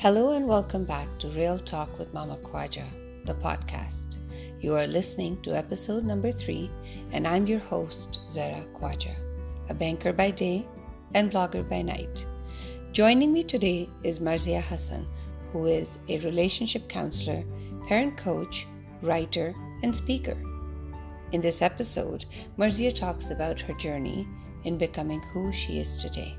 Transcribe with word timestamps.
Hello 0.00 0.30
and 0.30 0.46
welcome 0.46 0.84
back 0.84 1.08
to 1.18 1.28
Real 1.30 1.58
Talk 1.58 1.98
with 1.98 2.14
Mama 2.14 2.36
Khwaja, 2.44 2.84
the 3.26 3.34
podcast. 3.34 4.18
You 4.60 4.76
are 4.76 4.86
listening 4.86 5.42
to 5.42 5.56
episode 5.56 6.04
number 6.04 6.30
three, 6.30 6.70
and 7.10 7.26
I'm 7.26 7.48
your 7.48 7.58
host, 7.58 8.20
Zara 8.30 8.64
Khwaja, 8.74 9.16
a 9.68 9.74
banker 9.74 10.12
by 10.12 10.30
day 10.30 10.64
and 11.14 11.32
blogger 11.32 11.68
by 11.68 11.82
night. 11.82 12.24
Joining 12.92 13.32
me 13.32 13.42
today 13.42 13.88
is 14.04 14.20
Marzia 14.20 14.62
Hassan, 14.62 15.04
who 15.50 15.66
is 15.66 15.98
a 16.08 16.20
relationship 16.20 16.88
counselor, 16.88 17.42
parent 17.88 18.16
coach, 18.16 18.68
writer, 19.02 19.52
and 19.82 19.92
speaker. 19.92 20.40
In 21.32 21.40
this 21.40 21.60
episode, 21.60 22.24
Marzia 22.56 22.94
talks 22.94 23.30
about 23.30 23.60
her 23.62 23.74
journey 23.74 24.28
in 24.62 24.78
becoming 24.78 25.20
who 25.32 25.50
she 25.50 25.80
is 25.80 25.98
today. 25.98 26.38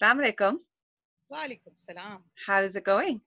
Assalamu 0.00 0.22
alaikum. 0.22 0.58
Walaikum 1.32 1.74
salam. 1.74 2.18
How's 2.46 2.76
it 2.76 2.84
going? 2.84 3.20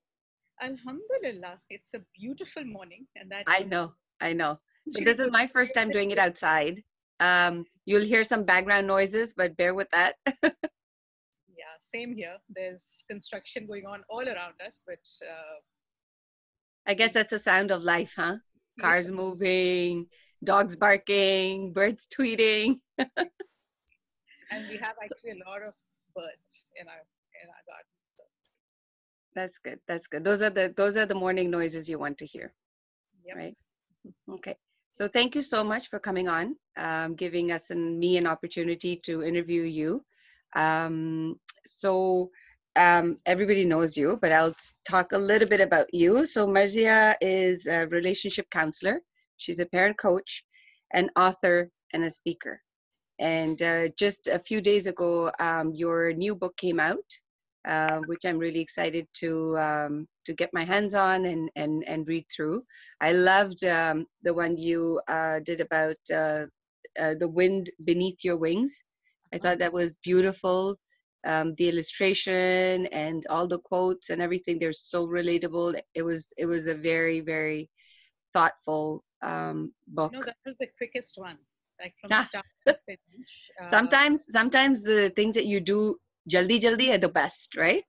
Alhamdulillah. 0.62 1.60
It's 1.70 1.94
a 1.94 2.00
beautiful 2.18 2.64
morning. 2.64 3.08
and 3.18 3.30
that 3.30 3.44
I 3.48 3.64
know, 3.64 3.94
I 4.22 4.32
know. 4.32 4.58
So 4.90 5.04
this 5.06 5.20
is 5.20 5.30
my 5.32 5.48
first 5.48 5.74
time 5.74 5.90
doing 5.90 6.12
it 6.12 6.18
outside. 6.18 6.82
Um, 7.20 7.66
you'll 7.86 8.06
hear 8.06 8.24
some 8.24 8.46
background 8.46 8.88
noises, 8.88 9.34
but 9.34 9.58
bear 9.58 9.74
with 9.74 9.90
that. 9.92 10.16
yeah, 10.44 11.76
same 11.80 12.16
here. 12.16 12.38
There's 12.50 13.04
construction 13.10 13.68
going 13.68 13.86
on 13.86 14.04
all 14.10 14.26
around 14.26 14.54
us, 14.66 14.84
which. 14.86 15.10
uh, 15.30 15.60
I 16.88 16.94
guess 16.94 17.12
that's 17.12 17.32
the 17.32 17.40
sound 17.40 17.72
of 17.72 17.84
life, 17.84 18.14
huh? 18.16 18.38
Cars 18.80 19.10
yeah. 19.10 19.16
moving, 19.16 20.06
dogs 20.42 20.78
barking, 20.78 21.74
birds 21.74 22.08
tweeting. 22.08 22.80
and 22.98 23.10
we 24.70 24.78
have 24.78 24.96
actually 25.04 25.32
a 25.32 25.50
lot 25.50 25.64
of 25.64 25.74
birds 26.16 26.72
in 26.80 26.88
our 26.88 27.04
in 27.42 27.50
our 27.50 27.64
garden. 27.68 27.92
So. 28.18 28.24
That's 29.36 29.58
good. 29.60 29.80
That's 29.88 30.08
good. 30.08 30.24
Those 30.24 30.42
are 30.42 30.50
the 30.50 30.74
those 30.76 30.98
are 30.98 31.06
the 31.06 31.16
morning 31.16 31.50
noises 31.50 31.90
you 31.90 32.00
want 32.00 32.18
to 32.20 32.26
hear. 32.26 32.54
Yep. 33.26 33.38
Right. 33.38 33.58
Okay. 34.30 34.56
So 34.90 35.08
thank 35.08 35.36
you 35.36 35.42
so 35.42 35.64
much 35.64 35.88
for 35.88 36.00
coming 36.00 36.28
on, 36.28 36.56
um, 36.76 37.16
giving 37.16 37.52
us 37.52 37.70
and 37.70 37.98
me 38.00 38.18
an 38.18 38.28
opportunity 38.28 38.98
to 39.06 39.24
interview 39.24 39.62
you. 39.62 40.04
Um, 40.56 41.40
so 41.66 42.32
um, 42.76 43.16
everybody 43.26 43.64
knows 43.64 43.96
you, 43.96 44.18
but 44.22 44.32
I'll 44.32 44.56
talk 44.86 45.14
a 45.14 45.18
little 45.18 45.48
bit 45.48 45.62
about 45.62 45.94
you. 45.94 46.26
So 46.26 46.48
Marzia 46.48 47.16
is 47.22 47.68
a 47.68 47.88
relationship 47.88 48.50
counselor. 48.50 49.02
She's 49.38 49.60
a 49.60 49.66
parent 49.66 49.98
coach, 49.98 50.44
an 50.92 51.10
author, 51.16 51.70
and 51.94 52.04
a 52.04 52.10
speaker. 52.10 52.62
And 53.22 53.62
uh, 53.62 53.90
just 54.00 54.28
a 54.28 54.40
few 54.40 54.62
days 54.62 54.88
ago, 54.88 55.32
um, 55.40 55.74
your 55.76 56.12
new 56.12 56.34
book 56.34 56.58
came 56.58 56.80
out, 56.80 57.06
uh, 57.68 58.00
which 58.08 58.26
I'm 58.26 58.40
really 58.40 58.60
excited 58.60 59.08
to 59.20 59.56
um, 59.60 60.08
to 60.26 60.34
get 60.34 60.50
my 60.54 60.66
hands 60.66 60.96
on 60.96 61.26
and 61.26 61.48
and 61.56 61.84
and 61.88 62.08
read 62.08 62.26
through. 62.36 62.64
I 63.00 63.12
loved 63.12 63.64
um, 63.64 64.08
the 64.24 64.34
one 64.34 64.58
you 64.58 65.00
uh, 65.08 65.40
did 65.46 65.62
about 65.62 65.98
uh, 66.12 66.46
uh, 67.00 67.14
the 67.20 67.28
wind 67.28 67.70
beneath 67.86 68.24
your 68.24 68.38
wings. 68.38 68.82
I 69.32 69.38
thought 69.38 69.60
that 69.60 69.72
was 69.72 69.98
beautiful. 70.04 70.80
Um, 71.24 71.54
the 71.60 71.70
illustration 71.70 72.88
and 72.88 73.24
all 73.30 73.48
the 73.48 73.60
quotes 73.60 74.10
and 74.10 74.20
everything 74.20 74.58
they're 74.58 74.74
so 74.74 75.06
relatable. 75.06 75.80
It 75.94 76.02
was 76.02 76.34
it 76.38 76.48
was 76.48 76.68
a 76.68 76.74
very 76.74 77.20
very 77.22 77.70
thoughtful 78.34 79.04
um, 79.22 79.72
book. 79.88 80.12
No, 80.12 80.24
that 80.24 80.38
was 80.44 80.56
the 80.60 80.70
quickest 80.80 81.14
one 81.18 81.38
like 81.82 81.94
from 82.00 82.12
start 82.24 82.46
to 82.68 82.78
finish. 82.86 83.32
Uh, 83.62 83.66
sometimes, 83.66 84.26
sometimes 84.30 84.84
the 84.84 85.12
things 85.16 85.36
that 85.36 85.46
you 85.46 85.60
do 85.60 85.98
jaldi 86.30 86.60
jaldi 86.62 86.94
are 86.94 86.98
the 86.98 87.10
best, 87.10 87.56
right? 87.58 87.84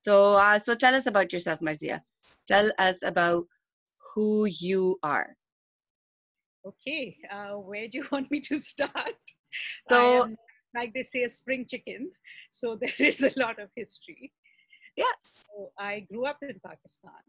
So, 0.00 0.34
uh, 0.34 0.58
so 0.58 0.74
tell 0.74 0.94
us 0.94 1.06
about 1.06 1.32
yourself, 1.32 1.60
Marzia. 1.60 2.00
Tell 2.46 2.70
us 2.78 3.02
about 3.02 3.44
who 4.14 4.46
you 4.46 4.98
are. 5.02 5.36
Okay, 6.66 7.16
uh, 7.30 7.54
where 7.54 7.88
do 7.88 7.98
you 7.98 8.06
want 8.12 8.30
me 8.30 8.40
to 8.40 8.58
start? 8.58 9.16
So, 9.88 10.24
am, 10.24 10.36
like 10.74 10.92
they 10.94 11.02
say, 11.02 11.24
a 11.24 11.28
spring 11.28 11.66
chicken. 11.68 12.10
So 12.50 12.76
there 12.80 13.06
is 13.08 13.22
a 13.22 13.32
lot 13.36 13.60
of 13.60 13.68
history. 13.76 14.32
Yes. 14.96 15.46
So 15.48 15.70
I 15.78 16.00
grew 16.10 16.26
up 16.26 16.38
in 16.42 16.60
Pakistan, 16.64 17.22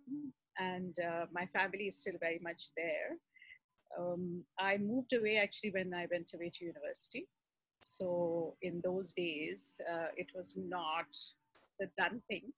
and 0.58 0.96
uh, 1.00 1.26
my 1.32 1.46
family 1.48 1.88
is 1.88 2.00
still 2.02 2.18
very 2.20 2.40
much 2.42 2.70
there 2.76 3.18
um, 3.98 4.44
I 4.60 4.78
moved 4.78 5.14
away 5.14 5.38
actually 5.38 5.72
when 5.72 5.94
I 5.94 6.08
went 6.12 6.32
away 6.34 6.52
to 6.56 6.66
university. 6.66 7.28
So 7.82 8.56
in 8.62 8.82
those 8.84 9.14
days, 9.14 9.80
uh, 9.92 10.08
it 10.16 10.28
was 10.36 10.56
not 10.58 11.08
the 11.80 11.90
done 11.98 12.22
thing 12.28 12.52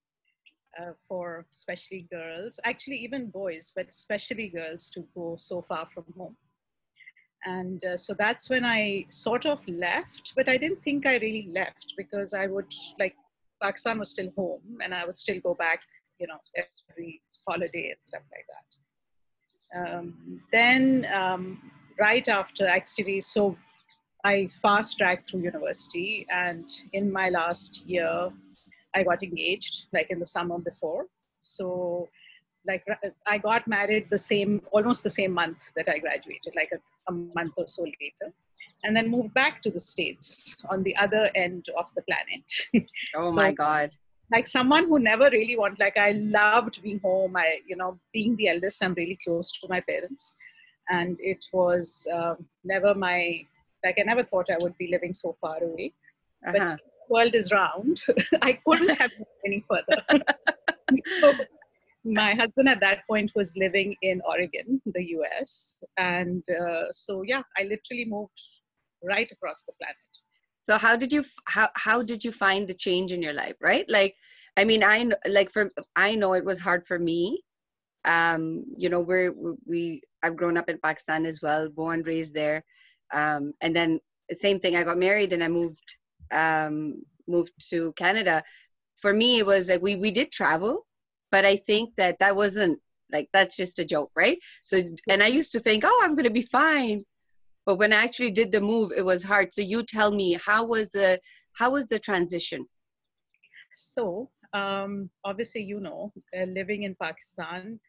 uh, 0.80 0.94
for 1.08 1.46
especially 1.52 2.08
girls, 2.12 2.59
actually 2.64 2.97
even 2.97 3.30
boys, 3.30 3.72
but 3.75 3.90
especially 3.90 4.47
girls 4.47 4.90
to 4.91 5.06
go 5.16 5.36
so 5.38 5.62
far 5.62 5.88
from 5.94 6.06
home. 6.18 6.36
And 7.46 7.84
uh, 7.84 7.97
so 7.97 8.14
that's 8.14 8.50
when 8.50 8.66
I 8.66 9.06
sort 9.09 9.46
of 9.46 9.68
left, 9.68 10.34
but 10.36 10.47
I 10.47 10.58
didn't 10.58 10.84
think 10.84 11.08
I 11.08 11.18
really 11.18 11.50
left 11.52 11.94
because 11.97 12.34
I 12.34 12.47
would 12.47 12.72
like 13.00 13.16
Pakistan 13.62 14.00
was 14.00 14.12
still 14.12 14.31
home 14.36 14.62
and 14.84 14.94
I 14.94 15.06
would 15.06 15.18
still 15.18 15.40
go 15.40 15.53
back, 15.53 15.81
you 16.20 16.28
know, 16.28 16.38
every 16.56 17.22
holiday 17.47 17.90
and 17.91 18.02
stuff 18.02 18.22
like 18.31 18.46
that. 18.47 18.81
Um, 19.76 20.42
then 20.52 21.08
um, 21.14 21.72
right 22.00 22.28
after 22.28 22.68
actually, 22.68 23.22
so 23.22 23.58
I 24.24 24.50
fast 24.62 24.98
tracked 24.98 25.30
through 25.30 25.42
university 25.42 26.26
and 26.32 26.64
in 26.94 27.12
my 27.12 27.30
last 27.30 27.86
year, 27.86 28.30
I 28.94 29.04
got 29.04 29.24
engaged 29.24 29.86
like 29.94 30.12
in 30.12 30.20
the 30.20 30.26
summer 30.26 30.59
before. 30.59 31.06
So 31.42 32.09
like 32.68 32.86
I 33.26 33.38
got 33.38 33.68
married 33.68 34.09
the 34.09 34.18
same, 34.18 34.62
almost 34.72 35.04
the 35.04 35.09
same 35.09 35.32
month 35.32 35.58
that 35.76 35.90
I 35.90 35.98
graduated, 36.00 36.53
like 36.56 36.72
a, 36.74 37.12
a 37.12 37.14
month 37.14 37.53
or 37.58 37.68
so 37.68 37.84
later. 37.84 38.34
And 38.84 38.96
then 38.96 39.09
moved 39.09 39.34
back 39.34 39.62
to 39.64 39.72
the 39.72 39.80
states 39.80 40.58
on 40.70 40.84
the 40.84 40.96
other 40.98 41.30
end 41.36 41.66
of 41.78 41.86
the 41.96 42.02
planet. 42.03 42.90
Oh 43.16 43.24
so, 43.24 43.36
my 43.36 43.52
god 43.52 43.92
like 44.31 44.47
someone 44.47 44.88
who 44.88 45.00
never 45.00 45.30
really 45.31 45.58
want 45.58 45.80
like 45.80 45.97
i 45.97 46.12
loved 46.12 46.81
being 46.81 47.00
home. 47.00 47.36
I 47.36 47.59
you 47.68 47.75
know 47.75 48.00
being 48.14 48.36
the 48.36 48.50
eldest 48.50 48.84
i'm 48.84 48.94
really 48.94 49.18
close 49.24 49.52
to 49.59 49.68
my 49.69 49.81
parents. 49.81 50.36
And 50.90 51.18
it 51.19 51.46
was 51.53 52.08
uh, 52.14 52.36
never 52.64 52.94
my 52.96 53.46
like 53.84 53.97
i 54.00 54.03
never 54.03 54.24
thought 54.24 54.50
i 54.50 54.58
would 54.59 54.78
be 54.78 54.90
living 54.91 55.14
so 55.14 55.36
far 55.41 55.64
away. 55.64 55.94
Uh-huh. 56.46 56.58
but 56.58 56.68
the 56.70 57.14
world 57.14 57.36
is 57.36 57.52
round. 57.52 58.02
I 58.41 58.53
couldn't 58.66 58.97
have 59.00 59.12
gone 59.18 59.41
any 59.46 59.64
further. 59.70 60.02
So 61.22 61.34
my 62.03 62.34
husband 62.34 62.68
at 62.68 62.80
that 62.80 63.06
point 63.08 63.31
was 63.36 63.56
living 63.56 63.96
in 64.02 64.22
oregon 64.25 64.81
the 64.86 65.03
us 65.40 65.81
and 65.97 66.44
uh, 66.50 66.91
so 66.91 67.22
yeah 67.22 67.44
i 67.58 67.64
literally 67.64 68.06
moved 68.06 68.41
right 69.03 69.31
across 69.31 69.64
the 69.64 69.74
planet 69.80 70.12
so 70.61 70.77
how 70.77 70.95
did 70.95 71.11
you 71.11 71.25
how 71.45 71.69
how 71.75 72.01
did 72.03 72.23
you 72.23 72.31
find 72.31 72.67
the 72.67 72.73
change 72.73 73.11
in 73.11 73.22
your 73.22 73.33
life 73.33 73.55
right? 73.61 73.85
Like 73.89 74.16
i 74.57 74.63
mean 74.63 74.83
i 74.83 75.09
like 75.27 75.51
for 75.51 75.72
i 75.95 76.16
know 76.16 76.33
it 76.33 76.45
was 76.45 76.59
hard 76.59 76.85
for 76.85 76.99
me. 76.99 77.41
Um 78.05 78.63
you 78.77 78.89
know 78.89 78.99
we're 78.99 79.33
we 79.66 80.01
i've 80.23 80.35
grown 80.38 80.57
up 80.57 80.69
in 80.69 80.77
pakistan 80.77 81.25
as 81.25 81.41
well 81.41 81.69
born 81.69 82.03
raised 82.03 82.33
there. 82.33 82.63
Um 83.13 83.53
and 83.61 83.75
then 83.75 83.99
same 84.31 84.59
thing 84.59 84.75
i 84.75 84.83
got 84.83 84.97
married 84.97 85.33
and 85.33 85.44
i 85.44 85.47
moved 85.47 85.97
um 86.31 87.01
moved 87.28 87.53
to 87.69 87.93
canada. 87.93 88.43
For 88.97 89.13
me 89.13 89.39
it 89.39 89.45
was 89.45 89.69
like 89.69 89.81
we 89.81 89.95
we 89.95 90.11
did 90.11 90.31
travel 90.31 90.85
but 91.31 91.43
i 91.45 91.55
think 91.55 91.95
that 91.95 92.19
that 92.19 92.35
wasn't 92.35 92.79
like 93.11 93.29
that's 93.33 93.57
just 93.57 93.79
a 93.79 93.85
joke 93.85 94.11
right? 94.16 94.38
So 94.63 94.79
and 95.09 95.23
i 95.23 95.28
used 95.28 95.53
to 95.53 95.59
think 95.59 95.83
oh 95.85 96.01
i'm 96.03 96.16
going 96.16 96.31
to 96.31 96.39
be 96.41 96.43
fine 96.43 97.03
but 97.66 97.78
when 97.78 97.93
i 97.93 98.03
actually 98.03 98.31
did 98.31 98.52
the 98.52 98.61
move 98.61 98.91
it 98.96 99.05
was 99.05 99.23
hard. 99.23 99.53
So 99.53 99.61
you 99.61 99.84
tell 99.84 100.11
me 100.11 100.37
how 100.46 100.66
was 100.66 100.90
the 100.90 101.19
how 101.53 101.72
was 101.72 101.85
the 101.87 101.99
transition? 101.99 102.66
So 103.75 104.29
um, 104.53 105.09
obviously 105.23 105.63
you 105.63 105.79
know 105.79 106.11
uh, 106.37 106.46
living 106.46 106.84
in 106.84 106.96
pakistan 106.96 107.79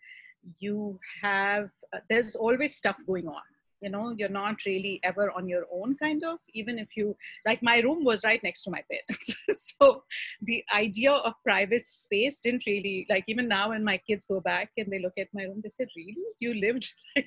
you 0.59 0.99
have 1.23 1.71
uh, 1.93 1.99
there's 2.09 2.35
always 2.35 2.77
stuff 2.77 2.97
going 3.07 3.29
on. 3.29 3.43
You 3.81 3.91
know 3.91 4.15
you're 4.17 4.29
not 4.29 4.65
really 4.65 5.01
ever 5.03 5.33
on 5.33 5.49
your 5.49 5.65
own 5.73 5.97
kind 5.97 6.23
of 6.23 6.39
even 6.55 6.79
if 6.79 6.97
you 6.97 7.17
like 7.45 7.61
my 7.63 7.79
room 7.81 8.05
was 8.05 8.23
right 8.23 8.43
next 8.43 8.63
to 8.63 8.71
my 8.71 8.83
parents. 8.91 9.45
So 9.81 10.05
the 10.43 10.65
idea 10.73 11.11
of 11.11 11.33
private 11.43 11.85
space 11.85 12.41
didn't 12.41 12.65
really 12.67 13.07
like 13.11 13.25
even 13.27 13.49
now 13.49 13.71
when 13.71 13.83
my 13.83 13.99
kids 14.07 14.25
go 14.27 14.41
back 14.41 14.71
and 14.77 14.87
they 14.93 15.01
look 15.01 15.19
at 15.19 15.27
my 15.35 15.45
room 15.45 15.61
they 15.63 15.69
said 15.69 15.89
really? 15.97 16.17
You 16.39 16.55
lived 16.55 16.87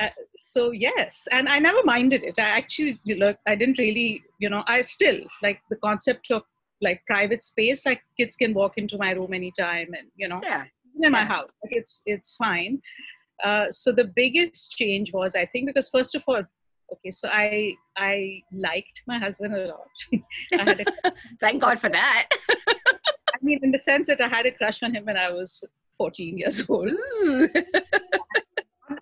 uh, 0.00 0.08
so 0.36 0.70
yes 0.70 1.28
and 1.32 1.48
i 1.48 1.58
never 1.58 1.82
minded 1.84 2.22
it 2.22 2.38
i 2.38 2.42
actually 2.60 2.98
look 3.06 3.36
i 3.46 3.54
didn't 3.54 3.78
really 3.78 4.22
you 4.38 4.48
know 4.48 4.62
i 4.66 4.80
still 4.80 5.20
like 5.42 5.60
the 5.70 5.76
concept 5.76 6.30
of 6.30 6.42
like 6.82 7.02
private 7.06 7.40
space 7.40 7.86
like 7.86 8.02
kids 8.18 8.36
can 8.36 8.52
walk 8.52 8.76
into 8.76 8.98
my 8.98 9.12
room 9.12 9.32
anytime 9.32 9.88
and 9.96 10.08
you 10.16 10.28
know 10.28 10.40
yeah 10.42 10.64
in 11.00 11.12
my 11.12 11.24
house 11.24 11.50
like 11.62 11.72
it's 11.72 12.02
it's 12.06 12.34
fine 12.36 12.80
uh, 13.42 13.68
so 13.70 13.90
the 13.90 14.10
biggest 14.16 14.72
change 14.72 15.12
was 15.12 15.34
i 15.34 15.44
think 15.46 15.66
because 15.66 15.88
first 15.88 16.14
of 16.14 16.22
all 16.26 16.42
Okay, 16.92 17.10
so 17.10 17.28
I 17.32 17.74
I 17.96 18.42
liked 18.52 19.02
my 19.06 19.18
husband 19.18 19.54
a 19.54 19.66
lot. 19.66 19.88
A, 20.60 21.12
Thank 21.40 21.62
God 21.62 21.78
for 21.78 21.88
that. 21.88 22.28
I 22.68 23.38
mean, 23.42 23.60
in 23.62 23.72
the 23.72 23.78
sense 23.78 24.06
that 24.08 24.20
I 24.20 24.28
had 24.28 24.46
a 24.46 24.52
crush 24.52 24.82
on 24.82 24.94
him 24.94 25.04
when 25.04 25.16
I 25.16 25.30
was 25.30 25.64
14 25.96 26.38
years 26.38 26.68
old. 26.68 26.90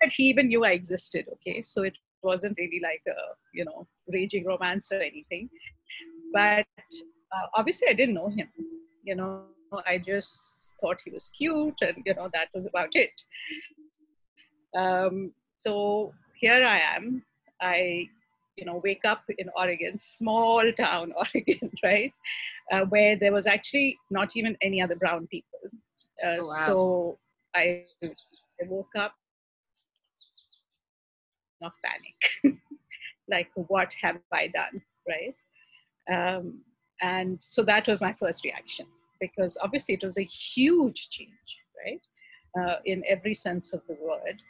That 0.03 0.13
he 0.13 0.23
even 0.23 0.47
knew 0.47 0.65
I 0.65 0.71
existed. 0.71 1.25
Okay, 1.33 1.61
so 1.61 1.83
it 1.83 1.97
wasn't 2.21 2.57
really 2.57 2.81
like 2.83 3.01
a 3.07 3.19
you 3.53 3.65
know 3.65 3.87
raging 4.07 4.45
romance 4.45 4.89
or 4.91 4.99
anything. 4.99 5.49
But 6.33 6.65
uh, 6.87 7.45
obviously, 7.55 7.87
I 7.89 7.93
didn't 7.93 8.15
know 8.15 8.29
him. 8.29 8.49
You 9.03 9.15
know, 9.15 9.43
I 9.87 9.97
just 9.97 10.73
thought 10.81 10.99
he 11.03 11.11
was 11.11 11.29
cute, 11.29 11.81
and 11.81 12.03
you 12.05 12.13
know 12.15 12.29
that 12.33 12.49
was 12.53 12.65
about 12.65 12.95
it. 12.95 13.11
Um, 14.75 15.33
so 15.57 16.13
here 16.35 16.65
I 16.65 16.79
am. 16.79 17.23
I, 17.61 18.07
you 18.57 18.65
know, 18.65 18.81
wake 18.83 19.05
up 19.05 19.23
in 19.37 19.49
Oregon, 19.55 19.97
small 19.97 20.63
town 20.73 21.13
Oregon, 21.17 21.71
right, 21.83 22.11
uh, 22.71 22.81
where 22.85 23.15
there 23.15 23.31
was 23.31 23.47
actually 23.47 23.97
not 24.09 24.35
even 24.35 24.57
any 24.61 24.81
other 24.81 24.95
brown 24.95 25.27
people. 25.27 25.59
Uh, 26.23 26.37
Oh, 26.39 26.47
wow. 26.47 26.65
So 26.65 27.17
I 27.55 27.83
woke 28.65 28.95
up 28.97 29.13
of 31.63 31.71
panic, 31.83 32.57
like 33.29 33.49
what 33.55 33.93
have 34.01 34.19
I 34.31 34.47
done, 34.47 34.81
right? 35.07 35.35
Um, 36.11 36.61
and 37.01 37.41
so 37.41 37.63
that 37.63 37.87
was 37.87 38.01
my 38.01 38.13
first 38.13 38.43
reaction 38.43 38.85
because 39.19 39.57
obviously 39.61 39.95
it 39.95 40.03
was 40.03 40.17
a 40.17 40.23
huge 40.23 41.09
change, 41.09 41.61
right, 41.85 42.01
uh, 42.59 42.75
in 42.85 43.03
every 43.07 43.33
sense 43.33 43.73
of 43.73 43.81
the 43.87 43.97
word. 44.01 44.41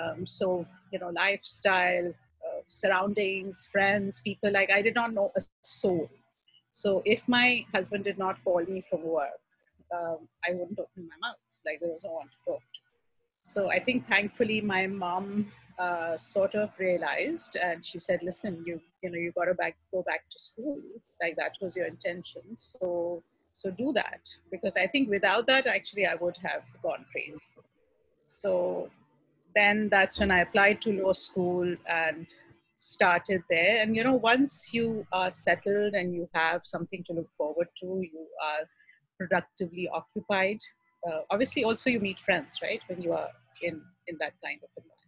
Um, 0.00 0.26
so 0.26 0.66
you 0.92 0.98
know, 0.98 1.10
lifestyle, 1.10 2.08
uh, 2.08 2.60
surroundings, 2.68 3.68
friends, 3.70 4.20
people. 4.20 4.50
Like 4.52 4.70
I 4.72 4.82
did 4.82 4.94
not 4.94 5.12
know 5.12 5.32
a 5.36 5.40
soul. 5.60 6.08
So 6.72 7.02
if 7.04 7.28
my 7.28 7.64
husband 7.74 8.04
did 8.04 8.18
not 8.18 8.42
call 8.44 8.64
me 8.64 8.82
from 8.88 9.02
work, 9.02 9.40
um, 9.94 10.28
I 10.48 10.52
wouldn't 10.52 10.78
open 10.78 11.08
my 11.08 11.28
mouth. 11.28 11.36
Like 11.66 11.80
there 11.80 11.90
was 11.90 12.04
no 12.04 12.12
one 12.12 12.26
to 12.26 12.50
talk 12.52 12.60
to. 12.60 12.80
So 13.42 13.70
I 13.70 13.78
think 13.78 14.08
thankfully 14.08 14.60
my 14.60 14.86
mom 14.86 15.48
uh, 15.82 16.16
sort 16.16 16.54
of 16.54 16.70
realized, 16.78 17.56
and 17.56 17.84
she 17.84 17.98
said, 17.98 18.20
"Listen, 18.22 18.62
you 18.66 18.80
you 19.02 19.10
know 19.10 19.18
you 19.18 19.32
got 19.32 19.46
to 19.46 19.54
back 19.54 19.76
go 19.92 20.02
back 20.10 20.22
to 20.30 20.38
school. 20.38 20.80
Like 21.22 21.36
that 21.36 21.54
was 21.60 21.76
your 21.76 21.86
intention. 21.86 22.42
So 22.56 23.22
so 23.52 23.70
do 23.70 23.92
that 23.94 24.28
because 24.50 24.76
I 24.76 24.86
think 24.86 25.10
without 25.10 25.46
that, 25.48 25.66
actually, 25.66 26.06
I 26.06 26.14
would 26.14 26.36
have 26.42 26.62
gone 26.82 27.04
crazy. 27.12 27.50
So 28.26 28.88
then 29.54 29.88
that's 29.90 30.18
when 30.20 30.30
I 30.30 30.40
applied 30.40 30.80
to 30.82 31.02
law 31.02 31.12
school 31.12 31.76
and 31.86 32.26
started 32.76 33.42
there. 33.50 33.82
And 33.82 33.96
you 33.96 34.04
know, 34.04 34.14
once 34.14 34.72
you 34.72 35.06
are 35.12 35.30
settled 35.30 35.94
and 35.94 36.14
you 36.14 36.28
have 36.32 36.62
something 36.64 37.04
to 37.08 37.12
look 37.12 37.28
forward 37.36 37.68
to, 37.80 37.86
you 37.86 38.26
are 38.42 38.64
productively 39.18 39.88
occupied. 39.88 40.58
Uh, 41.06 41.20
obviously, 41.30 41.64
also 41.64 41.90
you 41.90 42.00
meet 42.00 42.20
friends, 42.20 42.60
right? 42.62 42.80
When 42.88 43.02
you 43.02 43.12
are 43.12 43.30
in 43.62 43.82
in 44.06 44.16
that 44.20 44.34
kind 44.44 44.60
of 44.62 44.70
environment. 44.76 45.01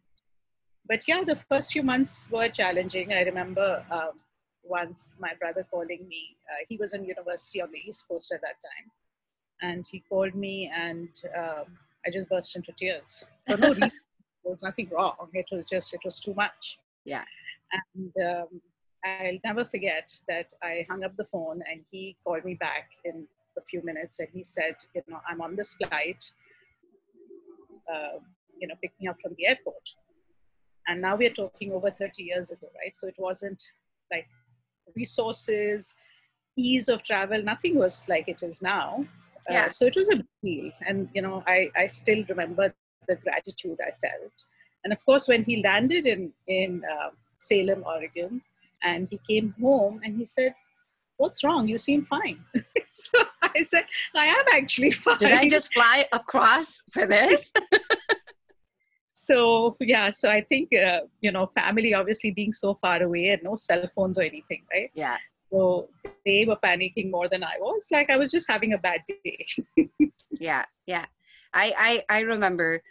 But 0.87 1.09
yeah, 1.09 1.23
the 1.25 1.37
first 1.37 1.73
few 1.73 1.83
months 1.83 2.29
were 2.31 2.49
challenging. 2.49 3.13
I 3.13 3.23
remember 3.23 3.85
um, 3.91 4.13
once 4.63 5.17
my 5.19 5.33
brother 5.41 5.67
calling 5.71 6.07
me. 6.09 6.37
Uh, 6.51 6.65
he 6.69 6.77
was 6.77 6.93
in 6.93 7.05
university 7.05 7.63
on 7.63 7.71
the 7.73 7.79
East 7.79 8.07
Coast 8.09 8.33
at 8.33 8.41
that 8.43 8.57
time, 8.61 8.91
and 9.63 9.87
he 9.91 10.01
called 10.09 10.35
me, 10.35 10.71
and 10.75 11.09
um, 11.37 11.65
I 12.07 12.11
just 12.13 12.29
burst 12.29 12.57
into 12.57 12.73
tears 12.73 13.25
for 13.49 13.57
no 13.57 13.69
reason. 13.69 13.91
There 14.45 14.53
was 14.53 14.63
nothing 14.63 14.91
wrong. 14.93 15.31
It 15.33 15.47
was 15.51 15.67
just 15.71 15.95
it 15.95 16.01
was 16.05 16.21
too 16.21 16.35
much. 16.35 16.79
Yeah. 17.07 17.25
And 17.97 18.13
um, 18.29 18.61
I'll 19.03 19.39
never 19.43 19.65
forget 19.65 20.13
that 20.29 20.53
I 20.63 20.87
hung 20.91 21.03
up 21.03 21.17
the 21.17 21.25
phone 21.25 21.63
and 21.71 21.81
he 21.91 22.15
called 22.23 22.45
me 22.45 22.53
back 22.53 22.91
in 23.07 23.27
a 23.57 23.63
few 23.63 23.83
minutes 23.83 24.19
and 24.19 24.29
he 24.33 24.45
said, 24.45 24.77
you 24.95 25.03
know, 25.09 25.21
I'm 25.27 25.41
on 25.41 25.57
this 25.57 25.73
flight. 25.75 26.31
Uh, 27.91 28.19
you 28.61 28.69
know, 28.69 28.75
pick 28.83 28.93
me 29.01 29.09
up 29.09 29.17
from 29.23 29.35
the 29.39 29.47
airport. 29.47 29.89
And 30.87 31.01
now 31.01 31.17
we're 31.17 31.33
talking 31.33 31.73
over 31.73 31.91
30 31.91 32.23
years 32.23 32.51
ago, 32.51 32.69
right? 32.77 32.97
So 32.97 33.07
it 33.07 33.15
wasn't 33.19 33.63
like 34.11 34.29
resources, 34.95 35.95
ease 36.57 36.89
of 36.89 37.03
travel, 37.03 37.43
nothing 37.43 37.77
was 37.77 38.05
like 38.09 38.29
it 38.29 38.43
is 38.43 38.63
now. 38.63 39.07
Yeah. 39.49 39.67
Uh, 39.67 39.69
so 39.69 39.87
it 39.87 39.97
was 39.97 40.09
a 40.11 40.17
big 40.17 40.27
deal. 40.43 40.73
And, 40.87 41.09
you 41.15 41.23
know, 41.23 41.43
I, 41.47 41.71
I 41.77 41.87
still 41.87 42.25
remember 42.29 42.75
the 43.09 43.17
gratitude 43.17 43.79
I 43.81 43.91
felt. 44.01 44.33
And 44.85 44.93
of 44.93 45.05
course, 45.05 45.29
when 45.29 45.45
he 45.45 45.63
landed 45.63 46.07
in, 46.07 46.33
in 46.47 46.83
uh, 46.91 47.11
Salem, 47.39 47.83
Oregon, 47.87 48.41
and 48.83 49.09
he 49.09 49.19
came 49.29 49.55
home 49.61 50.01
and 50.05 50.17
he 50.17 50.27
said, 50.27 50.55
What's 51.17 51.45
wrong? 51.45 51.69
You 51.69 51.79
seem 51.79 52.07
fine. 52.07 52.45
so 52.91 53.23
I 53.41 53.63
said, 53.63 53.85
I 54.17 54.27
am 54.27 54.45
actually 54.53 54.91
fine. 54.91 55.17
Did 55.19 55.33
I 55.33 55.49
just 55.49 55.73
fly 55.73 56.07
across 56.13 56.83
for 56.91 57.07
this? 57.07 57.53
so 59.15 59.77
yeah 59.81 60.11
so 60.11 60.29
i 60.29 60.41
think 60.41 60.69
uh, 60.75 61.01
you 61.21 61.31
know 61.31 61.47
family 61.55 61.95
obviously 61.95 62.33
being 62.33 62.53
so 62.53 62.75
far 62.75 63.01
away 63.01 63.29
and 63.29 63.41
no 63.45 63.55
cell 63.55 63.89
phones 63.95 64.19
or 64.19 64.23
anything 64.23 64.61
right? 64.73 64.91
Yeah. 64.93 65.19
so 65.53 65.87
they 66.27 66.45
were 66.45 66.57
panicking 66.57 67.13
more 67.13 67.29
than 67.29 67.45
i 67.45 67.55
was. 67.61 67.87
Like 67.93 68.11
i 68.11 68.17
was 68.17 68.33
just 68.33 68.51
having 68.51 68.73
a 68.73 68.79
bad 68.79 69.01
day. 69.09 69.47
Yeah 70.41 70.65
yeah. 70.87 71.07
I 71.53 72.03
i 72.11 72.17
i 72.17 72.21
remember 72.23 72.83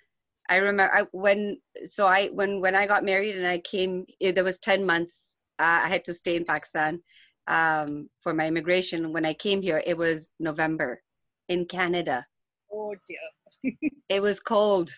i 0.50 0.56
remember 0.56 0.90
I, 0.94 1.02
when 1.12 1.58
so 1.84 2.08
i 2.08 2.30
when 2.30 2.62
when 2.62 2.74
i 2.74 2.88
got 2.88 3.04
married 3.04 3.36
and 3.36 3.46
i 3.46 3.60
came 3.60 4.06
eh, 4.22 4.32
there 4.32 4.46
was 4.46 4.60
10 4.60 4.86
months 4.86 5.38
uh, 5.60 5.82
i 5.84 5.90
had 5.90 6.06
to 6.06 6.14
stay 6.14 6.38
in 6.38 6.46
pakistan 6.46 7.02
um, 7.48 8.10
for 8.20 8.34
my 8.34 8.48
immigration. 8.48 9.12
When 9.12 9.26
i 9.26 9.34
came 9.34 9.62
here 9.62 9.84
it 9.86 9.98
was 9.98 10.32
november 10.40 11.02
in 11.50 11.66
canada. 11.66 12.26
Oh 12.72 12.96
dear. 13.08 13.74
It 14.10 14.22
was 14.22 14.40
cold 14.40 14.90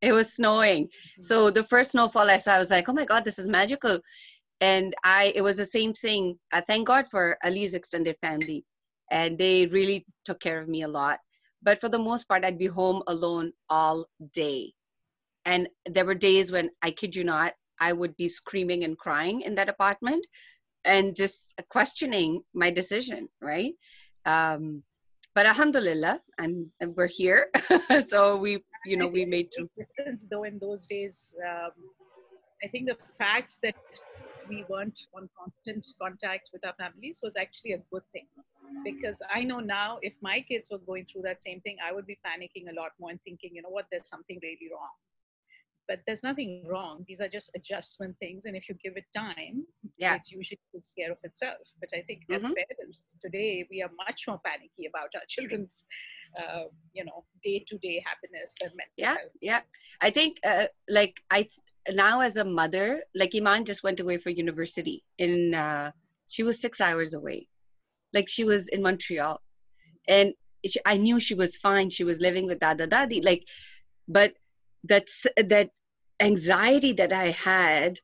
it 0.00 0.12
was 0.12 0.34
snowing. 0.34 0.88
So 1.20 1.50
the 1.50 1.64
first 1.64 1.92
snowfall 1.92 2.30
i 2.30 2.36
saw 2.36 2.54
i 2.54 2.58
was 2.58 2.70
like 2.70 2.88
oh 2.88 2.92
my 2.92 3.04
god 3.04 3.24
this 3.24 3.38
is 3.38 3.48
magical. 3.48 4.00
And 4.60 4.94
i 5.04 5.32
it 5.34 5.42
was 5.42 5.56
the 5.56 5.66
same 5.66 5.92
thing. 5.92 6.38
I 6.52 6.60
thank 6.60 6.86
god 6.86 7.08
for 7.10 7.36
ali's 7.44 7.74
extended 7.74 8.16
family 8.20 8.64
and 9.10 9.38
they 9.38 9.66
really 9.66 10.04
took 10.24 10.40
care 10.40 10.58
of 10.58 10.68
me 10.68 10.82
a 10.82 10.88
lot. 10.88 11.18
But 11.62 11.80
for 11.80 11.88
the 11.88 11.98
most 11.98 12.28
part 12.28 12.44
i'd 12.44 12.58
be 12.58 12.66
home 12.66 13.02
alone 13.06 13.52
all 13.68 14.06
day. 14.32 14.72
And 15.44 15.68
there 15.86 16.04
were 16.04 16.14
days 16.14 16.52
when 16.52 16.70
i 16.82 16.90
kid 16.90 17.16
you 17.16 17.24
not 17.24 17.54
i 17.80 17.92
would 17.92 18.16
be 18.16 18.28
screaming 18.28 18.84
and 18.84 18.98
crying 18.98 19.42
in 19.42 19.54
that 19.56 19.68
apartment 19.68 20.26
and 20.84 21.16
just 21.16 21.54
questioning 21.68 22.42
my 22.54 22.70
decision 22.70 23.28
right? 23.40 23.74
Um 24.24 24.82
but 25.38 25.46
alhamdulillah 25.46 26.18
and, 26.38 26.66
and 26.80 26.96
we're 26.96 27.06
here. 27.06 27.46
So 28.08 28.38
we 28.38 28.64
you 28.84 28.96
know 28.96 29.08
we 29.08 29.24
made 29.24 29.48
through 29.54 29.68
difference 29.76 30.26
though 30.30 30.44
in 30.44 30.58
those 30.58 30.86
days 30.86 31.34
um, 31.48 31.72
i 32.64 32.68
think 32.68 32.86
the 32.88 32.96
fact 33.18 33.58
that 33.62 33.74
we 34.48 34.64
weren't 34.68 35.00
on 35.14 35.28
constant 35.38 35.84
contact 36.00 36.50
with 36.52 36.64
our 36.64 36.72
families 36.78 37.20
was 37.22 37.36
actually 37.36 37.72
a 37.72 37.82
good 37.92 38.02
thing. 38.12 38.26
Because 38.84 39.20
i 39.34 39.44
know 39.44 39.60
now 39.60 39.98
if 40.02 40.14
my 40.22 40.40
kids 40.40 40.70
were 40.70 40.78
going 40.78 41.04
through 41.04 41.22
that 41.22 41.42
same 41.42 41.60
thing 41.60 41.76
i 41.84 41.92
would 41.92 42.06
be 42.06 42.18
panicking 42.26 42.70
a 42.70 42.74
lot 42.80 42.92
more 43.00 43.10
and 43.10 43.20
thinking 43.22 43.50
you 43.54 43.62
know 43.62 43.68
what? 43.70 43.86
There's 43.90 44.08
something 44.08 44.38
really 44.42 44.70
wrong. 44.72 44.94
But 45.88 46.00
there's 46.06 46.22
nothing 46.22 46.64
wrong. 46.68 47.04
These 47.08 47.20
are 47.22 47.28
just 47.28 47.50
adjustment 47.56 48.14
things 48.20 48.44
and 48.44 48.54
if 48.56 48.68
you 48.68 48.74
give 48.82 48.96
it 48.96 49.06
time 49.16 49.64
Yeah. 49.98 50.14
it 50.16 50.30
usually 50.30 50.60
takes 50.74 50.92
care 50.94 51.10
of 51.12 51.18
itself. 51.22 51.64
But 51.80 51.90
i 51.98 52.02
think 52.02 52.20
as 52.30 52.42
Mhm. 52.44 52.54
parents 52.60 53.16
today 53.24 53.66
we 53.70 53.82
are 53.82 53.90
much 54.06 54.26
more 54.28 54.40
panicky 54.48 54.86
about 54.86 55.10
our 55.14 55.26
children's 55.34 55.84
uh, 56.36 56.64
you 56.92 57.04
know 57.04 57.24
day-to-day 57.42 58.02
happiness 58.04 58.56
and 58.62 58.70
mental 58.76 58.92
yeah 58.96 59.16
health. 59.16 59.32
yeah. 59.40 59.60
I 60.00 60.10
think 60.10 60.38
uh, 60.44 60.66
like 60.88 61.14
i 61.30 61.42
th- 61.42 61.96
now 61.96 62.20
as 62.20 62.36
a 62.36 62.44
mother 62.44 63.02
like 63.14 63.34
iman 63.34 63.64
just 63.64 63.82
went 63.82 64.00
away 64.00 64.18
for 64.18 64.30
university 64.30 65.02
in 65.18 65.54
uh 65.54 65.90
she 66.26 66.42
was 66.42 66.60
six 66.60 66.80
hours 66.80 67.14
away. 67.14 67.46
Like 68.12 68.28
she 68.28 68.44
was 68.44 68.68
in 68.68 68.82
montreal. 68.82 69.40
And 70.08 70.32
she, 70.66 70.80
i 70.86 70.96
knew 70.96 71.20
she 71.20 71.34
was 71.34 71.56
fine. 71.56 71.90
She 71.90 72.04
was 72.04 72.20
living 72.20 72.46
with 72.46 72.60
dada 72.60 72.86
dadi. 72.86 73.24
Like 73.24 73.44
but 74.08 74.32
that's 74.84 75.26
that 75.36 75.70
anxiety 76.20 76.92
that 76.92 77.12
i 77.12 77.30
had 77.30 77.98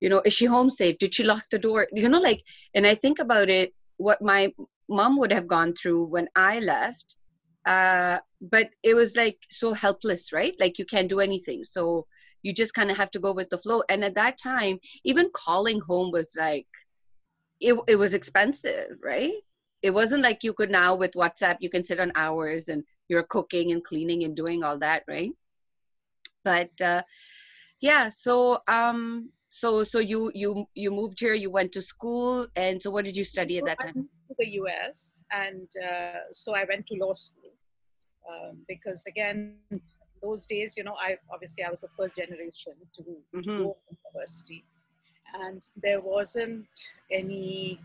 you 0.00 0.08
know 0.08 0.22
is 0.24 0.32
she 0.32 0.46
home 0.46 0.70
safe? 0.70 0.98
Did 0.98 1.14
she 1.14 1.24
lock 1.24 1.44
the 1.50 1.58
door? 1.58 1.86
You 1.92 2.08
know 2.08 2.20
like 2.20 2.42
and 2.74 2.86
i 2.86 2.94
think 2.94 3.18
about 3.18 3.48
it 3.48 3.72
what 3.96 4.22
my 4.22 4.52
mom 4.88 5.18
would 5.18 5.32
have 5.32 5.46
gone 5.46 5.72
through 5.74 6.04
when 6.04 6.28
i 6.34 6.60
left 6.60 7.16
uh 7.66 8.18
but 8.40 8.70
it 8.82 8.94
was 8.94 9.16
like 9.16 9.38
so 9.50 9.72
helpless 9.72 10.32
right? 10.32 10.54
Like 10.58 10.78
you 10.78 10.86
can't 10.86 11.08
do 11.08 11.20
anything. 11.20 11.64
So 11.64 12.06
you 12.42 12.54
just 12.54 12.74
kind 12.74 12.90
of 12.90 12.96
have 12.96 13.10
to 13.12 13.18
go 13.18 13.32
with 13.32 13.50
the 13.50 13.58
flow. 13.58 13.82
And 13.88 14.04
at 14.04 14.14
that 14.14 14.38
time 14.38 14.78
even 15.04 15.30
calling 15.34 15.80
home 15.80 16.10
was 16.12 16.34
like 16.38 16.66
it, 17.60 17.76
it 17.88 17.96
was 17.96 18.14
expensive 18.14 18.98
right? 19.02 19.34
It 19.82 19.90
wasn't 19.90 20.22
like 20.22 20.44
you 20.44 20.52
could 20.54 20.70
now 20.70 20.96
with 20.96 21.12
whatsapp 21.12 21.56
you 21.60 21.70
can 21.70 21.84
sit 21.84 22.00
on 22.00 22.12
hours 22.14 22.68
and 22.68 22.84
you're 23.08 23.22
cooking 23.22 23.72
and 23.72 23.82
cleaning 23.82 24.24
and 24.24 24.36
doing 24.36 24.62
all 24.62 24.78
that 24.78 25.02
right? 25.08 25.32
But 26.44 26.80
uh 26.80 27.02
yeah 27.80 28.08
so 28.08 28.60
um 28.68 29.30
so 29.50 29.84
so 29.84 29.98
you 29.98 30.30
you 30.34 30.66
you 30.74 30.90
moved 30.90 31.20
here 31.20 31.34
you 31.34 31.50
went 31.50 31.72
to 31.72 31.82
school 31.82 32.46
and 32.56 32.82
so 32.82 32.90
what 32.90 33.04
did 33.04 33.16
you 33.16 33.24
study 33.24 33.58
at 33.58 33.64
that 33.66 33.80
time 33.80 34.08
to 34.28 34.34
the 34.38 34.46
us 34.46 35.24
and 35.32 35.68
uh, 35.88 36.20
so 36.32 36.54
i 36.54 36.64
went 36.68 36.86
to 36.86 36.94
law 36.94 37.12
school. 37.12 37.50
Um, 38.30 38.58
because 38.68 39.04
again 39.06 39.56
those 40.22 40.44
days 40.44 40.74
you 40.76 40.84
know 40.84 40.96
i 41.00 41.16
obviously 41.32 41.64
i 41.64 41.70
was 41.70 41.80
the 41.80 41.88
first 41.96 42.14
generation 42.16 42.74
to, 42.96 43.02
mm-hmm. 43.02 43.40
to 43.40 43.58
go 43.64 43.76
to 43.88 43.96
university. 44.04 44.64
And 45.40 45.62
there 45.82 46.00
wasn't 46.00 46.66
any 47.10 47.78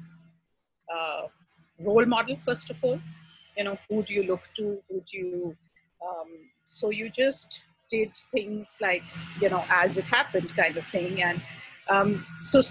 uh, 0.94 1.24
role 1.80 2.06
model 2.06 2.36
first 2.46 2.70
of 2.70 2.78
all. 2.82 3.00
You 3.58 3.64
know 3.66 3.78
who 3.90 4.04
do 4.04 4.14
you 4.14 4.24
look 4.24 4.42
to? 4.58 4.80
Who 4.90 5.02
do 5.10 5.18
you 5.18 5.58
um, 6.08 6.30
so 6.64 6.90
you 6.90 7.10
just 7.10 7.62
did 7.90 8.12
things 8.32 8.78
like 8.82 9.04
you 9.42 9.50
know 9.50 9.64
as 9.70 9.98
it 9.98 10.08
happened 10.08 10.50
kind 10.56 10.76
of 10.78 10.86
thing. 10.88 11.22
And 11.22 11.42
um, 11.90 12.26
so 12.42 12.62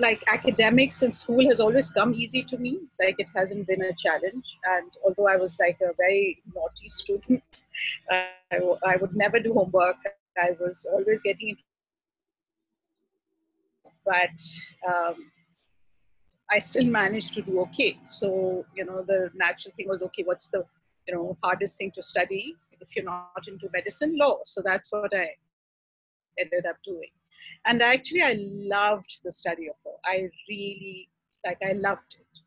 like 0.00 0.22
academics 0.28 1.02
and 1.02 1.12
school 1.12 1.44
has 1.48 1.60
always 1.60 1.90
come 1.90 2.14
easy 2.14 2.42
to 2.42 2.56
me 2.58 2.78
like 3.00 3.16
it 3.18 3.28
hasn't 3.34 3.66
been 3.66 3.82
a 3.82 3.92
challenge 3.94 4.58
and 4.76 4.90
although 5.04 5.28
i 5.28 5.36
was 5.36 5.56
like 5.58 5.78
a 5.82 5.92
very 5.96 6.42
naughty 6.54 6.88
student 6.88 7.64
uh, 8.12 8.26
I, 8.52 8.58
w- 8.58 8.78
I 8.86 8.96
would 8.96 9.14
never 9.16 9.40
do 9.40 9.52
homework 9.52 9.96
i 10.36 10.50
was 10.60 10.86
always 10.92 11.22
getting 11.22 11.50
into 11.50 11.62
but 14.04 14.40
um, 14.88 15.30
I 16.50 16.58
still 16.58 16.86
managed 16.86 17.34
to 17.34 17.42
do 17.42 17.60
okay. 17.60 17.98
So, 18.04 18.64
you 18.74 18.84
know, 18.84 19.02
the 19.06 19.30
natural 19.34 19.74
thing 19.76 19.88
was 19.88 20.02
okay, 20.02 20.22
what's 20.24 20.48
the, 20.48 20.64
you 21.06 21.14
know, 21.14 21.36
hardest 21.42 21.76
thing 21.76 21.90
to 21.94 22.02
study 22.02 22.54
if 22.80 22.96
you're 22.96 23.04
not 23.04 23.46
into 23.46 23.68
medicine? 23.72 24.16
Law. 24.16 24.38
So 24.46 24.62
that's 24.64 24.90
what 24.92 25.12
I 25.14 25.28
ended 26.38 26.64
up 26.66 26.76
doing. 26.84 27.10
And 27.66 27.82
actually, 27.82 28.22
I 28.22 28.36
loved 28.38 29.20
the 29.24 29.32
study 29.32 29.68
of 29.68 29.74
law. 29.84 29.98
I 30.04 30.28
really, 30.48 31.08
like, 31.44 31.58
I 31.62 31.72
loved 31.72 32.16
it. 32.18 32.38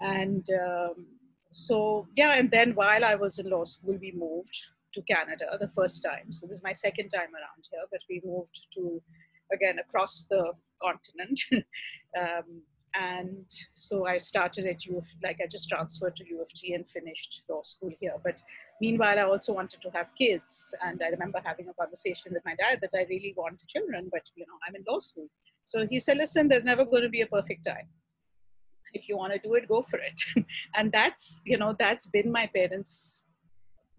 And 0.00 0.46
um, 0.50 1.06
so, 1.50 2.06
yeah, 2.16 2.34
and 2.34 2.50
then 2.50 2.74
while 2.74 3.04
I 3.04 3.14
was 3.14 3.38
in 3.38 3.50
law 3.50 3.64
school, 3.64 3.96
we 4.00 4.12
moved 4.12 4.56
to 4.94 5.02
Canada 5.02 5.44
the 5.60 5.68
first 5.68 6.02
time. 6.02 6.30
So 6.32 6.46
this 6.46 6.58
is 6.58 6.64
my 6.64 6.72
second 6.72 7.10
time 7.10 7.34
around 7.34 7.64
here, 7.70 7.82
but 7.90 8.00
we 8.08 8.20
moved 8.24 8.66
to, 8.74 9.02
again, 9.52 9.78
across 9.78 10.26
the 10.28 10.52
continent. 10.82 11.40
um, 12.18 12.62
and 12.98 13.50
so 13.74 14.06
I 14.06 14.18
started 14.18 14.66
at 14.66 14.84
U 14.86 14.98
of, 14.98 15.06
like 15.22 15.38
I 15.42 15.46
just 15.46 15.68
transferred 15.68 16.16
to 16.16 16.28
U 16.28 16.40
of 16.40 16.48
T 16.52 16.74
and 16.74 16.88
finished 16.88 17.42
law 17.48 17.62
school 17.62 17.90
here. 18.00 18.14
But 18.24 18.38
meanwhile, 18.80 19.18
I 19.18 19.22
also 19.22 19.52
wanted 19.52 19.80
to 19.82 19.90
have 19.90 20.14
kids, 20.16 20.74
and 20.84 21.02
I 21.02 21.08
remember 21.08 21.40
having 21.44 21.68
a 21.68 21.74
conversation 21.74 22.32
with 22.32 22.44
my 22.44 22.54
dad 22.54 22.80
that 22.82 22.90
I 22.94 23.06
really 23.08 23.34
want 23.36 23.62
children, 23.66 24.08
but 24.10 24.30
you 24.34 24.46
know 24.46 24.58
I'm 24.66 24.76
in 24.76 24.84
law 24.88 24.98
school. 24.98 25.28
So 25.64 25.86
he 25.86 25.98
said, 26.00 26.16
"Listen, 26.16 26.48
there's 26.48 26.64
never 26.64 26.84
going 26.84 27.02
to 27.02 27.08
be 27.08 27.22
a 27.22 27.26
perfect 27.26 27.64
time. 27.66 27.88
If 28.92 29.08
you 29.08 29.16
want 29.16 29.32
to 29.32 29.38
do 29.38 29.54
it, 29.54 29.68
go 29.68 29.82
for 29.82 29.98
it." 29.98 30.20
and 30.74 30.92
that's 30.92 31.42
you 31.44 31.58
know 31.58 31.74
that's 31.78 32.06
been 32.06 32.30
my 32.30 32.46
parents' 32.46 33.22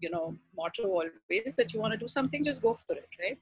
you 0.00 0.10
know 0.10 0.36
motto 0.56 0.84
always 0.84 1.56
that 1.56 1.72
you 1.72 1.80
want 1.80 1.92
to 1.92 1.98
do 1.98 2.08
something, 2.08 2.44
just 2.44 2.62
go 2.62 2.74
for 2.74 2.94
it, 2.94 3.08
right? 3.20 3.38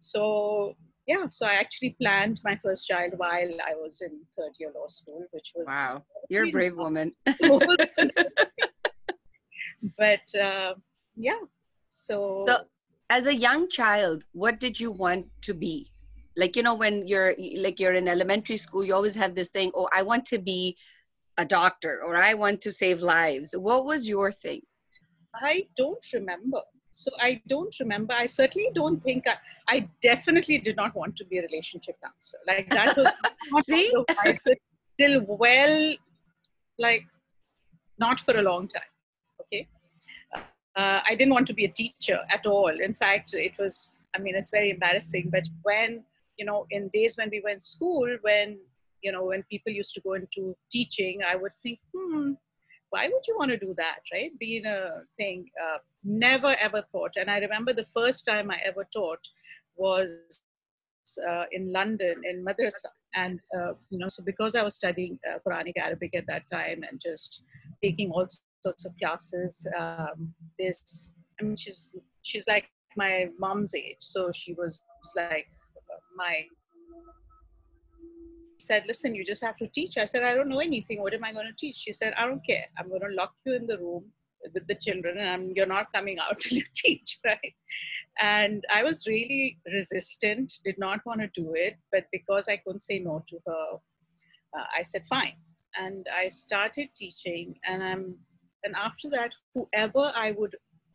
So 0.00 0.76
yeah, 1.06 1.26
so 1.30 1.46
I 1.46 1.54
actually 1.54 1.96
planned 2.00 2.40
my 2.44 2.56
first 2.56 2.86
child 2.86 3.14
while 3.16 3.50
I 3.66 3.74
was 3.74 4.02
in 4.02 4.20
third 4.36 4.52
year 4.58 4.70
law 4.74 4.86
school, 4.88 5.26
which 5.30 5.52
was 5.54 5.66
wow, 5.66 6.02
you're 6.28 6.44
a 6.44 6.50
brave 6.50 6.76
woman. 6.76 7.14
but 9.96 10.34
uh, 10.34 10.74
yeah, 11.16 11.40
so 11.88 12.44
so 12.46 12.58
as 13.10 13.26
a 13.26 13.34
young 13.34 13.68
child, 13.68 14.24
what 14.32 14.60
did 14.60 14.78
you 14.78 14.90
want 14.90 15.26
to 15.42 15.54
be? 15.54 15.90
Like 16.36 16.56
you 16.56 16.62
know, 16.62 16.74
when 16.74 17.06
you're 17.06 17.34
like 17.56 17.80
you're 17.80 17.94
in 17.94 18.08
elementary 18.08 18.56
school, 18.56 18.84
you 18.84 18.94
always 18.94 19.16
have 19.16 19.34
this 19.34 19.48
thing. 19.48 19.72
Oh, 19.74 19.88
I 19.92 20.02
want 20.02 20.24
to 20.26 20.38
be 20.38 20.76
a 21.36 21.44
doctor, 21.44 22.02
or 22.04 22.16
I 22.16 22.34
want 22.34 22.60
to 22.62 22.72
save 22.72 23.00
lives. 23.00 23.54
What 23.56 23.84
was 23.84 24.08
your 24.08 24.30
thing? 24.30 24.62
I 25.34 25.66
don't 25.76 26.04
remember. 26.12 26.60
So 26.90 27.10
I 27.20 27.40
don't 27.48 27.74
remember. 27.80 28.14
I 28.14 28.26
certainly 28.26 28.70
don't 28.74 29.02
think 29.02 29.24
I, 29.28 29.36
I 29.68 29.88
definitely 30.02 30.58
did 30.58 30.76
not 30.76 30.94
want 30.94 31.16
to 31.16 31.24
be 31.24 31.38
a 31.38 31.42
relationship 31.42 31.96
counselor. 32.02 32.40
Like 32.46 32.70
that 32.70 32.96
was 32.96 33.12
not 33.50 33.64
See? 33.66 33.92
till 34.98 35.20
well, 35.26 35.94
like 36.78 37.04
not 37.98 38.20
for 38.20 38.36
a 38.36 38.42
long 38.42 38.68
time. 38.68 38.82
Uh, 40.78 41.00
I 41.08 41.16
didn't 41.16 41.34
want 41.34 41.48
to 41.48 41.54
be 41.54 41.64
a 41.64 41.74
teacher 41.82 42.20
at 42.30 42.46
all. 42.46 42.68
In 42.68 42.94
fact, 42.94 43.34
it 43.34 43.54
was, 43.58 44.04
I 44.14 44.18
mean, 44.20 44.36
it's 44.36 44.50
very 44.50 44.70
embarrassing, 44.70 45.28
but 45.32 45.44
when, 45.62 46.04
you 46.36 46.44
know, 46.44 46.66
in 46.70 46.88
days 46.92 47.16
when 47.16 47.30
we 47.30 47.40
were 47.40 47.50
in 47.50 47.58
school, 47.58 48.08
when, 48.22 48.58
you 49.02 49.10
know, 49.10 49.24
when 49.24 49.42
people 49.50 49.72
used 49.72 49.92
to 49.94 50.00
go 50.00 50.12
into 50.12 50.56
teaching, 50.70 51.20
I 51.28 51.34
would 51.34 51.50
think, 51.64 51.80
hmm, 51.92 52.34
why 52.90 53.08
would 53.08 53.26
you 53.26 53.36
want 53.36 53.50
to 53.50 53.58
do 53.58 53.74
that, 53.76 53.98
right? 54.12 54.30
Being 54.38 54.66
a 54.66 55.02
thing, 55.16 55.50
uh, 55.60 55.78
never 56.04 56.54
ever 56.60 56.84
thought. 56.92 57.14
And 57.16 57.28
I 57.28 57.38
remember 57.38 57.72
the 57.72 57.86
first 57.92 58.24
time 58.24 58.48
I 58.48 58.58
ever 58.64 58.86
taught 58.94 59.20
was 59.76 60.10
uh, 61.28 61.44
in 61.50 61.72
London 61.72 62.22
in 62.24 62.44
madrasa. 62.44 62.92
And, 63.14 63.40
uh, 63.58 63.72
you 63.90 63.98
know, 63.98 64.08
so 64.08 64.22
because 64.22 64.54
I 64.54 64.62
was 64.62 64.76
studying 64.76 65.18
uh, 65.28 65.38
Quranic 65.44 65.76
Arabic 65.76 66.14
at 66.14 66.26
that 66.28 66.44
time 66.52 66.84
and 66.88 67.00
just 67.00 67.42
taking 67.82 68.10
all 68.10 68.28
sorts 68.62 68.84
of 68.84 68.92
classes, 69.00 69.66
um, 69.78 70.34
this, 70.58 71.12
I 71.40 71.44
mean, 71.44 71.56
she's, 71.56 71.94
she's 72.22 72.46
like 72.48 72.68
my 72.96 73.28
mom's 73.38 73.74
age. 73.74 73.96
So 74.00 74.30
she 74.34 74.54
was 74.54 74.80
like 75.16 75.46
my 76.16 76.44
said, 78.60 78.84
Listen, 78.86 79.14
you 79.14 79.24
just 79.24 79.42
have 79.42 79.56
to 79.56 79.68
teach. 79.68 79.96
I 79.96 80.04
said, 80.04 80.22
I 80.22 80.34
don't 80.34 80.48
know 80.48 80.60
anything. 80.60 81.00
What 81.00 81.14
am 81.14 81.24
I 81.24 81.32
going 81.32 81.46
to 81.46 81.56
teach? 81.58 81.76
She 81.76 81.92
said, 81.92 82.12
I 82.16 82.26
don't 82.26 82.44
care. 82.46 82.66
I'm 82.78 82.88
going 82.88 83.00
to 83.00 83.14
lock 83.20 83.34
you 83.44 83.54
in 83.54 83.66
the 83.66 83.78
room 83.78 84.04
with 84.54 84.66
the 84.66 84.74
children 84.74 85.18
and 85.18 85.28
I'm, 85.28 85.52
you're 85.54 85.66
not 85.66 85.92
coming 85.92 86.18
out 86.18 86.38
till 86.40 86.58
you 86.58 86.64
teach, 86.74 87.18
right? 87.24 87.54
And 88.20 88.64
I 88.72 88.82
was 88.82 89.06
really 89.06 89.58
resistant, 89.72 90.52
did 90.64 90.78
not 90.78 91.00
want 91.06 91.20
to 91.20 91.28
do 91.34 91.52
it. 91.54 91.76
But 91.92 92.04
because 92.12 92.48
I 92.48 92.56
couldn't 92.58 92.80
say 92.80 92.98
no 92.98 93.24
to 93.28 93.38
her, 93.46 93.66
uh, 94.58 94.64
I 94.78 94.82
said, 94.82 95.02
Fine. 95.06 95.32
And 95.78 96.06
I 96.14 96.28
started 96.28 96.88
teaching. 96.96 97.54
And 97.68 97.82
I'm, 97.82 98.14
and 98.64 98.74
after 98.76 99.08
that, 99.10 99.30
whoever 99.54 100.12
I 100.14 100.34
would, 100.36 100.54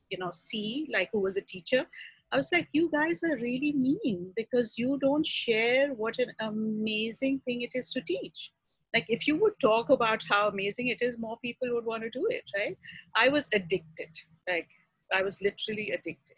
you 0.10 0.17
know, 0.17 0.32
see, 0.32 0.89
like 0.91 1.10
who 1.12 1.22
was 1.22 1.38
a 1.38 1.41
teacher, 1.41 1.86
I 2.32 2.38
was 2.38 2.50
like, 2.51 2.67
you 2.74 2.89
guys 2.89 3.24
are 3.24 3.36
really 3.36 3.74
mean 3.74 4.34
because 4.36 4.74
you 4.75 4.98
don't 5.00 5.25
share 5.25 5.93
what 5.93 6.17
an 6.17 6.32
amazing 6.39 7.41
thing 7.46 7.62
it 7.62 7.72
is 7.75 7.91
to 7.91 8.01
teach. 8.01 8.51
Like, 8.93 9.05
if 9.08 9.27
you 9.27 9.38
would 9.38 9.53
talk 9.60 9.89
about 9.89 10.24
how 10.29 10.48
amazing 10.48 10.88
it 10.88 11.01
is, 11.01 11.17
more 11.17 11.38
people 11.43 11.67
would 11.74 11.86
want 11.86 12.03
to 12.03 12.10
do 12.10 12.27
it, 12.29 12.43
right? 12.58 12.77
I 13.15 13.29
was 13.29 13.50
addicted. 13.53 14.10
Like, 14.48 14.67
I 15.12 15.22
was 15.22 15.41
literally 15.41 15.91
addicted. 15.91 16.38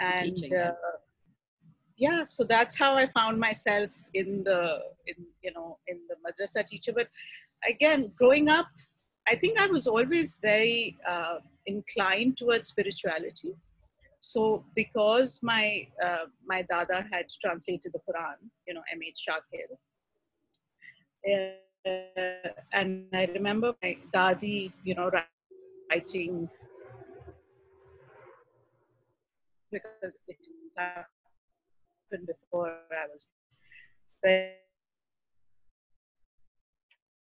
And 0.00 0.54
uh, 0.54 0.72
yeah, 1.96 2.24
so 2.24 2.44
that's 2.44 2.76
how 2.76 2.94
I 2.94 3.06
found 3.06 3.40
myself 3.40 3.90
in 4.14 4.44
the, 4.44 4.80
in, 5.06 5.26
you 5.42 5.52
know, 5.52 5.78
in 5.88 5.98
the 6.08 6.16
madrasa 6.24 6.64
teacher. 6.66 6.92
But 6.94 7.08
again, 7.68 8.12
growing 8.18 8.48
up, 8.48 8.66
I 9.28 9.34
think 9.34 9.60
I 9.60 9.66
was 9.66 9.86
always 9.86 10.38
very 10.40 10.96
uh, 11.08 11.38
inclined 11.66 12.38
towards 12.38 12.68
spirituality 12.68 13.54
so 14.20 14.64
because 14.74 15.40
my 15.42 15.86
uh, 16.04 16.26
my 16.44 16.62
dada 16.62 17.06
had 17.12 17.26
translated 17.40 17.92
the 17.92 18.00
Quran, 18.00 18.34
you 18.66 18.74
know, 18.74 18.82
M.H. 18.92 19.24
Shakir, 19.26 19.68
uh, 21.86 22.50
and 22.72 23.06
I 23.12 23.26
remember 23.26 23.74
my 23.82 23.96
dadi, 24.12 24.72
you 24.82 24.94
know, 24.94 25.10
writing 25.90 26.48
because 29.70 30.16
it 30.26 30.38
happened 30.76 31.06
before 32.26 32.78
I 32.90 33.06
was. 33.12 33.26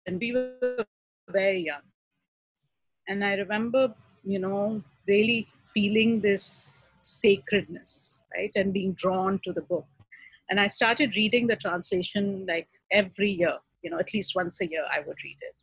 And 0.07 0.19
we 0.19 0.33
were 0.33 0.85
very 1.31 1.61
young. 1.61 1.83
And 3.09 3.25
I 3.25 3.35
remember, 3.35 3.95
you 4.25 4.39
know, 4.39 4.83
really 5.09 5.47
feeling 5.75 6.21
this 6.21 6.71
sacredness, 7.03 8.19
right? 8.37 8.53
And 8.55 8.73
being 8.73 8.93
drawn 8.93 9.41
to 9.45 9.53
the 9.53 9.63
book. 9.63 9.87
And 10.51 10.61
I 10.61 10.67
started 10.67 11.17
reading 11.17 11.47
the 11.47 11.57
translation 11.57 12.45
like 12.47 12.69
every 12.93 13.31
year, 13.31 13.59
you 13.83 13.91
know, 13.91 13.99
at 13.99 14.13
least 14.13 14.35
once 14.35 14.61
a 14.61 14.67
year 14.67 14.85
I 14.93 15.01
would 15.01 15.17
read 15.25 15.39
it. 15.41 15.55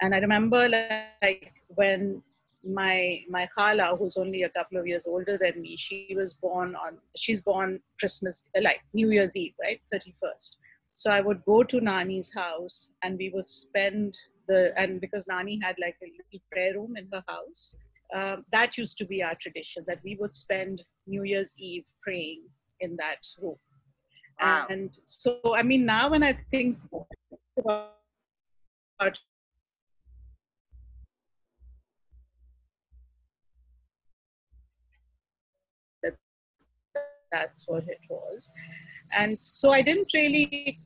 And 0.00 0.14
I 0.14 0.18
remember 0.18 0.68
like 0.68 1.52
when 1.76 2.22
my 2.66 3.22
my 3.28 3.46
khala, 3.54 3.96
who's 3.96 4.16
only 4.16 4.42
a 4.42 4.48
couple 4.48 4.78
of 4.78 4.86
years 4.86 5.06
older 5.06 5.36
than 5.38 5.60
me, 5.60 5.76
she 5.76 6.14
was 6.16 6.34
born 6.34 6.74
on 6.74 6.98
she's 7.16 7.42
born 7.42 7.80
Christmas 7.98 8.42
uh, 8.56 8.62
like 8.62 8.80
New 8.92 9.10
Year's 9.10 9.34
Eve, 9.36 9.54
right? 9.60 9.80
31st. 9.92 10.56
So 10.94 11.10
I 11.10 11.20
would 11.20 11.44
go 11.44 11.62
to 11.62 11.80
Nani's 11.80 12.32
house 12.32 12.90
and 13.02 13.18
we 13.18 13.30
would 13.30 13.48
spend 13.48 14.16
the 14.48 14.72
and 14.76 15.00
because 15.00 15.24
Nani 15.26 15.58
had 15.62 15.76
like 15.80 15.96
a 16.02 16.06
little 16.06 16.44
prayer 16.50 16.74
room 16.74 16.96
in 16.96 17.08
her 17.12 17.24
house 17.26 17.76
um, 18.12 18.44
that 18.52 18.76
used 18.76 18.98
to 18.98 19.06
be 19.06 19.22
our 19.22 19.34
tradition 19.40 19.82
that 19.86 19.98
we 20.04 20.16
would 20.20 20.32
spend 20.32 20.82
New 21.06 21.24
Year's 21.24 21.52
Eve 21.58 21.84
praying 22.02 22.42
in 22.80 22.96
that 22.96 23.18
room. 23.42 23.56
Wow. 24.40 24.66
And 24.68 24.90
so, 25.04 25.40
I 25.54 25.62
mean, 25.62 25.86
now 25.86 26.10
when 26.10 26.22
I 26.22 26.32
think 26.50 26.78
about 27.58 27.92
that, 29.00 29.16
that's 37.32 37.64
what 37.66 37.84
it 37.84 37.98
was. 38.10 38.52
And 39.16 39.36
so 39.36 39.72
I 39.72 39.82
didn't 39.82 40.08
really 40.12 40.76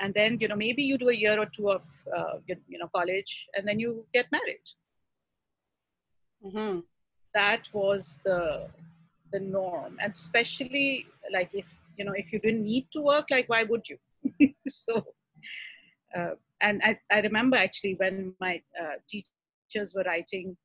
and 0.00 0.12
then 0.14 0.38
you 0.40 0.48
know 0.48 0.56
maybe 0.56 0.82
you 0.82 0.98
do 0.98 1.08
a 1.08 1.14
year 1.14 1.38
or 1.38 1.46
two 1.46 1.70
of 1.70 1.82
uh, 2.16 2.38
you, 2.46 2.78
know 2.78 2.88
college 2.94 3.46
and 3.56 3.66
then 3.66 3.78
you 3.78 4.06
get 4.12 4.26
married. 4.32 4.66
Mm-hmm. 6.44 6.80
that 7.32 7.62
was 7.72 8.18
the 8.24 8.68
the 9.32 9.40
norm. 9.40 9.96
And 10.02 10.12
especially 10.12 11.06
like 11.32 11.50
if 11.52 11.66
you 11.96 12.04
know 12.04 12.12
if 12.12 12.32
you 12.32 12.38
didn't 12.38 12.64
need 12.64 12.86
to 12.92 13.00
work 13.00 13.26
like 13.30 13.48
why 13.48 13.62
would 13.64 13.88
you? 13.88 13.98
So 14.68 15.04
uh, 16.16 16.34
and 16.60 16.80
I, 16.82 16.98
I 17.10 17.20
remember 17.20 17.56
actually 17.56 17.94
when 17.94 18.34
my 18.40 18.62
uh, 18.80 18.96
teachers 19.08 19.94
were 19.94 20.04
writing 20.04 20.56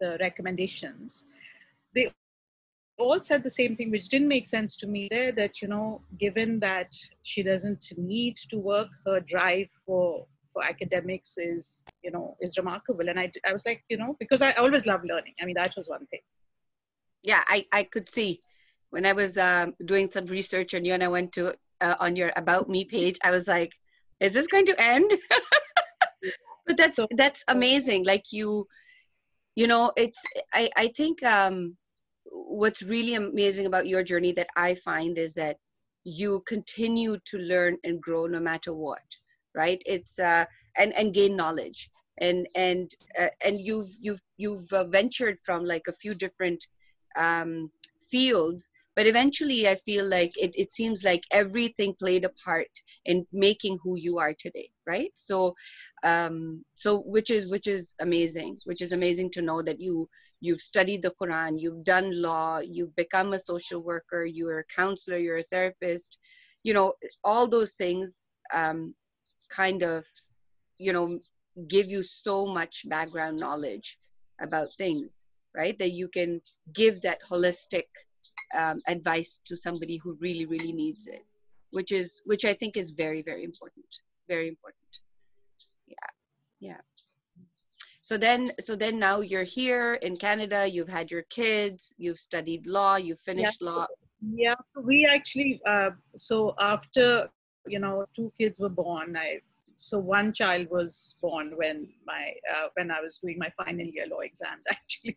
the 0.00 0.16
recommendations 0.20 1.24
they 1.94 2.10
all 2.98 3.20
said 3.20 3.42
the 3.42 3.50
same 3.50 3.74
thing 3.76 3.90
which 3.90 4.08
didn't 4.08 4.28
make 4.28 4.48
sense 4.48 4.76
to 4.76 4.86
me 4.86 5.08
there 5.10 5.32
that 5.32 5.60
you 5.60 5.68
know 5.68 6.00
given 6.20 6.60
that 6.60 6.86
she 7.24 7.42
doesn't 7.42 7.80
need 7.96 8.36
to 8.50 8.58
work 8.58 8.88
her 9.04 9.20
drive 9.20 9.68
for 9.84 10.24
for 10.52 10.62
academics 10.64 11.36
is 11.36 11.82
you 12.02 12.10
know 12.10 12.36
is 12.40 12.56
remarkable. 12.56 13.08
And 13.08 13.18
i, 13.18 13.30
I 13.46 13.52
was 13.52 13.62
like 13.66 13.82
you 13.88 13.96
know 13.96 14.16
because 14.20 14.42
i 14.42 14.52
always 14.52 14.86
love 14.86 15.02
learning. 15.04 15.34
I 15.40 15.44
mean 15.44 15.56
that 15.56 15.72
was 15.76 15.88
one 15.88 16.06
thing. 16.06 16.20
Yeah, 17.22 17.42
I, 17.48 17.66
I 17.72 17.84
could 17.84 18.08
see. 18.08 18.42
When 18.90 19.06
I 19.06 19.12
was 19.14 19.38
um, 19.38 19.74
doing 19.84 20.10
some 20.10 20.26
research 20.26 20.74
on 20.74 20.84
you 20.84 20.92
and 20.92 21.02
I 21.02 21.08
went 21.08 21.32
to 21.32 21.54
uh, 21.80 21.96
on 21.98 22.14
your 22.14 22.32
About 22.36 22.68
Me 22.68 22.84
page, 22.84 23.18
I 23.24 23.30
was 23.30 23.48
like, 23.48 23.72
is 24.20 24.34
this 24.34 24.46
going 24.46 24.66
to 24.66 24.80
end? 24.80 25.10
but 26.66 26.76
that's 26.76 26.94
So- 26.96 27.08
that's 27.16 27.42
amazing. 27.48 28.04
Like 28.04 28.26
you, 28.30 28.66
you 29.56 29.66
know, 29.66 29.90
it's 29.96 30.22
I 30.52 30.70
I 30.76 30.88
think 30.96 31.22
um, 31.24 31.76
what's 32.34 32.82
really 32.82 33.14
amazing 33.14 33.66
about 33.66 33.86
your 33.86 34.02
journey 34.02 34.32
that 34.32 34.48
I 34.56 34.74
find 34.74 35.18
is 35.18 35.34
that 35.34 35.56
you 36.04 36.42
continue 36.46 37.18
to 37.26 37.38
learn 37.38 37.78
and 37.84 38.00
grow 38.00 38.26
no 38.26 38.40
matter 38.40 38.74
what, 38.74 39.02
right? 39.54 39.82
It's 39.86 40.18
uh, 40.18 40.44
and 40.76 40.92
and 40.94 41.14
gain 41.14 41.36
knowledge 41.36 41.90
and 42.18 42.46
and 42.54 42.90
uh, 43.20 43.28
and 43.44 43.56
you've 43.60 43.90
you've 44.00 44.22
you've 44.36 44.72
uh, 44.72 44.84
ventured 44.84 45.38
from 45.44 45.64
like 45.64 45.84
a 45.88 45.94
few 45.94 46.14
different 46.14 46.66
um, 47.16 47.70
fields 48.10 48.70
but 48.96 49.06
eventually 49.06 49.66
i 49.66 49.74
feel 49.74 50.04
like 50.06 50.30
it, 50.36 50.52
it 50.54 50.70
seems 50.70 51.02
like 51.04 51.22
everything 51.30 51.94
played 51.98 52.24
a 52.24 52.30
part 52.44 52.70
in 53.06 53.26
making 53.32 53.78
who 53.82 53.96
you 53.96 54.18
are 54.18 54.34
today 54.38 54.68
right 54.86 55.10
so 55.14 55.54
um 56.04 56.62
so 56.74 57.00
which 57.00 57.30
is 57.30 57.50
which 57.50 57.66
is 57.66 57.94
amazing 58.00 58.56
which 58.64 58.82
is 58.82 58.92
amazing 58.92 59.30
to 59.30 59.42
know 59.42 59.62
that 59.62 59.80
you 59.80 60.08
you've 60.44 60.60
studied 60.60 61.02
the 61.02 61.14
quran 61.20 61.60
you've 61.62 61.84
done 61.84 62.10
law 62.28 62.60
you've 62.76 62.94
become 63.02 63.32
a 63.32 63.44
social 63.50 63.80
worker 63.92 64.24
you're 64.24 64.60
a 64.60 64.70
counselor 64.80 65.18
you're 65.18 65.42
a 65.44 65.50
therapist 65.54 66.18
you 66.62 66.74
know 66.74 66.88
all 67.22 67.48
those 67.48 67.72
things 67.72 68.28
um 68.52 68.94
kind 69.60 69.82
of 69.82 70.04
you 70.78 70.92
know 70.92 71.18
give 71.74 71.86
you 71.94 72.02
so 72.02 72.46
much 72.46 72.82
background 72.88 73.38
knowledge 73.38 73.98
about 74.40 74.72
things 74.82 75.24
right? 75.54 75.78
That 75.78 75.92
you 75.92 76.08
can 76.08 76.40
give 76.72 77.02
that 77.02 77.18
holistic 77.30 77.84
um, 78.54 78.82
advice 78.88 79.40
to 79.46 79.56
somebody 79.56 79.98
who 80.02 80.16
really 80.20 80.46
really 80.46 80.72
needs 80.72 81.06
it 81.06 81.24
which 81.72 81.92
is 81.92 82.22
which 82.24 82.44
i 82.44 82.54
think 82.54 82.76
is 82.76 82.90
very 82.90 83.22
very 83.22 83.44
important 83.44 83.84
very 84.28 84.48
important. 84.48 84.90
Yeah 85.86 86.10
yeah 86.60 86.80
so 88.04 88.18
then 88.18 88.52
so 88.60 88.76
then 88.76 88.98
now 88.98 89.20
you're 89.20 89.50
here 89.60 89.94
in 89.94 90.14
canada 90.16 90.68
you've 90.70 90.88
had 90.88 91.10
your 91.10 91.22
kids 91.30 91.94
you've 91.96 92.18
studied 92.18 92.66
law 92.66 92.96
you've 92.96 93.20
finished 93.20 93.62
Yes. 93.62 93.72
law 93.72 93.86
yeah 94.36 94.54
so 94.62 94.80
we 94.80 95.06
actually 95.06 95.60
uh, 95.66 95.90
so 96.16 96.54
after 96.60 97.28
you 97.66 97.78
know 97.78 98.04
two 98.14 98.30
kids 98.38 98.60
were 98.60 98.68
born 98.68 99.16
i 99.16 99.38
so 99.76 99.98
one 99.98 100.32
child 100.32 100.66
was 100.70 101.16
born 101.22 101.52
when 101.56 101.88
my 102.06 102.32
uh, 102.54 102.68
when 102.74 102.90
i 102.90 103.00
was 103.00 103.18
doing 103.22 103.38
my 103.38 103.50
final 103.64 103.86
year 103.94 104.06
law 104.10 104.20
exams 104.20 104.62
actually 104.70 105.16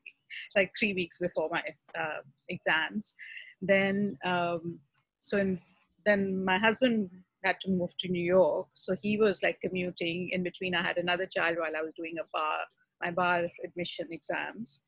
like 0.56 0.72
three 0.80 0.94
weeks 0.94 1.20
before 1.20 1.50
my 1.52 1.64
uh, 2.00 2.22
exams 2.48 3.14
then 3.62 4.18
um, 4.24 4.80
so 5.20 5.38
in, 5.38 5.60
then 6.06 6.44
my 6.46 6.58
husband 6.58 7.10
had 7.48 7.60
to 7.62 7.72
move 7.72 7.94
to 8.00 8.10
new 8.10 8.28
york. 8.38 8.68
So 8.74 8.96
he 9.02 9.18
was 9.18 9.42
like 9.44 9.60
commuting 9.62 10.30
in 10.36 10.44
between. 10.44 10.76
I 10.76 10.84
had 10.90 10.98
another 10.98 11.28
child 11.36 11.58
while 11.60 11.78
i 11.80 11.86
was 11.88 11.94
doing 12.02 12.16
a 12.20 12.28
bar 12.34 12.60
my 13.04 13.12
bar 13.12 13.48
admission 13.64 14.08
exams. 14.12 14.82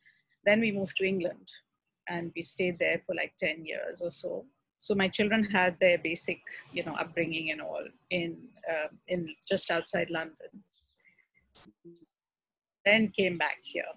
Then 0.46 0.60
we 0.66 0.72
moved 0.80 0.96
to 0.98 1.08
england 1.08 1.48
and 2.08 2.32
we 2.36 2.42
stayed 2.42 2.80
there 2.80 3.02
for 3.06 3.16
like 3.16 3.34
10 3.40 3.66
years 3.66 4.02
or 4.02 4.12
so. 4.12 4.46
So 4.80 4.96
my 4.96 5.08
children 5.18 5.44
had 5.44 5.78
their 5.80 5.98
basic 6.10 6.40
you 6.78 6.84
know 6.86 6.96
upbringing 7.04 7.52
and 7.52 7.62
all 7.62 7.86
in 8.12 8.36
um 8.74 8.92
in 9.08 9.28
just 9.52 9.72
outside 9.72 10.10
london. 10.10 10.52
Then 12.86 13.12
came 13.20 13.38
back 13.38 13.60
here. 13.74 13.92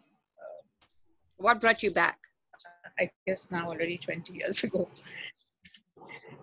What 1.37 1.61
brought 1.61 1.83
you 1.83 1.92
back? 2.03 2.18
I 3.01 3.11
guess 3.27 3.51
now 3.51 3.68
already 3.68 3.96
20 3.98 4.33
years 4.33 4.64
ago 4.68 4.88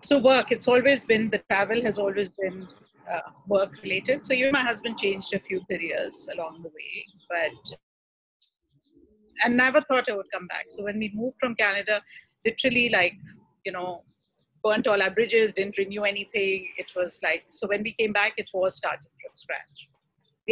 so 0.02 0.18
work 0.18 0.50
it's 0.52 0.68
always 0.68 1.04
been 1.04 1.30
the 1.30 1.38
travel 1.50 1.82
has 1.82 1.98
always 1.98 2.28
been 2.28 2.66
uh, 3.12 3.20
work 3.48 3.72
related. 3.82 4.24
So 4.24 4.34
even 4.34 4.52
my 4.52 4.60
husband 4.60 4.98
changed 4.98 5.34
a 5.34 5.40
few 5.40 5.60
careers 5.70 6.28
along 6.32 6.62
the 6.62 6.68
way 6.68 7.06
but 7.28 7.78
and 9.44 9.56
never 9.56 9.80
thought 9.80 10.08
i 10.08 10.14
would 10.14 10.26
come 10.32 10.46
back. 10.46 10.64
So 10.68 10.84
when 10.84 10.98
we 10.98 11.10
moved 11.14 11.36
from 11.40 11.54
canada 11.54 12.00
literally 12.44 12.88
like 12.88 13.14
you 13.64 13.72
know 13.72 14.02
burnt 14.62 14.86
all 14.86 15.00
our 15.02 15.10
bridges 15.10 15.52
didn't 15.52 15.78
renew 15.78 16.02
anything. 16.02 16.68
It 16.76 16.86
was 16.94 17.18
like 17.22 17.42
so 17.48 17.66
when 17.68 17.82
we 17.82 17.92
came 17.92 18.12
back 18.12 18.34
it 18.36 18.48
was 18.52 18.76
starting 18.76 19.12
from 19.22 19.32
scratch. 19.34 19.88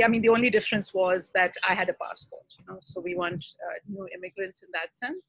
I 0.04 0.06
mean 0.06 0.22
the 0.22 0.28
only 0.28 0.48
difference 0.48 0.94
was 0.94 1.30
that 1.34 1.52
i 1.68 1.74
had 1.74 1.88
a 1.88 1.94
passport 1.94 2.44
you 2.58 2.64
know 2.68 2.78
so 2.82 3.00
we 3.00 3.16
weren't 3.16 3.44
uh, 3.66 3.78
new 3.88 4.06
immigrants 4.16 4.62
in 4.62 4.68
that 4.72 4.92
sense 4.92 5.24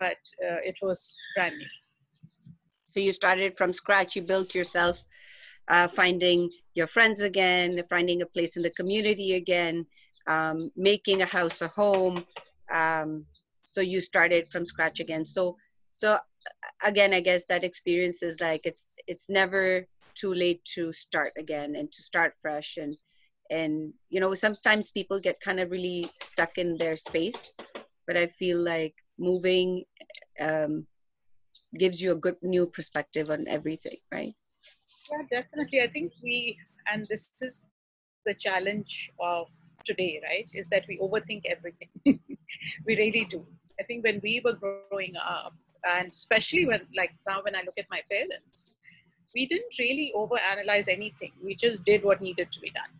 but 0.00 0.18
uh, 0.44 0.58
it 0.70 0.74
was 0.82 1.14
brand 1.36 1.56
new 1.56 1.66
so 2.92 3.00
you 3.00 3.12
started 3.12 3.56
from 3.56 3.72
scratch 3.72 4.16
you 4.16 4.22
built 4.22 4.54
yourself 4.54 5.02
uh, 5.68 5.88
finding 5.88 6.48
your 6.74 6.86
friends 6.86 7.22
again 7.22 7.82
finding 7.88 8.22
a 8.22 8.26
place 8.26 8.56
in 8.56 8.62
the 8.62 8.70
community 8.70 9.34
again 9.34 9.86
um, 10.26 10.70
making 10.76 11.22
a 11.22 11.26
house 11.26 11.60
a 11.62 11.68
home 11.68 12.24
um, 12.72 13.24
so 13.62 13.80
you 13.80 14.00
started 14.00 14.50
from 14.50 14.64
scratch 14.64 14.98
again. 15.00 15.24
So 15.24 15.56
so 15.90 16.18
again 16.82 17.12
i 17.12 17.20
guess 17.20 17.44
that 17.46 17.64
experience 17.64 18.22
is 18.22 18.40
like 18.40 18.62
it's 18.64 18.94
it's 19.06 19.28
never 19.28 19.84
too 20.14 20.32
late 20.32 20.64
to 20.64 20.92
start 20.92 21.32
again 21.36 21.74
and 21.74 21.90
to 21.92 22.02
start 22.02 22.32
fresh 22.40 22.76
and 22.76 22.96
and 23.50 23.92
you 24.08 24.20
know 24.20 24.32
sometimes 24.34 24.92
people 24.92 25.18
get 25.18 25.40
kind 25.40 25.60
of 25.60 25.70
really 25.70 26.08
stuck 26.20 26.58
in 26.58 26.76
their 26.78 26.96
space 26.96 27.52
but 28.06 28.16
i 28.16 28.26
feel 28.26 28.58
like 28.58 28.94
moving 29.18 29.84
um, 30.40 30.86
gives 31.78 32.02
you 32.02 32.12
a 32.12 32.16
good 32.16 32.36
new 32.42 32.66
perspective 32.66 33.30
on 33.30 33.46
everything 33.48 33.96
right? 34.12 34.34
Yeah 35.10 35.22
definitely. 35.30 35.80
I 35.82 35.88
think 35.88 36.12
we 36.22 36.58
and 36.92 37.04
this 37.04 37.30
is 37.40 37.62
the 38.26 38.34
challenge 38.34 39.10
of 39.20 39.48
today 39.84 40.20
right 40.22 40.48
is 40.54 40.68
that 40.68 40.84
we 40.88 40.98
overthink 40.98 41.42
everything. 41.46 41.88
We 42.86 42.96
really 42.96 43.26
do. 43.30 43.46
I 43.80 43.84
think 43.84 44.04
when 44.04 44.20
we 44.22 44.42
were 44.44 44.54
growing 44.54 45.14
up 45.16 45.52
and 45.88 46.08
especially 46.08 46.66
when 46.66 46.80
like 46.96 47.10
now 47.26 47.40
when 47.42 47.56
i 47.56 47.62
look 47.62 47.78
at 47.78 47.86
my 47.90 48.02
parents 48.10 48.66
we 49.34 49.46
didn't 49.46 49.78
really 49.78 50.12
overanalyze 50.14 50.88
anything. 50.88 51.30
We 51.44 51.54
just 51.54 51.84
did 51.84 52.02
what 52.02 52.20
needed 52.20 52.50
to 52.52 52.60
be 52.60 52.70
done 52.70 52.90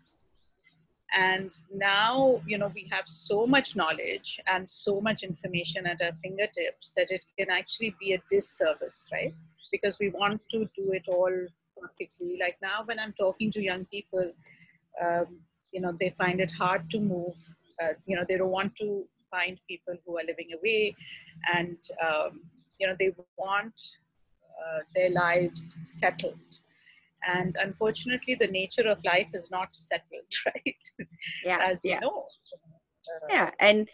and 1.12 1.56
now 1.72 2.40
you 2.46 2.56
know 2.56 2.70
we 2.74 2.88
have 2.90 3.04
so 3.06 3.46
much 3.46 3.74
knowledge 3.74 4.40
and 4.46 4.68
so 4.68 5.00
much 5.00 5.22
information 5.22 5.86
at 5.86 6.00
our 6.02 6.12
fingertips 6.22 6.92
that 6.96 7.10
it 7.10 7.22
can 7.38 7.50
actually 7.50 7.94
be 7.98 8.12
a 8.12 8.22
disservice 8.30 9.08
right? 9.12 9.34
Because 9.72 9.98
we 9.98 10.10
want 10.10 10.40
to 10.50 10.68
do 10.76 10.92
it 10.92 11.04
all 11.08 11.32
perfectly. 11.80 12.36
Like 12.40 12.56
now 12.60 12.82
when 12.84 12.98
i'm 12.98 13.12
talking 13.12 13.50
to 13.52 13.62
young 13.62 13.84
people 13.86 14.32
um, 15.02 15.40
you 15.72 15.80
know 15.80 15.92
they 15.98 16.10
find 16.10 16.40
it 16.40 16.50
hard 16.52 16.82
to 16.90 16.98
move. 17.00 17.34
Uh, 17.82 17.94
you 18.06 18.16
know 18.16 18.24
they 18.28 18.36
don't 18.36 18.50
want 18.50 18.74
to 18.76 19.04
find 19.30 19.58
people 19.68 19.96
who 20.04 20.18
are 20.18 20.24
living 20.26 20.50
away. 20.58 20.94
And 21.54 21.78
um, 22.04 22.40
you 22.78 22.86
know 22.86 22.96
they 22.98 23.12
want 23.36 23.74
uh, 24.64 24.78
their 24.94 25.10
lives 25.10 25.74
settled 26.00 26.34
and 27.26 27.56
unfortunately 27.60 28.34
the 28.34 28.46
nature 28.48 28.88
of 28.88 29.02
life 29.04 29.28
is 29.34 29.50
not 29.50 29.68
settled 29.72 30.32
right? 30.46 30.76
Yeah 31.44 31.58
as 31.62 31.80
yeah. 31.84 31.94
you 31.94 32.00
know. 32.00 32.26
Uh, 33.08 33.26
yeah 33.30 33.50
and 33.60 33.88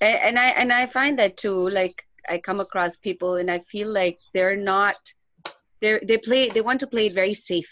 and 0.00 0.38
i 0.38 0.48
and 0.50 0.72
i 0.72 0.86
find 0.86 1.18
that 1.18 1.36
too 1.36 1.68
like 1.70 2.02
i 2.28 2.38
come 2.38 2.60
across 2.60 2.96
people 2.96 3.36
and 3.36 3.50
i 3.50 3.58
feel 3.60 3.88
like 3.88 4.16
they're 4.34 4.56
not 4.56 4.96
they 5.80 6.00
they 6.06 6.18
play 6.18 6.50
they 6.50 6.60
want 6.60 6.80
to 6.80 6.86
play 6.86 7.06
it 7.06 7.14
very 7.14 7.34
safe. 7.34 7.70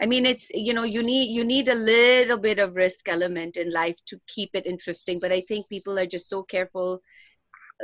I 0.00 0.06
mean 0.06 0.26
it's 0.26 0.50
you 0.50 0.74
know 0.74 0.84
you 0.84 1.02
need 1.02 1.30
you 1.30 1.44
need 1.44 1.68
a 1.68 1.74
little 1.74 2.38
bit 2.38 2.58
of 2.58 2.74
risk 2.74 3.08
element 3.08 3.56
in 3.56 3.72
life 3.72 3.96
to 4.06 4.18
keep 4.26 4.50
it 4.54 4.66
interesting 4.66 5.18
but 5.20 5.32
i 5.32 5.40
think 5.48 5.68
people 5.68 5.98
are 5.98 6.06
just 6.06 6.28
so 6.28 6.42
careful 6.42 7.00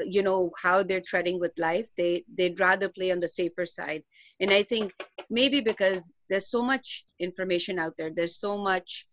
you 0.05 0.22
know 0.22 0.50
how 0.62 0.83
they're 0.83 1.02
treading 1.07 1.38
with 1.38 1.52
life 1.59 1.88
they 1.96 2.24
they'd 2.37 2.61
rather 2.61 2.88
play 2.88 3.11
on 3.12 3.18
the 3.18 3.28
safer 3.28 3.66
side. 3.66 4.02
And 4.40 4.50
i 4.50 4.62
think 4.62 4.92
maybe 5.31 5.61
because 5.61 6.12
there's 6.28 6.50
so 6.50 6.62
much 6.62 7.05
information 7.18 7.78
out 7.78 7.94
there 7.96 8.11
there's 8.11 8.38
so 8.38 8.59
much 8.59 9.07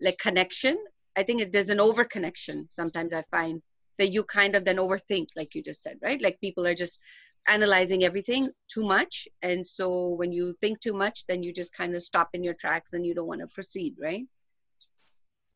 like 0.00 0.18
connection 0.18 0.76
i 1.16 1.22
think 1.22 1.42
it, 1.42 1.52
there's 1.52 1.70
an 1.70 1.80
over 1.80 2.04
connection 2.04 2.68
sometimes 2.70 3.12
i 3.12 3.22
find 3.30 3.62
that 4.00 4.12
you 4.12 4.24
kind 4.24 4.56
of 4.56 4.64
then 4.64 4.76
overthink 4.76 5.26
like 5.36 5.54
you 5.54 5.62
just 5.62 5.82
said 5.82 5.98
right? 6.02 6.22
Like 6.22 6.40
people 6.40 6.66
are 6.66 6.74
just 6.74 7.00
analyzing 7.46 8.02
everything 8.02 8.50
too 8.68 8.82
much. 8.82 9.28
And 9.42 9.66
so 9.66 10.10
when 10.10 10.32
you 10.32 10.54
think 10.60 10.80
too 10.80 10.94
much 10.94 11.26
then 11.26 11.42
you 11.42 11.52
just 11.52 11.74
kind 11.74 11.94
of 11.94 12.02
stop 12.02 12.30
in 12.32 12.42
your 12.42 12.54
tracks 12.54 12.94
and 12.94 13.04
you 13.04 13.14
don't 13.14 13.26
want 13.26 13.42
to 13.42 13.46
proceed 13.46 13.96
right 14.00 14.26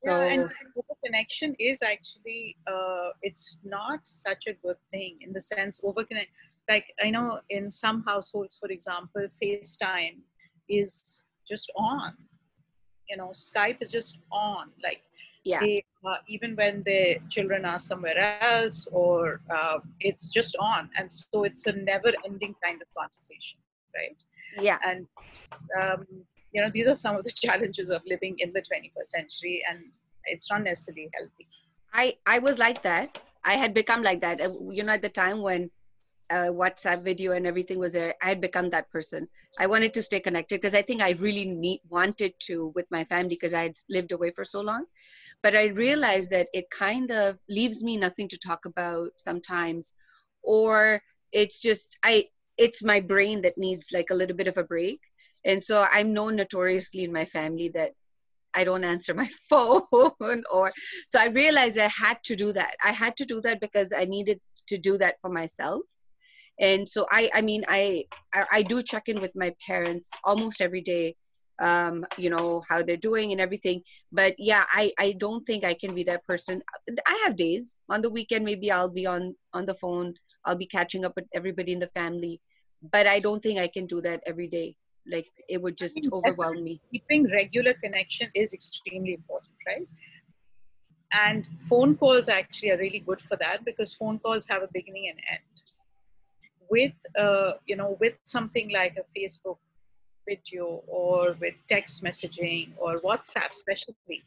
so 0.02 0.10
yeah, 0.10 0.32
and 0.32 0.50
connection 1.04 1.54
is 1.58 1.82
actually 1.82 2.56
uh, 2.66 3.10
it's 3.22 3.58
not 3.64 4.00
such 4.02 4.46
a 4.46 4.54
good 4.64 4.76
thing 4.90 5.18
in 5.20 5.32
the 5.32 5.40
sense 5.40 5.80
overconnect 5.82 6.32
like 6.68 6.86
i 7.02 7.10
know 7.10 7.40
in 7.50 7.70
some 7.70 8.02
households 8.04 8.58
for 8.58 8.70
example 8.70 9.26
facetime 9.42 10.18
is 10.68 11.22
just 11.48 11.70
on 11.76 12.12
you 13.08 13.16
know 13.16 13.30
skype 13.32 13.78
is 13.80 13.92
just 13.92 14.18
on 14.32 14.70
like 14.82 15.02
yeah. 15.44 15.60
they, 15.60 15.84
uh, 16.06 16.16
even 16.26 16.56
when 16.56 16.82
the 16.86 17.18
children 17.28 17.66
are 17.66 17.78
somewhere 17.78 18.38
else 18.40 18.88
or 18.92 19.42
uh, 19.54 19.78
it's 20.00 20.30
just 20.30 20.56
on 20.58 20.88
and 20.96 21.12
so 21.12 21.44
it's 21.44 21.66
a 21.66 21.72
never 21.72 22.10
ending 22.24 22.54
kind 22.64 22.80
of 22.80 22.88
conversation 22.98 23.58
right? 23.94 24.16
Yeah. 24.60 24.78
And 24.86 25.06
um, 25.80 26.06
you 26.54 26.62
know 26.62 26.70
these 26.72 26.88
are 26.88 26.96
some 26.96 27.16
of 27.16 27.24
the 27.24 27.32
challenges 27.44 27.90
of 27.90 28.00
living 28.06 28.36
in 28.38 28.52
the 28.52 28.62
21st 28.62 29.10
century 29.10 29.62
and 29.68 29.80
it's 30.24 30.50
not 30.50 30.62
necessarily 30.62 31.10
healthy. 31.12 31.46
I 31.92 32.14
i 32.26 32.38
was 32.38 32.58
like 32.58 32.82
that. 32.82 33.18
I 33.44 33.54
had 33.54 33.74
become 33.74 34.02
like 34.02 34.20
that. 34.22 34.40
Uh, 34.40 34.52
you 34.70 34.82
know 34.82 34.92
at 34.92 35.02
the 35.02 35.10
time 35.10 35.42
when 35.42 35.70
uh, 36.30 36.50
whatsapp 36.60 37.02
video 37.04 37.32
and 37.32 37.46
everything 37.46 37.78
was 37.78 37.92
there 37.92 38.14
i 38.22 38.28
had 38.28 38.40
become 38.40 38.70
that 38.70 38.90
person. 38.90 39.28
I 39.58 39.66
wanted 39.66 39.92
to 39.94 40.02
stay 40.02 40.20
connected 40.20 40.60
because 40.60 40.74
i 40.74 40.82
think 40.82 41.02
i 41.02 41.10
really 41.24 41.44
need 41.44 41.80
wanted 41.88 42.32
to 42.46 42.72
with 42.74 42.86
my 42.90 43.04
family 43.04 43.36
because 43.36 43.54
i 43.54 43.64
had 43.64 43.76
lived 43.90 44.12
away 44.12 44.30
for 44.30 44.44
so 44.44 44.62
long. 44.62 44.86
But 45.42 45.56
i 45.56 45.66
realized 45.66 46.30
that 46.30 46.48
it 46.54 46.70
kind 46.70 47.10
of 47.10 47.38
leaves 47.48 47.82
me 47.84 47.96
nothing 47.96 48.28
to 48.28 48.38
talk 48.38 48.64
about 48.64 49.10
sometimes 49.18 49.94
or 50.42 51.02
it's 51.32 51.60
just 51.60 51.98
i 52.04 52.24
it's 52.56 52.82
my 52.84 53.00
brain 53.00 53.42
that 53.42 53.58
needs 53.58 53.88
like 53.92 54.10
a 54.10 54.14
little 54.14 54.36
bit 54.36 54.46
of 54.46 54.56
a 54.56 54.64
break 54.64 55.00
and 55.44 55.62
so 55.64 55.86
i'm 55.92 56.12
known 56.12 56.36
notoriously 56.36 57.04
in 57.04 57.12
my 57.12 57.24
family 57.24 57.68
that 57.68 57.92
i 58.54 58.64
don't 58.64 58.84
answer 58.84 59.14
my 59.14 59.28
phone 59.50 60.42
or 60.52 60.70
so 61.06 61.20
i 61.20 61.26
realized 61.26 61.78
i 61.78 61.88
had 61.88 62.18
to 62.24 62.36
do 62.36 62.52
that. 62.52 62.74
I 62.84 62.92
had 62.92 63.16
to 63.16 63.24
do 63.24 63.40
that 63.42 63.60
because 63.60 63.92
i 63.96 64.04
needed 64.04 64.40
to 64.68 64.78
do 64.78 64.96
that 64.98 65.16
for 65.20 65.30
myself. 65.30 65.82
And 66.60 66.88
so 66.88 67.06
i 67.10 67.30
i 67.34 67.40
mean 67.40 67.64
i 67.68 68.04
i, 68.32 68.44
I 68.58 68.62
do 68.62 68.82
check 68.82 69.08
in 69.08 69.20
with 69.20 69.32
my 69.34 69.52
parents 69.66 70.10
almost 70.22 70.60
every 70.60 70.80
day 70.80 71.16
um 71.62 72.04
you 72.18 72.30
know 72.30 72.62
how 72.68 72.82
they're 72.82 72.96
doing 72.96 73.32
and 73.32 73.40
everything. 73.40 73.82
But 74.12 74.34
yeah 74.38 74.64
i 74.72 74.90
i 74.98 75.12
don't 75.12 75.44
think 75.46 75.64
i 75.64 75.74
can 75.74 75.94
be 75.94 76.04
that 76.04 76.26
person. 76.26 76.62
I 77.06 77.22
have 77.24 77.36
days. 77.36 77.76
On 77.88 78.02
the 78.02 78.10
weekend 78.10 78.44
maybe 78.44 78.70
i'll 78.70 78.88
be 78.88 79.06
on 79.06 79.34
on 79.52 79.66
the 79.66 79.74
phone. 79.74 80.14
I'll 80.44 80.58
be 80.58 80.66
catching 80.66 81.04
up 81.04 81.14
with 81.16 81.26
everybody 81.34 81.72
in 81.72 81.80
the 81.80 81.92
family. 81.94 82.40
But 82.92 83.06
i 83.06 83.18
don't 83.18 83.42
think 83.42 83.58
i 83.58 83.68
can 83.68 83.86
do 83.86 84.00
that 84.02 84.22
every 84.26 84.48
day 84.48 84.76
like 85.10 85.30
it 85.48 85.60
would 85.60 85.76
just 85.76 86.08
overwhelm 86.12 86.64
me. 86.64 86.80
Keeping 86.90 87.30
regular 87.30 87.74
connection 87.74 88.28
is 88.34 88.52
extremely 88.52 89.14
important 89.14 89.52
right? 89.66 89.88
And 91.12 91.48
phone 91.68 91.96
calls 91.96 92.28
actually 92.28 92.72
are 92.72 92.78
really 92.78 92.98
good 93.00 93.20
for 93.20 93.36
that 93.36 93.64
because 93.64 93.94
phone 93.94 94.18
calls 94.18 94.46
have 94.48 94.62
a 94.62 94.68
beginning 94.72 95.08
and 95.10 95.18
end. 95.30 95.40
With 96.70 96.92
uh, 97.18 97.52
you 97.66 97.76
know 97.76 97.96
with 98.00 98.18
something 98.24 98.70
like 98.70 98.96
a 98.96 99.18
facebook 99.18 99.58
video 100.26 100.82
or 100.86 101.36
with 101.40 101.54
text 101.68 102.02
messaging 102.02 102.70
or 102.78 102.96
whatsapp 103.00 103.50
especially 103.50 104.22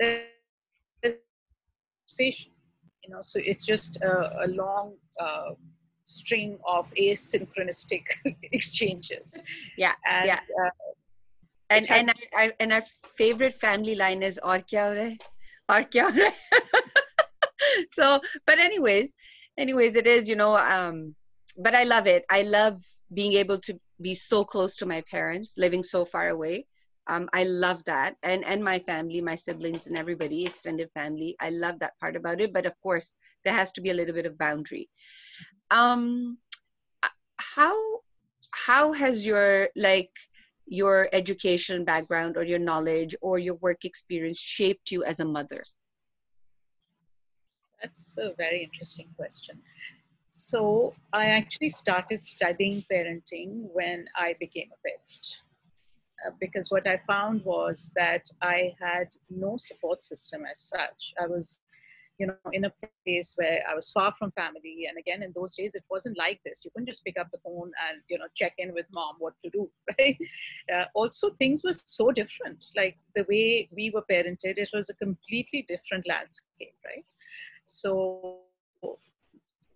the 0.00 0.26
conversation, 2.08 2.52
you 3.04 3.10
know 3.10 3.20
so 3.20 3.38
it's 3.42 3.64
just 3.64 3.96
a, 3.98 4.44
a 4.44 4.48
long 4.48 4.94
uh, 5.20 5.50
string 6.10 6.58
of 6.66 6.90
asynchronistic 6.94 8.04
exchanges. 8.52 9.38
Yeah, 9.76 9.94
and, 10.06 10.26
yeah. 10.26 10.40
Uh, 10.62 10.70
and 11.70 11.86
had, 11.86 12.00
and 12.00 12.14
our, 12.34 12.52
and 12.60 12.72
our 12.72 12.82
favorite 13.16 13.54
family 13.54 13.94
line 13.94 14.22
is 14.22 14.38
"Aur 14.42 14.58
kya 14.58 14.86
ho 14.88 14.94
rahe? 15.00 15.18
Aur 15.68 15.82
kya 15.84 16.10
ho 16.10 16.18
rahe? 16.18 16.34
so, 17.90 18.20
but 18.46 18.58
anyways, 18.58 19.14
anyways, 19.58 19.96
it 19.96 20.06
is 20.06 20.28
you 20.28 20.36
know. 20.36 20.56
Um, 20.56 21.14
but 21.56 21.74
I 21.74 21.84
love 21.84 22.06
it. 22.06 22.24
I 22.30 22.42
love 22.42 22.82
being 23.12 23.34
able 23.34 23.58
to 23.58 23.78
be 24.00 24.14
so 24.14 24.42
close 24.44 24.76
to 24.76 24.86
my 24.86 25.02
parents, 25.10 25.54
living 25.56 25.84
so 25.84 26.04
far 26.04 26.28
away. 26.28 26.66
Um, 27.06 27.28
I 27.32 27.44
love 27.44 27.84
that, 27.84 28.16
and 28.22 28.44
and 28.44 28.62
my 28.62 28.78
family, 28.80 29.20
my 29.20 29.34
siblings, 29.34 29.86
and 29.86 29.96
everybody, 29.96 30.44
extended 30.46 30.90
family. 30.94 31.36
I 31.40 31.50
love 31.50 31.78
that 31.80 31.98
part 32.00 32.16
about 32.16 32.40
it. 32.40 32.52
But 32.52 32.66
of 32.66 32.74
course, 32.82 33.16
there 33.44 33.54
has 33.54 33.72
to 33.72 33.80
be 33.80 33.90
a 33.90 33.94
little 33.94 34.14
bit 34.14 34.26
of 34.26 34.38
boundary 34.38 34.88
um 35.70 36.38
how 37.38 38.00
how 38.52 38.92
has 38.92 39.26
your 39.26 39.68
like 39.76 40.10
your 40.66 41.08
education 41.12 41.84
background 41.84 42.36
or 42.36 42.44
your 42.44 42.58
knowledge 42.58 43.14
or 43.20 43.38
your 43.38 43.54
work 43.54 43.84
experience 43.84 44.38
shaped 44.38 44.90
you 44.90 45.02
as 45.04 45.20
a 45.20 45.24
mother? 45.24 45.62
That's 47.82 48.16
a 48.18 48.32
very 48.36 48.62
interesting 48.62 49.08
question. 49.16 49.60
So 50.32 50.94
i 51.12 51.26
actually 51.26 51.70
started 51.70 52.22
studying 52.22 52.84
parenting 52.90 53.68
when 53.72 54.06
i 54.16 54.34
became 54.38 54.68
a 54.72 54.78
parent 54.86 55.26
uh, 56.24 56.30
because 56.40 56.70
what 56.70 56.86
i 56.86 56.96
found 57.06 57.44
was 57.44 57.90
that 57.96 58.30
i 58.40 58.72
had 58.80 59.08
no 59.28 59.56
support 59.56 60.00
system 60.00 60.42
as 60.52 60.60
such. 60.62 61.12
I 61.20 61.26
was 61.26 61.60
you 62.20 62.26
know, 62.26 62.36
in 62.52 62.66
a 62.66 62.72
place 63.06 63.32
where 63.36 63.62
I 63.68 63.74
was 63.74 63.90
far 63.90 64.12
from 64.12 64.30
family. 64.32 64.84
And 64.86 64.98
again, 64.98 65.22
in 65.22 65.32
those 65.34 65.56
days, 65.56 65.74
it 65.74 65.84
wasn't 65.90 66.18
like 66.18 66.38
this. 66.44 66.62
You 66.62 66.70
couldn't 66.70 66.86
just 66.86 67.02
pick 67.02 67.18
up 67.18 67.28
the 67.32 67.38
phone 67.38 67.72
and, 67.88 68.02
you 68.10 68.18
know, 68.18 68.26
check 68.36 68.52
in 68.58 68.74
with 68.74 68.84
mom 68.92 69.14
what 69.18 69.32
to 69.42 69.50
do, 69.50 69.70
right? 69.98 70.18
Uh, 70.72 70.84
also, 70.94 71.30
things 71.30 71.64
were 71.64 71.72
so 71.72 72.10
different. 72.10 72.62
Like 72.76 72.98
the 73.16 73.24
way 73.26 73.70
we 73.74 73.90
were 73.90 74.04
parented, 74.10 74.58
it 74.58 74.68
was 74.74 74.90
a 74.90 74.94
completely 74.94 75.64
different 75.66 76.06
landscape, 76.06 76.74
right? 76.84 77.06
So 77.64 78.40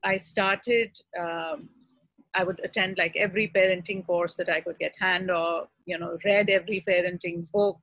I 0.04 0.18
started, 0.18 0.98
um, 1.18 1.70
I 2.34 2.44
would 2.44 2.60
attend 2.62 2.98
like 2.98 3.16
every 3.16 3.50
parenting 3.56 4.04
course 4.04 4.36
that 4.36 4.50
I 4.50 4.60
could 4.60 4.78
get 4.78 4.92
hand 5.00 5.30
or, 5.30 5.68
you 5.86 5.98
know, 5.98 6.18
read 6.26 6.50
every 6.50 6.84
parenting 6.86 7.50
book. 7.52 7.78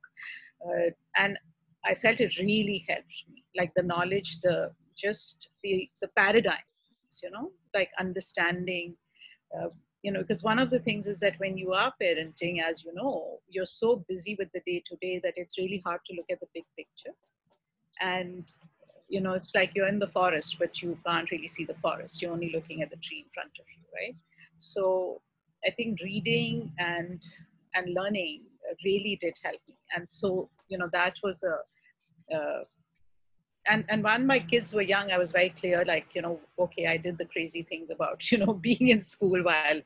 Uh, 0.64 0.90
and 1.16 1.36
I 1.84 1.94
felt 1.94 2.20
it 2.20 2.38
really 2.38 2.84
helped 2.88 3.24
me, 3.30 3.44
like 3.56 3.72
the 3.74 3.82
knowledge, 3.82 4.40
the 4.40 4.72
just 4.96 5.50
the 5.62 5.88
the 6.00 6.08
paradigms, 6.16 7.20
you 7.22 7.30
know, 7.30 7.50
like 7.74 7.90
understanding, 7.98 8.94
uh, 9.56 9.68
you 10.02 10.12
know, 10.12 10.20
because 10.20 10.42
one 10.42 10.58
of 10.58 10.70
the 10.70 10.78
things 10.78 11.06
is 11.06 11.20
that 11.20 11.38
when 11.38 11.56
you 11.56 11.72
are 11.72 11.92
parenting, 12.00 12.62
as 12.62 12.84
you 12.84 12.94
know, 12.94 13.38
you're 13.48 13.66
so 13.66 14.04
busy 14.08 14.36
with 14.38 14.48
the 14.52 14.62
day 14.66 14.82
to 14.86 14.96
day 15.00 15.20
that 15.22 15.34
it's 15.36 15.58
really 15.58 15.82
hard 15.84 16.00
to 16.06 16.14
look 16.14 16.26
at 16.30 16.40
the 16.40 16.46
big 16.54 16.64
picture, 16.76 17.14
and 18.00 18.52
you 19.08 19.20
know, 19.20 19.34
it's 19.34 19.54
like 19.54 19.72
you're 19.74 19.88
in 19.88 19.98
the 19.98 20.08
forest, 20.08 20.56
but 20.58 20.80
you 20.82 20.98
can't 21.06 21.30
really 21.30 21.46
see 21.46 21.64
the 21.64 21.74
forest. 21.74 22.22
You're 22.22 22.32
only 22.32 22.50
looking 22.52 22.82
at 22.82 22.90
the 22.90 22.96
tree 22.96 23.18
in 23.26 23.30
front 23.34 23.50
of 23.58 23.66
you, 23.76 23.82
right? 23.94 24.16
So 24.58 25.20
I 25.66 25.70
think 25.70 26.00
reading 26.00 26.72
and 26.78 27.22
and 27.74 27.92
learning 27.94 28.42
really 28.84 29.18
did 29.20 29.34
help 29.42 29.60
me, 29.68 29.76
and 29.94 30.08
so 30.08 30.48
you 30.68 30.78
know 30.78 30.88
that 30.92 31.16
was 31.22 31.42
a 31.42 31.56
uh, 32.34 32.60
and 33.66 33.84
and 33.88 34.02
when 34.02 34.26
my 34.26 34.38
kids 34.38 34.74
were 34.74 34.82
young 34.82 35.12
i 35.12 35.18
was 35.18 35.30
very 35.30 35.50
clear 35.50 35.84
like 35.84 36.06
you 36.14 36.22
know 36.22 36.40
okay 36.58 36.86
i 36.86 36.96
did 36.96 37.16
the 37.18 37.24
crazy 37.26 37.62
things 37.62 37.90
about 37.90 38.30
you 38.32 38.38
know 38.38 38.54
being 38.54 38.88
in 38.88 39.00
school 39.00 39.42
while 39.42 39.80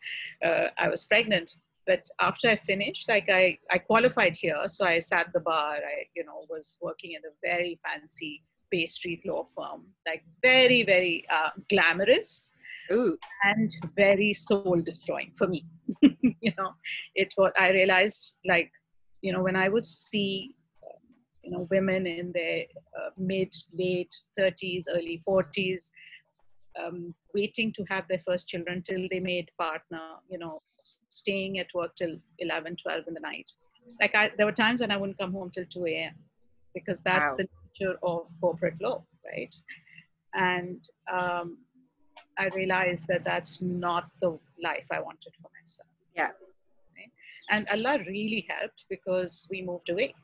uh, 0.45 0.69
i 0.79 0.89
was 0.89 1.05
pregnant 1.05 1.57
but 1.87 2.09
after 2.21 2.49
i 2.49 2.57
finished 2.57 3.09
like 3.09 3.29
i 3.31 3.59
i 3.71 3.79
qualified 3.79 4.37
here 4.37 4.63
so 4.67 4.85
i 4.85 4.99
sat 4.99 5.33
the 5.33 5.41
bar 5.41 5.75
i 5.75 6.05
you 6.15 6.25
know 6.25 6.47
was 6.49 6.79
working 6.81 7.13
in 7.13 7.21
a 7.25 7.35
very 7.43 7.79
fancy 7.85 8.43
Bay 8.71 8.87
Street 8.87 9.25
law 9.25 9.45
firm, 9.45 9.85
like 10.07 10.25
very, 10.43 10.83
very 10.83 11.25
uh, 11.31 11.51
glamorous 11.69 12.51
Ooh. 12.93 13.17
and 13.45 13.71
very 13.97 14.33
soul 14.33 14.81
destroying 14.85 15.33
for 15.37 15.47
me. 15.47 15.65
you 16.01 16.53
know, 16.59 16.73
it 17.15 17.33
was, 17.37 17.53
I 17.59 17.71
realized 17.71 18.35
like, 18.45 18.73
you 19.23 19.33
know, 19.33 19.43
when 19.43 19.57
I 19.57 19.69
would 19.69 19.85
see, 19.85 20.55
you 21.47 21.53
know, 21.53 21.67
women 21.71 22.07
in 22.07 22.33
their 22.33 22.65
uh, 22.99 23.11
mid, 23.17 23.55
late 23.73 24.15
30s, 24.39 24.85
early 24.91 25.23
40s, 25.27 25.91
um, 26.83 27.15
waiting 27.35 27.73
to 27.73 27.85
have 27.89 28.07
their 28.09 28.21
first 28.27 28.49
children 28.49 28.83
till 28.83 29.07
they 29.11 29.21
made 29.21 29.49
partner, 29.59 30.17
you 30.29 30.39
know, 30.39 30.61
staying 31.09 31.59
at 31.61 31.69
work 31.73 31.95
till 31.97 32.17
11, 32.41 32.77
12 32.83 33.05
in 33.09 33.15
the 33.15 33.21
night. 33.21 33.51
Like 34.01 34.15
I, 34.15 34.33
there 34.37 34.47
were 34.47 34.53
times 34.53 34.81
when 34.81 34.91
I 34.91 34.97
wouldn't 34.97 35.19
come 35.19 35.33
home 35.33 35.51
till 35.55 35.65
2 35.71 35.87
a.m. 35.87 36.15
because 36.75 37.01
that's 37.01 37.31
Wow. 37.31 37.37
the 37.39 37.49
nature 37.81 37.97
of 38.03 38.27
corporate 38.41 38.81
law, 38.81 39.05
right? 39.25 39.55
And 40.35 40.81
um, 41.13 41.59
I 42.39 42.49
realized 42.49 43.07
that 43.09 43.25
that's 43.25 43.63
not 43.63 44.11
the 44.21 44.39
life 44.63 44.87
I 44.91 45.01
wanted 45.01 45.33
for 45.41 45.51
myself. 45.61 45.89
Yeah. 46.17 46.31
Right? 46.97 47.13
And 47.51 47.69
Allah 47.69 48.01
really 48.07 48.47
helped 48.51 48.85
because 48.91 49.47
we 49.51 49.63
moved 49.63 49.89
away. 49.89 50.15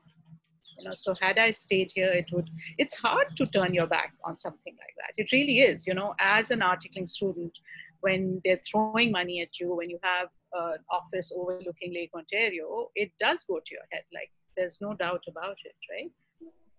You 0.79 0.89
know, 0.89 0.95
so 0.95 1.15
had 1.21 1.39
I 1.39 1.51
stayed 1.51 1.93
here, 1.95 2.11
it 2.13 2.27
would. 2.33 2.49
It's 2.79 2.95
hard 2.95 3.29
to 3.37 3.47
turn 3.47 3.75
your 3.75 3.87
back 3.87 4.15
on 4.25 4.39
something 4.39 4.75
like 4.75 4.95
that. 4.99 5.23
It 5.23 5.33
really 5.33 5.61
is. 5.61 5.87
You 5.87 5.95
know, 5.95 6.15
as 6.19 6.51
an 6.51 6.61
articling 6.61 7.09
student, 7.09 7.59
when 8.01 8.41
they're 8.45 8.61
throwing 8.69 9.13
money 9.13 9.43
at 9.43 9.59
you, 9.61 9.75
when 9.75 9.91
you 9.91 9.99
have 10.03 10.29
an 10.55 10.79
office 10.91 11.33
overlooking 11.37 11.95
Lake 11.95 12.11
Ontario, 12.15 12.91
it 12.95 13.11
does 13.21 13.45
go 13.45 13.61
to 13.65 13.75
your 13.75 13.83
head. 13.93 14.03
Like 14.13 14.31
there's 14.57 14.79
no 14.81 14.95
doubt 14.95 15.23
about 15.29 15.57
it, 15.65 15.77
right? 15.91 16.11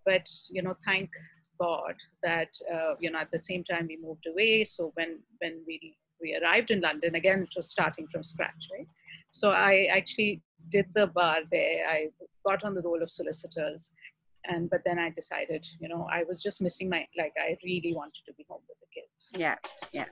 But 0.06 0.28
you 0.50 0.62
know, 0.62 0.76
thank 0.86 1.10
God 1.60 1.96
that 2.24 2.50
uh, 2.74 2.96
you 3.00 3.12
know 3.12 3.20
at 3.20 3.32
the 3.32 3.40
same 3.40 3.64
time 3.64 3.88
we 3.88 3.98
moved 4.02 4.26
away. 4.28 4.64
So 4.64 4.92
when 4.96 5.20
when 5.40 5.62
we 5.68 5.96
we 6.22 6.38
arrived 6.42 6.72
in 6.72 6.82
London 6.82 7.16
again, 7.16 7.44
it 7.44 7.54
was 7.56 7.70
starting 7.70 8.08
from 8.12 8.24
scratch, 8.24 8.68
right? 8.72 8.88
So 9.30 9.52
I 9.52 9.88
actually 9.92 10.42
did 10.72 10.86
the 10.96 11.08
bar 11.08 11.40
there. 11.52 11.88
I 11.88 12.10
got 12.46 12.64
on 12.64 12.74
the 12.74 12.82
roll 12.82 13.02
of 13.02 13.10
solicitors, 13.10 13.92
and 14.46 14.70
but 14.70 14.82
then 14.86 15.00
I 15.00 15.10
decided, 15.10 15.66
you 15.80 15.88
know, 15.88 16.08
I 16.12 16.24
was 16.24 16.42
just 16.42 16.62
missing 16.62 16.90
my 16.90 17.06
like 17.18 17.34
I 17.40 17.58
really 17.64 17.94
wanted 17.96 18.24
to 18.26 18.34
be 18.34 18.46
home 18.50 18.62
with 18.68 18.78
the 18.80 18.88
kids. 18.94 19.32
Yeah, 19.36 19.56
yeah, 19.92 20.06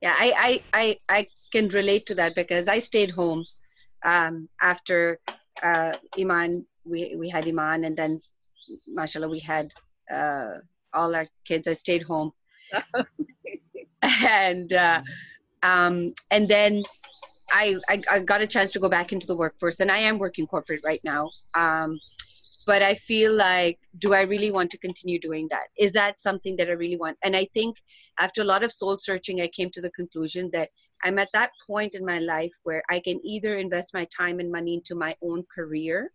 yeah. 0.00 0.14
I, 0.16 0.62
I, 0.72 0.96
I, 1.08 1.16
I 1.18 1.26
can 1.52 1.68
relate 1.68 2.06
to 2.06 2.14
that 2.16 2.34
because 2.34 2.68
I 2.68 2.78
stayed 2.78 3.10
home 3.10 3.44
um, 4.04 4.48
after 4.60 5.18
uh, 5.62 5.96
Iman. 6.18 6.66
We 6.84 7.14
we 7.16 7.28
had 7.28 7.46
Iman, 7.46 7.84
and 7.84 7.96
then, 7.96 8.20
mashallah, 8.88 9.28
we 9.28 9.38
had 9.38 9.72
uh, 10.12 10.58
all 10.92 11.14
our 11.14 11.28
kids. 11.44 11.68
I 11.68 11.72
stayed 11.72 12.02
home, 12.02 12.32
and 14.02 14.72
uh, 14.72 15.02
um, 15.62 16.14
and 16.30 16.48
then 16.48 16.82
I, 17.52 17.76
I 17.88 18.02
I 18.10 18.18
got 18.20 18.40
a 18.40 18.46
chance 18.46 18.72
to 18.72 18.80
go 18.80 18.88
back 18.88 19.12
into 19.12 19.26
the 19.26 19.36
workforce, 19.36 19.80
and 19.80 19.90
I 19.90 19.98
am 19.98 20.18
working 20.18 20.46
corporate 20.46 20.80
right 20.84 21.00
now. 21.04 21.30
Um, 21.54 21.98
but 22.66 22.82
I 22.82 22.94
feel 22.94 23.32
like, 23.32 23.78
do 23.98 24.14
I 24.14 24.22
really 24.22 24.50
want 24.50 24.70
to 24.70 24.78
continue 24.78 25.18
doing 25.18 25.48
that? 25.50 25.66
Is 25.76 25.92
that 25.92 26.20
something 26.20 26.56
that 26.56 26.68
I 26.68 26.72
really 26.72 26.96
want? 26.96 27.18
And 27.24 27.36
I 27.36 27.46
think 27.52 27.76
after 28.18 28.42
a 28.42 28.44
lot 28.44 28.62
of 28.62 28.70
soul 28.70 28.98
searching, 28.98 29.40
I 29.40 29.48
came 29.48 29.70
to 29.72 29.80
the 29.80 29.90
conclusion 29.90 30.48
that 30.52 30.68
I'm 31.04 31.18
at 31.18 31.28
that 31.32 31.50
point 31.66 31.94
in 31.94 32.04
my 32.04 32.20
life 32.20 32.52
where 32.62 32.82
I 32.88 33.00
can 33.00 33.20
either 33.24 33.56
invest 33.56 33.94
my 33.94 34.06
time 34.16 34.38
and 34.38 34.50
money 34.50 34.74
into 34.74 34.94
my 34.94 35.16
own 35.22 35.44
career, 35.52 36.12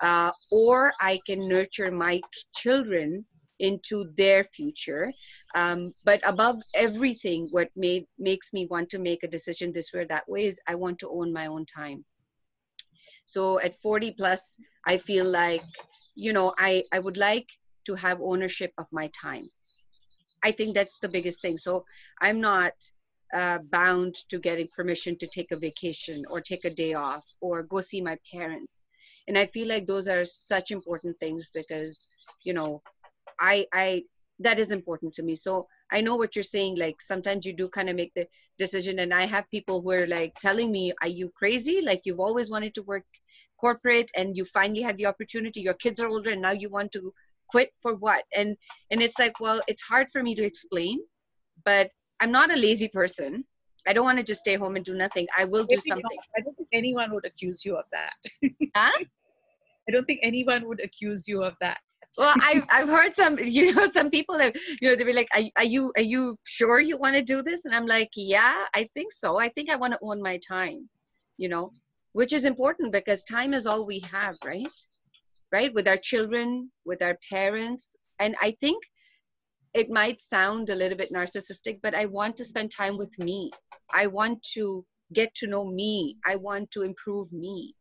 uh, 0.00 0.32
or 0.50 0.92
I 1.00 1.20
can 1.26 1.48
nurture 1.48 1.90
my 1.90 2.20
children 2.54 3.24
into 3.58 4.12
their 4.16 4.44
future. 4.44 5.12
Um, 5.54 5.92
but 6.04 6.20
above 6.24 6.56
everything, 6.74 7.48
what 7.50 7.70
made 7.76 8.06
makes 8.18 8.52
me 8.52 8.66
want 8.66 8.88
to 8.90 8.98
make 8.98 9.22
a 9.22 9.28
decision 9.28 9.72
this 9.72 9.92
way 9.92 10.00
or 10.00 10.06
that 10.06 10.28
way 10.28 10.46
is 10.46 10.60
I 10.66 10.74
want 10.74 10.98
to 11.00 11.10
own 11.10 11.32
my 11.32 11.46
own 11.46 11.66
time. 11.66 12.04
So 13.26 13.60
at 13.60 13.76
40 13.76 14.12
plus, 14.12 14.56
I 14.86 14.96
feel 14.96 15.26
like, 15.26 15.62
you 16.16 16.32
know, 16.32 16.54
I, 16.58 16.84
I 16.92 16.98
would 16.98 17.16
like 17.16 17.48
to 17.84 17.94
have 17.94 18.20
ownership 18.20 18.72
of 18.78 18.86
my 18.92 19.10
time. 19.20 19.48
I 20.42 20.52
think 20.52 20.74
that's 20.74 20.98
the 21.00 21.08
biggest 21.08 21.42
thing. 21.42 21.58
So 21.58 21.84
I'm 22.20 22.40
not 22.40 22.72
uh, 23.34 23.58
bound 23.70 24.14
to 24.30 24.38
getting 24.38 24.68
permission 24.74 25.16
to 25.18 25.26
take 25.26 25.52
a 25.52 25.58
vacation 25.58 26.22
or 26.30 26.40
take 26.40 26.64
a 26.64 26.70
day 26.70 26.94
off 26.94 27.22
or 27.40 27.62
go 27.62 27.80
see 27.80 28.00
my 28.00 28.16
parents. 28.32 28.82
And 29.26 29.36
I 29.36 29.44
feel 29.46 29.68
like 29.68 29.86
those 29.86 30.08
are 30.08 30.24
such 30.24 30.70
important 30.70 31.16
things 31.18 31.50
because, 31.52 32.02
you 32.44 32.54
know, 32.54 32.82
I, 33.40 33.66
I, 33.72 34.04
that 34.40 34.58
is 34.58 34.72
important 34.72 35.14
to 35.14 35.22
me. 35.22 35.34
So 35.34 35.68
I 35.90 36.00
know 36.00 36.16
what 36.16 36.36
you're 36.36 36.42
saying. 36.42 36.76
Like 36.76 37.00
sometimes 37.00 37.46
you 37.46 37.52
do 37.52 37.68
kind 37.68 37.88
of 37.88 37.96
make 37.96 38.12
the 38.14 38.26
decision, 38.58 38.98
and 38.98 39.12
I 39.12 39.26
have 39.26 39.50
people 39.50 39.80
who 39.82 39.90
are 39.90 40.06
like 40.06 40.34
telling 40.40 40.70
me, 40.70 40.92
"Are 41.02 41.08
you 41.08 41.30
crazy? 41.36 41.80
Like 41.82 42.02
you've 42.04 42.20
always 42.20 42.50
wanted 42.50 42.74
to 42.74 42.82
work 42.82 43.04
corporate, 43.60 44.10
and 44.16 44.36
you 44.36 44.44
finally 44.44 44.82
had 44.82 44.96
the 44.96 45.06
opportunity. 45.06 45.60
Your 45.60 45.74
kids 45.74 46.00
are 46.00 46.08
older, 46.08 46.30
and 46.30 46.42
now 46.42 46.52
you 46.52 46.68
want 46.68 46.92
to 46.92 47.12
quit 47.48 47.70
for 47.82 47.94
what?" 47.94 48.24
And 48.34 48.56
and 48.90 49.02
it's 49.02 49.18
like, 49.18 49.40
well, 49.40 49.62
it's 49.66 49.82
hard 49.82 50.08
for 50.12 50.22
me 50.22 50.34
to 50.36 50.44
explain, 50.44 51.00
but 51.64 51.90
I'm 52.20 52.32
not 52.32 52.52
a 52.52 52.56
lazy 52.56 52.88
person. 52.88 53.44
I 53.86 53.92
don't 53.92 54.04
want 54.04 54.18
to 54.18 54.24
just 54.24 54.40
stay 54.40 54.56
home 54.56 54.76
and 54.76 54.84
do 54.84 54.94
nothing. 54.94 55.26
I 55.36 55.44
will 55.44 55.64
do 55.64 55.80
something. 55.80 56.18
I 56.36 56.40
don't 56.42 56.56
think 56.56 56.68
anyone 56.72 57.14
would 57.14 57.24
accuse 57.24 57.64
you 57.64 57.76
of 57.76 57.84
that. 57.92 58.14
Huh? 58.74 59.04
I 59.88 59.92
don't 59.92 60.04
think 60.04 60.20
anyone 60.22 60.68
would 60.68 60.80
accuse 60.84 61.26
you 61.26 61.42
of 61.42 61.54
that. 61.60 61.78
Well 62.16 62.34
I've, 62.42 62.64
I've 62.70 62.88
heard 62.88 63.14
some 63.14 63.38
you 63.58 63.74
know 63.74 63.88
some 63.90 64.10
people 64.10 64.38
have 64.38 64.54
you 64.80 64.88
know 64.88 64.96
they 64.96 65.04
were 65.04 65.12
like 65.12 65.28
are, 65.34 65.42
are 65.56 65.64
you 65.64 65.92
are 65.96 66.02
you 66.02 66.36
sure 66.44 66.80
you 66.80 66.96
want 66.96 67.16
to 67.16 67.22
do 67.22 67.42
this? 67.42 67.64
And 67.64 67.74
i'm 67.74 67.86
like 67.86 68.10
yeah 68.16 68.64
i 68.74 68.88
think 68.94 69.12
so. 69.12 69.38
I 69.38 69.48
think 69.48 69.70
i 69.70 69.76
want 69.76 69.92
to 69.92 69.98
own 70.02 70.22
my 70.22 70.38
time 70.38 70.88
you 71.36 71.48
know 71.48 71.72
which 72.12 72.32
is 72.32 72.44
important 72.44 72.92
because 72.92 73.22
time 73.22 73.52
is 73.52 73.66
all 73.66 73.86
we 73.86 74.00
have 74.00 74.36
right? 74.44 74.66
Right? 75.52 75.72
With 75.72 75.88
our 75.88 75.96
children 75.96 76.70
with 76.84 77.02
our 77.02 77.18
parents. 77.30 77.94
And 78.18 78.34
i 78.40 78.56
think 78.60 78.82
it 79.74 79.90
might 79.90 80.20
sound 80.20 80.70
a 80.70 80.74
little 80.74 80.96
bit 80.96 81.12
narcissistic 81.12 81.78
but 81.82 81.94
i 81.94 82.06
want 82.06 82.36
to 82.36 82.44
spend 82.44 82.70
time 82.70 82.96
with 82.96 83.18
me. 83.18 83.50
I 83.92 84.06
want 84.06 84.42
to 84.54 84.84
get 85.14 85.34
to 85.36 85.46
know 85.46 85.64
me. 85.64 86.16
I 86.26 86.36
want 86.36 86.70
to 86.72 86.82
improve 86.82 87.32
me 87.32 87.74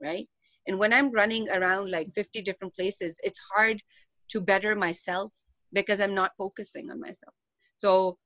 right 0.00 0.28
and 0.66 0.78
when 0.78 0.92
i'm 0.92 1.10
running 1.10 1.48
around 1.50 1.90
like 1.90 2.12
50 2.14 2.42
different 2.42 2.74
places 2.74 3.18
it's 3.22 3.40
hard 3.54 3.80
to 4.28 4.40
better 4.40 4.74
myself 4.74 5.32
because 5.72 6.00
i'm 6.00 6.14
not 6.14 6.32
focusing 6.38 6.90
on 6.90 7.00
myself. 7.00 7.34
So 7.76 8.18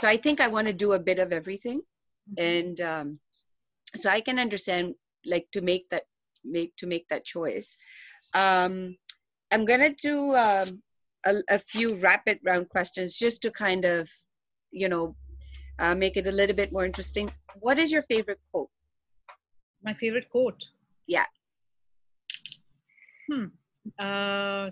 so 0.00 0.08
i 0.08 0.16
think 0.16 0.40
i 0.40 0.48
want 0.48 0.66
to 0.66 0.72
do 0.72 0.92
a 0.92 0.98
bit 0.98 1.18
of 1.18 1.32
everything. 1.32 1.80
And 2.38 2.80
um, 2.80 3.18
so 3.96 4.10
i 4.10 4.20
can 4.20 4.38
understand 4.38 4.94
like 5.26 5.46
to 5.52 5.60
make 5.60 5.88
that 5.90 6.04
make 6.44 6.74
to 6.76 6.86
make 6.86 7.08
that 7.08 7.24
choice. 7.24 7.76
Um, 8.34 8.96
i'm 9.50 9.64
gonna 9.64 9.94
do 9.94 10.34
um, 10.34 10.82
a, 11.26 11.34
a 11.48 11.58
few 11.58 11.96
rapid 11.96 12.38
round 12.44 12.68
questions 12.68 13.16
just 13.16 13.42
to 13.42 13.50
kind 13.50 13.84
of 13.84 14.08
you 14.70 14.88
know 14.88 15.16
uh, 15.78 15.94
make 15.94 16.16
it 16.16 16.26
a 16.26 16.32
little 16.32 16.56
bit 16.56 16.72
more 16.72 16.84
interesting. 16.84 17.30
What 17.60 17.78
is 17.78 17.90
your 17.90 18.02
favorite 18.02 18.40
quote? 18.50 18.70
My 19.82 19.94
favorite 19.94 20.30
quote. 20.30 20.62
Yeah. 21.06 21.26
Hmm. 23.30 23.46
Uh, 23.98 24.70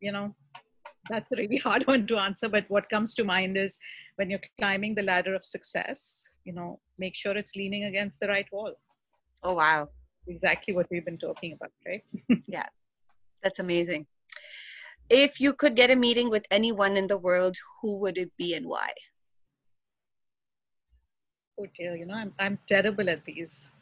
you 0.00 0.12
know, 0.12 0.34
that's 1.10 1.30
a 1.32 1.36
really 1.36 1.56
hard 1.68 1.86
one 1.86 2.06
to 2.08 2.18
answer. 2.18 2.48
But 2.48 2.64
what 2.68 2.88
comes 2.88 3.14
to 3.14 3.24
mind 3.24 3.56
is 3.56 3.78
when 4.16 4.30
you're 4.30 4.40
climbing 4.58 4.94
the 4.94 5.02
ladder 5.02 5.34
of 5.34 5.44
success, 5.44 6.26
you 6.44 6.52
know, 6.52 6.80
make 6.98 7.14
sure 7.14 7.36
it's 7.36 7.56
leaning 7.56 7.84
against 7.84 8.20
the 8.20 8.28
right 8.28 8.46
wall. 8.52 8.74
oh 9.42 9.54
wow 9.54 9.88
Exactly 10.28 10.74
what 10.74 10.86
we've 10.90 11.04
been 11.04 11.18
talking 11.18 11.52
about, 11.52 11.70
right? 11.86 12.02
Yeah. 12.48 12.66
That's 13.42 13.60
amazing. 13.60 14.06
If 15.08 15.40
you 15.40 15.52
could 15.52 15.76
get 15.76 15.90
a 15.90 15.96
meeting 15.96 16.30
with 16.30 16.44
anyone 16.50 16.96
in 16.96 17.06
the 17.06 17.16
world, 17.16 17.56
who 17.80 17.98
would 17.98 18.18
it 18.18 18.32
be 18.36 18.54
and 18.54 18.66
why? 18.66 18.90
Oh 21.58 21.66
dear, 21.78 21.96
you 21.96 22.06
know, 22.06 22.14
I'm 22.14 22.32
I'm 22.38 22.58
terrible 22.66 23.08
at 23.08 23.24
these. 23.24 23.72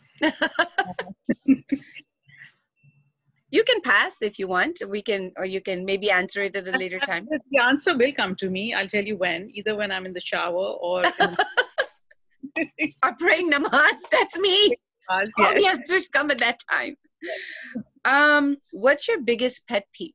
You 3.55 3.63
can 3.63 3.81
pass 3.83 4.21
if 4.21 4.37
you 4.41 4.49
want. 4.49 4.83
We 4.89 5.01
can, 5.01 5.33
or 5.37 5.45
you 5.45 5.61
can 5.61 5.85
maybe 5.85 6.11
answer 6.11 6.43
it 6.43 6.57
at 6.57 6.67
a 6.67 6.73
later 6.73 6.99
time. 7.11 7.29
The 7.31 7.61
answer 7.63 7.97
will 7.97 8.13
come 8.13 8.35
to 8.37 8.51
me. 8.51 8.75
I'll 8.75 8.89
tell 8.89 9.05
you 9.05 9.17
when, 9.17 9.49
either 9.55 9.77
when 9.77 9.93
I'm 9.93 10.07
in 10.07 10.13
the 10.13 10.21
shower 10.21 10.67
or 10.89 11.05
in 11.05 11.37
Or 13.05 13.15
praying 13.17 13.53
namaz. 13.53 13.99
That's 14.11 14.37
me. 14.39 14.77
class, 15.09 15.31
All 15.39 15.55
the 15.55 15.69
answers 15.69 16.09
come 16.09 16.33
at 16.33 16.39
that 16.39 16.59
time. 16.71 16.97
Um, 18.05 18.57
what's 18.73 19.07
your 19.07 19.21
biggest 19.21 19.69
pet 19.69 19.87
peeve? 19.93 20.15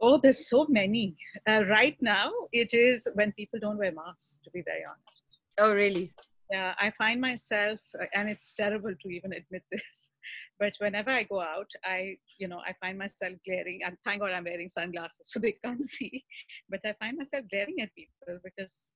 Oh, 0.00 0.18
there's 0.20 0.48
so 0.48 0.66
many. 0.68 1.16
Uh, 1.48 1.64
right 1.66 1.96
now, 2.00 2.32
it 2.52 2.74
is 2.74 3.06
when 3.14 3.30
people 3.32 3.60
don't 3.60 3.78
wear 3.78 3.92
masks, 3.92 4.40
to 4.44 4.50
be 4.50 4.62
very 4.62 4.84
honest. 4.84 5.22
Oh, 5.58 5.74
really? 5.74 6.12
Yeah 6.50 6.74
i 6.78 6.90
find 6.98 7.20
myself 7.20 7.78
uh, 8.00 8.06
and 8.14 8.28
it's 8.28 8.52
terrible 8.52 8.94
to 9.02 9.08
even 9.08 9.32
admit 9.32 9.62
this 9.70 10.12
but 10.58 10.72
whenever 10.78 11.10
i 11.10 11.22
go 11.22 11.40
out 11.40 11.70
i 11.84 12.16
you 12.38 12.48
know 12.48 12.60
i 12.66 12.72
find 12.80 12.98
myself 12.98 13.34
glaring 13.46 13.80
and 13.84 13.96
thank 14.04 14.20
god 14.20 14.32
i'm 14.32 14.44
wearing 14.44 14.68
sunglasses 14.68 15.30
so 15.30 15.38
they 15.38 15.54
can't 15.64 15.84
see 15.96 16.24
but 16.68 16.80
i 16.84 16.92
find 17.00 17.16
myself 17.16 17.44
glaring 17.50 17.80
at 17.80 17.94
people 17.94 18.38
because 18.44 18.92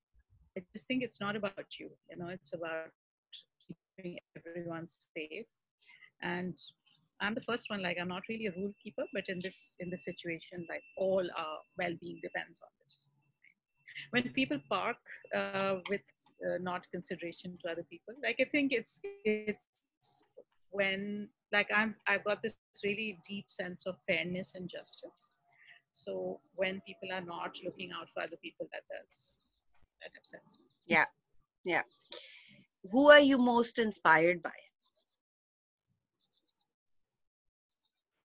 i 0.57 0.63
just 0.73 0.87
think 0.87 1.03
it's 1.03 1.21
not 1.21 1.37
about 1.37 1.67
you 1.79 1.91
you 2.11 2.17
know 2.17 2.29
it's 2.29 2.53
about 2.55 2.91
keeping 3.67 4.19
everyone 4.37 4.87
safe 4.89 5.47
and 6.23 6.57
i'm 7.21 7.35
the 7.35 7.47
first 7.49 7.69
one 7.69 7.83
like 7.83 7.99
i'm 8.01 8.09
not 8.09 8.23
really 8.29 8.47
a 8.47 8.53
rule 8.57 8.73
keeper 8.83 9.05
but 9.13 9.29
in 9.29 9.39
this 9.41 9.75
in 9.81 9.91
this 9.91 10.05
situation 10.05 10.67
like 10.69 10.83
all 10.97 11.25
our 11.37 11.59
well-being 11.79 12.19
depends 12.23 12.61
on 12.63 12.69
this. 12.83 12.99
When 14.11 14.29
people 14.33 14.59
park 14.69 14.97
uh, 15.35 15.77
with 15.89 16.01
uh, 16.47 16.59
not 16.61 16.87
consideration 16.93 17.59
to 17.63 17.71
other 17.71 17.85
people. 17.89 18.15
Like 18.23 18.37
i 18.41 18.45
think 18.45 18.73
it's 18.73 19.01
it's 19.25 20.25
when 20.71 21.29
like 21.53 21.69
i'm 21.75 21.95
i've 22.07 22.25
got 22.25 22.43
this 22.43 22.55
really 22.83 23.19
deep 23.29 23.51
sense 23.51 23.87
of 23.87 23.97
fairness 24.09 24.53
and 24.55 24.69
justice. 24.69 25.31
So 25.93 26.41
when 26.57 26.81
people 26.87 27.09
are 27.13 27.21
not 27.21 27.57
looking 27.65 27.91
out 27.93 28.09
for 28.15 28.23
other 28.23 28.39
people 28.43 28.67
that 28.73 28.83
does 28.91 29.37
that 30.01 30.11
upsets 30.19 30.59
me 30.59 30.67
yeah. 30.87 31.07
Yeah. 31.65 31.83
Who 32.91 33.11
are 33.11 33.21
you 33.21 33.39
most 33.39 33.79
inspired 33.79 34.43
by? 34.43 34.51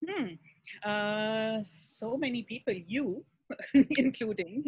Hmm. 0.08 0.34
Uh 0.84 1.60
so 1.76 2.16
many 2.16 2.42
people 2.42 2.74
you 2.74 3.24
including. 3.74 4.64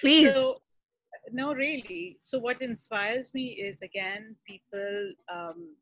Please. 0.00 0.34
So 0.34 0.60
no, 1.32 1.54
really. 1.54 2.16
So 2.20 2.38
what 2.38 2.60
inspires 2.60 3.34
me 3.34 3.48
is 3.48 3.82
again 3.82 4.36
people, 4.46 5.12
um, 5.32 5.74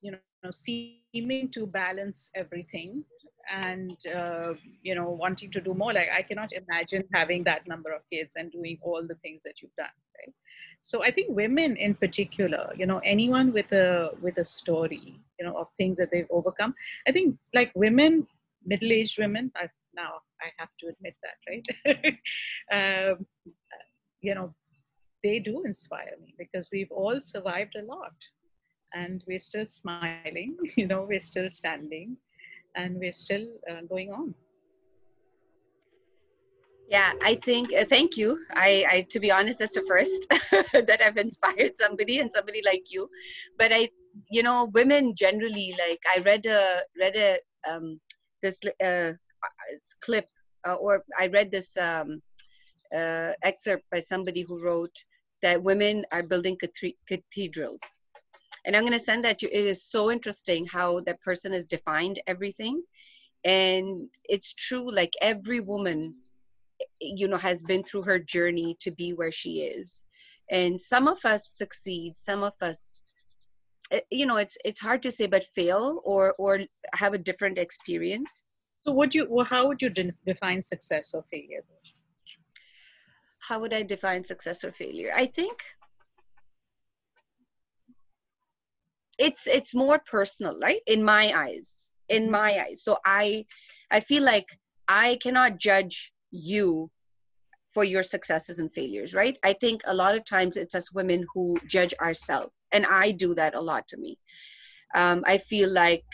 you 0.00 0.12
know, 0.12 0.50
seeming 0.50 1.48
to 1.50 1.66
balance 1.66 2.30
everything 2.34 3.04
and 3.50 3.96
uh, 4.14 4.54
you 4.82 4.94
know 4.94 5.10
wanting 5.10 5.50
to 5.50 5.60
do 5.60 5.74
more 5.74 5.92
like 5.92 6.08
i 6.14 6.22
cannot 6.22 6.50
imagine 6.52 7.02
having 7.12 7.44
that 7.44 7.66
number 7.66 7.92
of 7.92 8.00
kids 8.10 8.36
and 8.36 8.50
doing 8.52 8.78
all 8.80 9.06
the 9.06 9.16
things 9.16 9.42
that 9.44 9.60
you've 9.60 9.74
done 9.76 9.86
right 10.18 10.32
so 10.80 11.02
i 11.02 11.10
think 11.10 11.28
women 11.28 11.76
in 11.76 11.94
particular 11.94 12.72
you 12.74 12.86
know 12.86 13.00
anyone 13.04 13.52
with 13.52 13.70
a 13.72 14.12
with 14.22 14.38
a 14.38 14.44
story 14.44 15.20
you 15.38 15.44
know 15.44 15.54
of 15.58 15.66
things 15.76 15.98
that 15.98 16.10
they've 16.10 16.26
overcome 16.30 16.74
i 17.06 17.12
think 17.12 17.36
like 17.52 17.70
women 17.74 18.26
middle-aged 18.66 19.18
women 19.18 19.50
I've 19.56 19.70
now 19.94 20.20
I 20.44 20.50
have 20.58 20.68
to 20.80 20.88
admit 20.88 21.16
that, 21.24 21.38
right? 21.48 22.18
um, 23.10 23.26
you 24.20 24.34
know, 24.34 24.54
they 25.22 25.38
do 25.38 25.62
inspire 25.64 26.14
me 26.20 26.34
because 26.38 26.68
we've 26.72 26.92
all 26.92 27.20
survived 27.20 27.76
a 27.76 27.84
lot 27.84 28.12
and 28.94 29.24
we're 29.26 29.38
still 29.38 29.66
smiling, 29.66 30.56
you 30.76 30.86
know, 30.86 31.06
we're 31.08 31.18
still 31.18 31.48
standing 31.48 32.16
and 32.76 32.96
we're 32.98 33.12
still 33.12 33.46
uh, 33.70 33.82
going 33.88 34.12
on. 34.12 34.34
Yeah, 36.88 37.12
I 37.22 37.36
think, 37.36 37.72
uh, 37.72 37.86
thank 37.88 38.18
you. 38.18 38.38
I, 38.52 38.84
I, 38.90 39.06
to 39.10 39.18
be 39.18 39.30
honest, 39.30 39.58
that's 39.58 39.74
the 39.74 39.86
first 39.88 40.26
that 40.72 41.00
I've 41.02 41.16
inspired 41.16 41.76
somebody 41.76 42.18
and 42.18 42.30
somebody 42.30 42.60
like 42.64 42.92
you. 42.92 43.08
But 43.58 43.72
I, 43.72 43.88
you 44.30 44.42
know, 44.42 44.70
women 44.74 45.14
generally, 45.16 45.74
like 45.78 46.00
I 46.14 46.20
read 46.20 46.44
a, 46.44 46.80
read 47.00 47.16
a, 47.16 47.38
um, 47.68 48.00
this 48.42 48.60
uh, 48.82 49.12
clip 50.00 50.26
uh, 50.66 50.74
or 50.74 51.04
I 51.18 51.26
read 51.28 51.50
this 51.50 51.76
um, 51.76 52.20
uh, 52.94 53.32
excerpt 53.42 53.84
by 53.90 53.98
somebody 53.98 54.42
who 54.42 54.62
wrote 54.62 54.96
that 55.42 55.62
women 55.62 56.04
are 56.12 56.22
building 56.22 56.56
cathedrals. 57.08 57.80
And 58.64 58.74
I'm 58.74 58.82
going 58.82 58.98
to 58.98 59.04
send 59.04 59.24
that 59.24 59.38
to 59.40 59.46
you. 59.46 59.52
It 59.52 59.66
is 59.66 59.84
so 59.84 60.10
interesting 60.10 60.66
how 60.66 61.00
that 61.00 61.20
person 61.20 61.52
has 61.52 61.66
defined 61.66 62.20
everything. 62.26 62.82
And 63.44 64.08
it's 64.24 64.54
true, 64.54 64.90
like 64.90 65.12
every 65.20 65.60
woman, 65.60 66.14
you 66.98 67.28
know, 67.28 67.36
has 67.36 67.62
been 67.62 67.84
through 67.84 68.02
her 68.02 68.18
journey 68.18 68.76
to 68.80 68.90
be 68.90 69.12
where 69.12 69.32
she 69.32 69.62
is. 69.62 70.02
And 70.50 70.80
some 70.80 71.08
of 71.08 71.18
us 71.24 71.52
succeed, 71.54 72.16
some 72.16 72.42
of 72.42 72.54
us 72.62 73.00
eh, 73.90 74.00
you 74.10 74.26
know 74.26 74.36
it's 74.36 74.56
it's 74.64 74.80
hard 74.80 75.02
to 75.02 75.10
say 75.10 75.26
but 75.26 75.44
fail 75.54 76.00
or 76.04 76.34
or 76.38 76.60
have 76.92 77.14
a 77.14 77.18
different 77.18 77.58
experience 77.58 78.42
so, 78.84 78.92
would 78.92 79.14
you? 79.14 79.26
Well, 79.30 79.46
how 79.46 79.66
would 79.68 79.80
you 79.80 79.88
de- 79.88 80.12
define 80.26 80.60
success 80.60 81.14
or 81.14 81.24
failure? 81.30 81.64
How 83.38 83.60
would 83.60 83.72
I 83.72 83.82
define 83.82 84.24
success 84.24 84.62
or 84.64 84.72
failure? 84.72 85.10
I 85.14 85.26
think 85.26 85.58
it's 89.18 89.46
it's 89.46 89.74
more 89.74 89.98
personal, 89.98 90.58
right? 90.60 90.80
In 90.86 91.02
my 91.02 91.32
eyes, 91.34 91.84
in 92.10 92.24
mm-hmm. 92.24 92.32
my 92.32 92.64
eyes. 92.66 92.82
So 92.84 92.98
I 93.06 93.46
I 93.90 94.00
feel 94.00 94.22
like 94.22 94.48
I 94.86 95.18
cannot 95.22 95.58
judge 95.58 96.12
you 96.30 96.90
for 97.72 97.84
your 97.84 98.02
successes 98.02 98.60
and 98.60 98.72
failures, 98.72 99.14
right? 99.14 99.38
I 99.42 99.54
think 99.54 99.80
a 99.86 99.94
lot 99.94 100.14
of 100.14 100.24
times 100.24 100.58
it's 100.58 100.74
us 100.74 100.92
women 100.92 101.24
who 101.34 101.56
judge 101.66 101.94
ourselves, 102.00 102.52
and 102.70 102.84
I 102.84 103.12
do 103.12 103.34
that 103.34 103.54
a 103.54 103.60
lot 103.60 103.88
to 103.88 103.96
me. 103.96 104.18
Um, 104.94 105.24
I 105.26 105.38
feel 105.38 105.70
like 105.70 106.04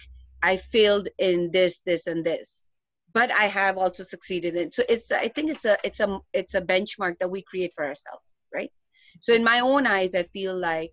I 0.43 0.57
failed 0.57 1.09
in 1.19 1.51
this, 1.53 1.79
this, 1.79 2.07
and 2.07 2.25
this, 2.25 2.67
but 3.13 3.31
I 3.31 3.45
have 3.45 3.77
also 3.77 4.03
succeeded 4.03 4.57
in. 4.57 4.73
So 4.73 4.83
it's 4.89 5.11
I 5.13 5.29
think 5.29 5.51
it's 5.51 5.65
a 5.65 5.77
it's 5.85 6.01
a 6.01 6.21
it's 6.33 6.55
a 6.55 6.63
benchmark 6.63 7.19
that 7.19 7.31
we 7.31 7.43
create 7.43 7.73
for 7.75 7.85
ourselves, 7.85 8.25
right? 8.55 8.71
So 9.21 9.35
in 9.35 9.45
my 9.45 9.61
own 9.61 9.87
eyes, 9.87 10.15
I 10.15 10.23
feel 10.25 10.57
like 10.57 10.93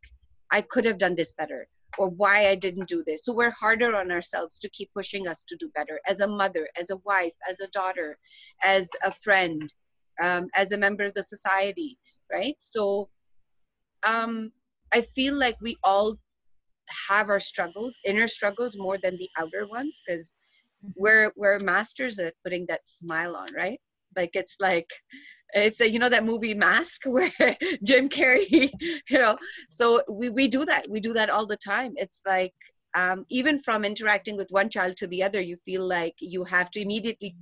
I 0.51 0.61
could 0.61 0.85
have 0.85 0.97
done 0.97 1.15
this 1.15 1.31
better 1.31 1.67
or 1.97 2.09
why 2.09 2.47
I 2.47 2.55
didn't 2.55 2.87
do 2.87 3.03
this. 3.05 3.21
So 3.23 3.33
we're 3.33 3.51
harder 3.51 3.95
on 3.95 4.11
ourselves 4.11 4.59
to 4.59 4.69
keep 4.69 4.91
pushing 4.93 5.27
us 5.27 5.43
to 5.47 5.55
do 5.57 5.69
better 5.75 5.99
as 6.07 6.21
a 6.21 6.27
mother, 6.27 6.69
as 6.79 6.89
a 6.89 6.97
wife, 6.97 7.33
as 7.49 7.59
a 7.59 7.67
daughter, 7.69 8.17
as 8.63 8.89
a 9.03 9.11
friend, 9.11 9.73
um, 10.21 10.47
as 10.55 10.71
a 10.71 10.77
member 10.77 11.05
of 11.05 11.13
the 11.13 11.23
society, 11.23 11.97
right? 12.31 12.55
So 12.59 13.09
um, 14.03 14.51
I 14.93 15.01
feel 15.01 15.35
like 15.35 15.57
we 15.61 15.77
all 15.83 16.17
have 17.09 17.29
our 17.29 17.39
struggles, 17.39 17.93
inner 18.05 18.27
struggles 18.27 18.77
more 18.77 18.97
than 18.97 19.17
the 19.17 19.29
outer 19.37 19.67
ones, 19.67 20.01
because 20.05 20.33
we're 20.95 21.31
we're 21.35 21.59
masters 21.59 22.19
at 22.19 22.33
putting 22.43 22.65
that 22.67 22.81
smile 22.85 23.35
on, 23.35 23.47
right? 23.55 23.79
Like 24.15 24.31
it's 24.33 24.55
like 24.59 24.89
it's 25.53 25.81
a, 25.81 25.89
you 25.89 25.99
know 25.99 26.09
that 26.09 26.25
movie 26.25 26.53
Mask 26.53 27.01
where 27.05 27.31
Jim 27.83 28.09
Carrey, 28.09 28.69
you 29.09 29.19
know. 29.19 29.37
So 29.69 30.01
we 30.09 30.29
we 30.29 30.47
do 30.47 30.65
that. 30.65 30.87
We 30.89 30.99
do 30.99 31.13
that 31.13 31.29
all 31.29 31.47
the 31.47 31.57
time. 31.57 31.93
It's 31.95 32.21
like 32.25 32.53
um, 32.95 33.25
even 33.29 33.59
from 33.59 33.85
interacting 33.85 34.37
with 34.37 34.49
one 34.49 34.69
child 34.69 34.97
to 34.97 35.07
the 35.07 35.23
other, 35.23 35.39
you 35.39 35.57
feel 35.65 35.87
like 35.87 36.15
you 36.19 36.43
have 36.43 36.71
to 36.71 36.81
immediately, 36.81 37.35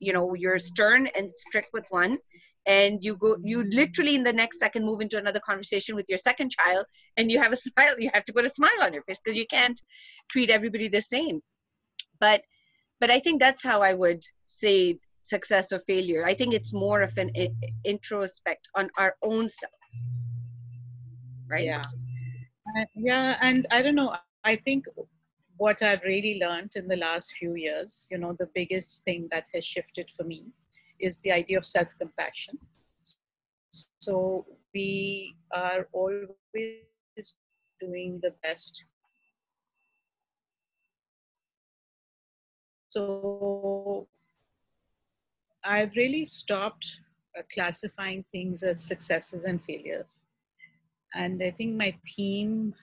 you 0.00 0.12
know, 0.12 0.34
you're 0.34 0.58
stern 0.58 1.06
and 1.16 1.30
strict 1.30 1.68
with 1.72 1.84
one, 1.90 2.18
and 2.66 3.02
you 3.02 3.16
go 3.16 3.36
you 3.42 3.64
literally 3.70 4.14
in 4.14 4.22
the 4.22 4.32
next 4.32 4.58
second 4.58 4.84
move 4.84 5.00
into 5.00 5.18
another 5.18 5.40
conversation 5.40 5.94
with 5.94 6.06
your 6.08 6.18
second 6.18 6.50
child 6.50 6.84
and 7.16 7.30
you 7.30 7.40
have 7.40 7.52
a 7.52 7.56
smile 7.66 7.98
you 7.98 8.10
have 8.12 8.24
to 8.24 8.32
put 8.32 8.46
a 8.46 8.50
smile 8.50 8.80
on 8.80 8.92
your 8.92 9.02
face 9.04 9.20
because 9.22 9.36
you 9.36 9.46
can't 9.46 9.80
treat 10.28 10.50
everybody 10.50 10.88
the 10.88 11.00
same. 11.00 11.40
But 12.20 12.42
but 13.00 13.10
i 13.10 13.20
think 13.20 13.40
that's 13.40 13.62
how 13.62 13.82
i 13.82 13.92
would 13.94 14.22
say 14.46 14.98
success 15.22 15.72
or 15.72 15.80
failure. 15.80 16.24
I 16.24 16.34
think 16.34 16.54
it's 16.54 16.72
more 16.72 17.02
of 17.02 17.16
an 17.18 17.32
introspect 17.84 18.68
on 18.76 18.88
our 18.96 19.16
own 19.22 19.48
self. 19.48 19.72
Right? 21.48 21.64
Yeah. 21.64 21.82
Uh, 22.68 22.84
yeah 22.96 23.36
and 23.42 23.66
i 23.70 23.80
don't 23.80 23.94
know 23.94 24.14
i 24.44 24.56
think 24.56 24.86
what 25.56 25.82
i've 25.82 26.02
really 26.02 26.38
learned 26.40 26.72
in 26.74 26.88
the 26.88 26.96
last 26.96 27.32
few 27.38 27.54
years 27.54 28.08
you 28.10 28.18
know 28.18 28.32
the 28.40 28.48
biggest 28.54 29.04
thing 29.04 29.28
that 29.30 29.44
has 29.54 29.64
shifted 29.64 30.06
for 30.08 30.24
me 30.24 30.42
is 31.00 31.20
the 31.20 31.32
idea 31.32 31.58
of 31.58 31.66
self 31.66 31.88
compassion. 32.00 32.58
So 33.98 34.44
we 34.74 35.36
are 35.52 35.88
always 35.92 36.26
doing 37.80 38.20
the 38.22 38.32
best. 38.42 38.82
So 42.88 44.06
I've 45.64 45.94
really 45.96 46.24
stopped 46.24 46.86
uh, 47.38 47.42
classifying 47.52 48.24
things 48.32 48.62
as 48.62 48.82
successes 48.82 49.44
and 49.44 49.60
failures. 49.60 50.26
And 51.14 51.42
I 51.42 51.50
think 51.50 51.74
my 51.76 51.94
theme, 52.14 52.74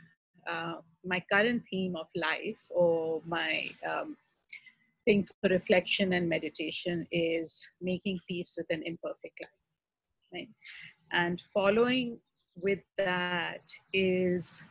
uh, 0.49 0.75
my 1.05 1.23
current 1.31 1.63
theme 1.69 1.95
of 1.95 2.07
life, 2.15 2.57
or 2.69 3.21
my 3.27 3.69
um, 3.87 4.15
thing 5.05 5.27
for 5.41 5.49
reflection 5.49 6.13
and 6.13 6.27
meditation 6.27 7.05
is 7.11 7.67
making 7.81 8.19
peace 8.27 8.55
with 8.57 8.67
an 8.69 8.83
imperfect 8.83 9.39
life. 9.41 10.31
Right? 10.33 10.47
And 11.11 11.39
following 11.53 12.19
with 12.61 12.83
that 12.97 13.61
is 13.93 14.61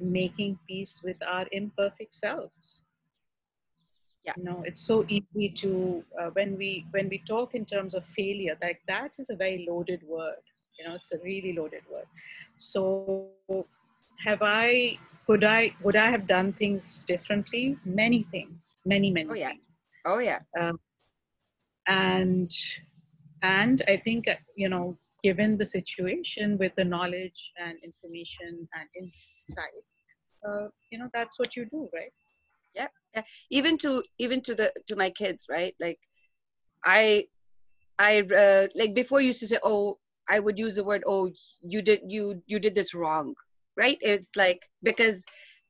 making 0.00 0.58
peace 0.66 1.02
with 1.04 1.16
our 1.26 1.46
imperfect 1.52 2.14
selves. 2.14 2.82
Yeah. 4.24 4.32
You 4.36 4.44
know, 4.44 4.62
it's 4.64 4.80
so 4.80 5.04
easy 5.08 5.48
to 5.48 6.04
uh, 6.20 6.30
when 6.32 6.56
we 6.56 6.86
when 6.92 7.08
we 7.08 7.18
talk 7.26 7.54
in 7.54 7.64
terms 7.64 7.94
of 7.94 8.04
failure, 8.04 8.56
like 8.62 8.80
that 8.86 9.16
is 9.18 9.30
a 9.30 9.36
very 9.36 9.66
loaded 9.68 10.02
word, 10.04 10.42
You 10.78 10.88
know, 10.88 10.94
it's 10.94 11.12
a 11.12 11.18
really 11.24 11.52
loaded 11.54 11.82
word. 11.92 12.04
So, 12.56 13.30
have 14.24 14.42
I? 14.42 14.96
Could 15.26 15.42
I? 15.42 15.72
Would 15.84 15.96
I 15.96 16.06
have 16.10 16.28
done 16.28 16.52
things 16.52 17.04
differently? 17.04 17.74
Many 17.84 18.22
things. 18.22 18.76
Many, 18.86 19.10
many. 19.10 19.28
Oh 19.28 19.34
yeah. 19.34 19.48
Things. 19.48 19.62
Oh 20.04 20.18
yeah. 20.18 20.40
Um, 20.58 20.78
and 21.86 22.50
and 23.42 23.82
I 23.88 23.96
think 23.96 24.26
you 24.56 24.68
know, 24.68 24.94
given 25.22 25.56
the 25.56 25.66
situation 25.66 26.58
with 26.58 26.74
the 26.76 26.84
knowledge 26.84 27.52
and 27.58 27.78
information 27.82 28.68
and 28.74 28.88
insight, 28.96 29.72
uh, 30.46 30.68
you 30.90 30.98
know, 30.98 31.08
that's 31.12 31.38
what 31.38 31.56
you 31.56 31.66
do, 31.70 31.88
right? 31.94 32.12
Yeah. 32.74 32.88
yeah. 33.14 33.22
Even 33.50 33.78
to 33.78 34.02
even 34.18 34.42
to 34.42 34.54
the 34.54 34.72
to 34.88 34.96
my 34.96 35.10
kids, 35.10 35.46
right? 35.48 35.74
Like, 35.80 35.98
I, 36.84 37.26
I 37.98 38.20
uh, 38.20 38.66
like 38.74 38.94
before 38.94 39.20
used 39.20 39.40
to 39.40 39.46
say, 39.46 39.58
oh, 39.62 39.98
I 40.28 40.38
would 40.38 40.58
use 40.58 40.76
the 40.76 40.84
word, 40.84 41.04
oh, 41.06 41.30
you 41.62 41.82
did 41.82 42.00
you 42.06 42.42
you 42.46 42.58
did 42.58 42.74
this 42.74 42.94
wrong, 42.94 43.34
right? 43.76 43.98
It's 44.00 44.30
like 44.36 44.62
because 44.82 45.24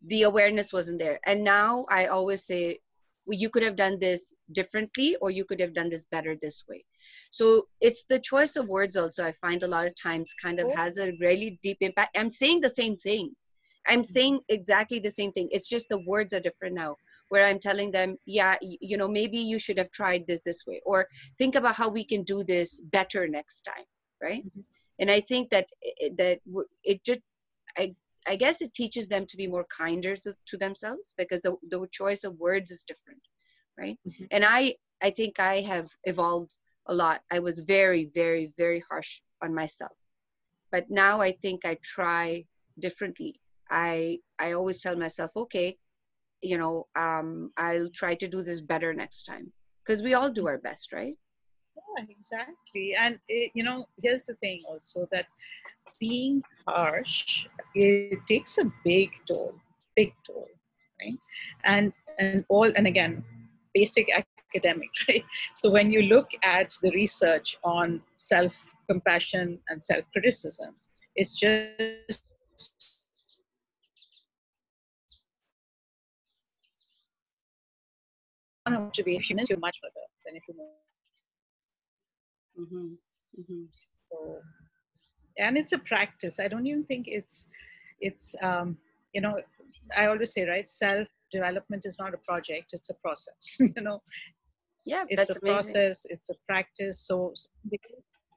the 0.07 0.23
awareness 0.23 0.73
wasn't 0.73 1.01
there, 1.01 1.21
and 1.27 1.45
now 1.45 1.87
I 1.91 2.07
always 2.07 2.45
say, 2.47 2.79
you 3.29 3.49
could 3.51 3.63
have 3.63 3.77
done 3.77 3.99
this 3.99 4.33
differently, 4.53 5.17
or 5.21 5.31
you 5.31 5.45
could 5.45 5.61
have 5.61 5.75
done 5.75 5.89
this 5.91 6.05
better 6.07 6.37
this 6.41 6.65
way. 6.69 6.85
So 7.31 7.67
it's 7.81 8.05
the 8.05 8.19
choice 8.19 8.57
of 8.57 8.69
words 8.69 8.97
also. 8.97 9.25
I 9.25 9.33
find 9.33 9.63
a 9.63 9.69
lot 9.69 9.87
of 9.87 9.95
times 9.95 10.35
kind 10.41 10.61
of 10.61 10.73
has 10.73 10.99
a 10.99 11.13
really 11.21 11.59
deep 11.63 11.79
impact. 11.81 12.17
I'm 12.17 12.31
saying 12.31 12.61
the 12.61 12.69
same 12.69 12.97
thing. 12.97 13.35
I'm 13.87 14.05
saying 14.05 14.41
exactly 14.49 15.01
the 15.01 15.11
same 15.11 15.33
thing. 15.33 15.49
It's 15.51 15.69
just 15.69 15.89
the 15.89 16.05
words 16.07 16.33
are 16.33 16.41
different 16.41 16.75
now 16.75 16.97
where 17.33 17.47
i'm 17.47 17.59
telling 17.59 17.91
them 17.91 18.15
yeah 18.27 18.57
you 18.61 18.99
know 18.99 19.09
maybe 19.09 19.39
you 19.39 19.59
should 19.59 19.79
have 19.79 19.91
tried 19.91 20.23
this 20.27 20.43
this 20.43 20.67
way 20.67 20.83
or 20.85 21.07
think 21.39 21.55
about 21.55 21.75
how 21.75 21.89
we 21.89 22.05
can 22.05 22.23
do 22.25 22.45
this 22.45 22.79
better 22.97 23.27
next 23.27 23.63
time 23.63 23.87
right 24.21 24.45
mm-hmm. 24.45 24.61
and 24.99 25.11
i 25.11 25.19
think 25.19 25.49
that 25.49 25.67
that 26.19 26.41
it 26.85 27.03
just 27.03 27.21
i 27.79 27.95
i 28.27 28.37
guess 28.37 28.63
it 28.63 28.73
teaches 28.75 29.09
them 29.09 29.27
to 29.27 29.37
be 29.37 29.47
more 29.47 29.67
kinder 29.77 30.17
to, 30.17 30.35
to 30.47 30.57
themselves 30.57 31.15
because 31.17 31.41
the, 31.41 31.55
the 31.71 31.87
choice 31.91 32.25
of 32.25 32.39
words 32.39 32.71
is 32.71 32.85
different 32.85 33.21
right? 33.79 33.99
Mm-hmm. 34.07 34.25
and 34.31 34.45
i 34.45 34.75
i 35.03 35.11
think 35.11 35.39
i 35.41 35.61
have 35.61 35.89
evolved 36.05 36.57
a 36.87 36.95
lot. 36.95 37.21
I 37.31 37.39
was 37.39 37.61
very 37.61 38.11
very 38.13 38.53
very 38.59 38.83
harsh 38.91 39.21
on 39.41 39.55
myself. 39.55 39.93
But 40.73 40.91
now 40.91 41.21
i 41.21 41.33
think 41.43 41.65
i 41.65 41.77
try 41.83 42.45
differently. 42.79 43.41
I 43.71 44.19
i 44.39 44.53
always 44.53 44.81
tell 44.81 44.97
myself 44.97 45.31
okay 45.37 45.77
you 46.43 46.59
know 46.59 46.87
um 46.97 47.53
i'll 47.57 47.91
try 47.95 48.15
to 48.17 48.29
do 48.29 48.43
this 48.43 48.61
better 48.61 48.93
next 48.93 49.25
time. 49.25 49.53
Because 49.85 50.03
we 50.03 50.15
all 50.15 50.31
do 50.31 50.47
our 50.49 50.59
best 50.59 50.93
right? 50.93 51.17
Yeah, 51.77 52.05
exactly. 52.09 52.95
And 52.99 53.19
it, 53.29 53.51
you 53.55 53.63
know, 53.63 53.87
here's 54.03 54.25
the 54.25 54.35
thing 54.35 54.63
also 54.69 55.07
that 55.13 55.27
being 56.03 56.43
harsh, 56.67 57.47
it 57.77 58.19
takes 58.27 58.59
a 58.59 58.65
big 58.85 59.11
toll, 59.29 59.55
big 59.95 60.13
toll, 60.27 60.49
right? 61.01 61.19
And 61.63 61.93
and 62.19 62.45
all 62.49 62.71
and 62.75 62.89
again, 62.89 63.23
basic 63.73 64.09
academic, 64.11 64.91
right? 65.09 65.25
So 65.55 65.71
when 65.71 65.93
you 65.93 66.03
look 66.03 66.29
at 66.43 66.75
the 66.83 66.91
research 66.91 67.57
on 67.63 68.03
self-compassion 68.17 69.61
and 69.69 69.83
self-criticism, 69.83 70.75
it's 71.15 71.39
just 71.39 72.23
motivation 78.69 79.39
is 79.39 79.49
much 79.61 79.79
further 79.83 80.07
than 80.25 80.35
if 80.37 80.43
you 80.49 80.55
move 80.59 80.83
Mm-hmm. 82.61 82.93
Mm-hmm. 83.41 83.65
So, 84.11 84.41
and 85.39 85.57
it's 85.57 85.73
a 85.73 85.79
practice. 85.79 86.39
I 86.41 86.49
don't 86.49 86.67
even 86.67 86.85
think 86.85 87.07
it's, 87.09 87.47
it's, 88.01 88.35
um, 88.43 88.77
you 89.13 89.21
know, 89.21 89.37
I 89.97 90.07
always 90.07 90.33
say, 90.33 90.47
right, 90.49 90.69
self 90.69 91.09
development 91.31 91.85
is 91.85 91.99
not 91.99 92.15
a 92.15 92.19
project; 92.19 92.71
it's 92.73 92.91
a 92.91 92.95
process. 92.95 93.59
you 93.61 93.83
know, 93.83 94.03
yeah, 94.85 95.05
it's 95.09 95.31
a 95.31 95.35
amazing. 95.35 95.41
process. 95.41 96.07
It's 96.09 96.31
a 96.31 96.35
practice. 96.49 97.01
So, 97.01 97.35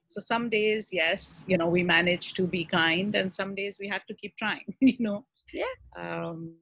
so 0.07 0.21
some 0.21 0.49
days, 0.49 0.89
yes, 0.91 1.45
you 1.47 1.57
know, 1.57 1.67
we 1.67 1.83
manage 1.83 2.33
to 2.33 2.43
be 2.43 2.65
kind, 2.65 3.15
and 3.15 3.31
some 3.31 3.55
days 3.55 3.77
we 3.79 3.87
have 3.87 4.05
to 4.07 4.13
keep 4.13 4.35
trying. 4.37 4.65
You 4.81 4.97
know. 4.99 5.25
Yeah. 5.53 5.75
Um, 5.97 6.55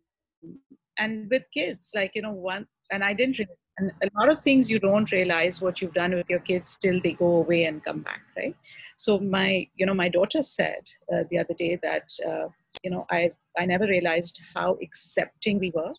and 0.99 1.29
with 1.29 1.43
kids, 1.53 1.91
like 1.95 2.11
you 2.15 2.21
know, 2.21 2.33
one, 2.33 2.67
and 2.91 3.03
I 3.03 3.13
didn't 3.13 3.39
really 3.39 3.57
and 3.77 3.91
a 4.03 4.09
lot 4.19 4.29
of 4.29 4.39
things 4.39 4.69
you 4.69 4.79
don't 4.79 5.11
realize 5.11 5.61
what 5.61 5.81
you've 5.81 5.93
done 5.93 6.13
with 6.13 6.29
your 6.29 6.39
kids 6.39 6.77
till 6.77 6.99
they 7.03 7.13
go 7.13 7.37
away 7.37 7.65
and 7.65 7.83
come 7.83 8.01
back 8.01 8.21
right? 8.37 8.55
So 8.97 9.19
my 9.19 9.67
you 9.75 9.85
know 9.85 9.93
my 9.93 10.09
daughter 10.09 10.43
said 10.43 10.83
uh, 11.11 11.23
the 11.29 11.39
other 11.39 11.53
day 11.55 11.79
that 11.81 12.09
uh, 12.27 12.47
you 12.83 12.91
know 12.91 13.05
i 13.11 13.31
i 13.57 13.65
never 13.65 13.85
realized 13.85 14.39
how 14.55 14.77
accepting 14.81 15.59
we 15.59 15.71
were 15.75 15.93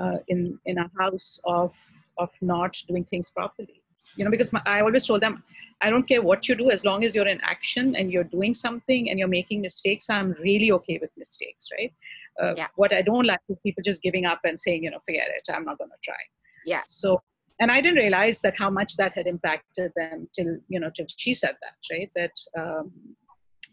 uh, 0.00 0.18
in 0.28 0.58
in 0.66 0.78
a 0.78 0.90
house 0.98 1.40
of 1.44 1.74
of 2.18 2.30
not 2.40 2.76
doing 2.88 3.04
things 3.04 3.30
properly. 3.30 3.82
You 4.16 4.24
know 4.24 4.30
because 4.30 4.52
my, 4.52 4.60
i 4.66 4.80
always 4.80 5.06
told 5.06 5.22
them 5.22 5.42
i 5.80 5.88
don't 5.88 6.06
care 6.06 6.20
what 6.20 6.46
you 6.46 6.54
do 6.54 6.70
as 6.70 6.84
long 6.84 7.04
as 7.04 7.14
you're 7.14 7.28
in 7.28 7.40
action 7.42 7.94
and 7.96 8.12
you're 8.12 8.30
doing 8.32 8.52
something 8.52 9.08
and 9.08 9.18
you're 9.18 9.28
making 9.28 9.62
mistakes 9.62 10.10
i'm 10.10 10.32
really 10.42 10.70
okay 10.72 10.98
with 11.00 11.10
mistakes 11.16 11.68
right? 11.76 11.94
Uh, 12.42 12.52
yeah. 12.56 12.66
what 12.74 12.92
i 12.92 13.00
don't 13.00 13.24
like 13.24 13.40
is 13.48 13.56
people 13.64 13.82
just 13.82 14.02
giving 14.02 14.26
up 14.26 14.40
and 14.44 14.58
saying 14.58 14.84
you 14.84 14.90
know 14.90 14.98
forget 15.06 15.28
it 15.28 15.54
i'm 15.54 15.64
not 15.64 15.78
going 15.78 15.88
to 15.88 15.96
try 16.02 16.20
yeah. 16.66 16.82
So 16.86 17.20
and 17.60 17.70
i 17.70 17.80
didn't 17.80 17.98
realize 17.98 18.40
that 18.40 18.54
how 18.58 18.70
much 18.70 18.96
that 18.96 19.12
had 19.12 19.26
impacted 19.26 19.92
them 19.94 20.28
till 20.34 20.56
you 20.68 20.80
know 20.80 20.90
till 20.96 21.06
she 21.16 21.32
said 21.34 21.54
that 21.62 21.76
right? 21.92 22.10
That 22.16 22.32
um, 22.60 22.92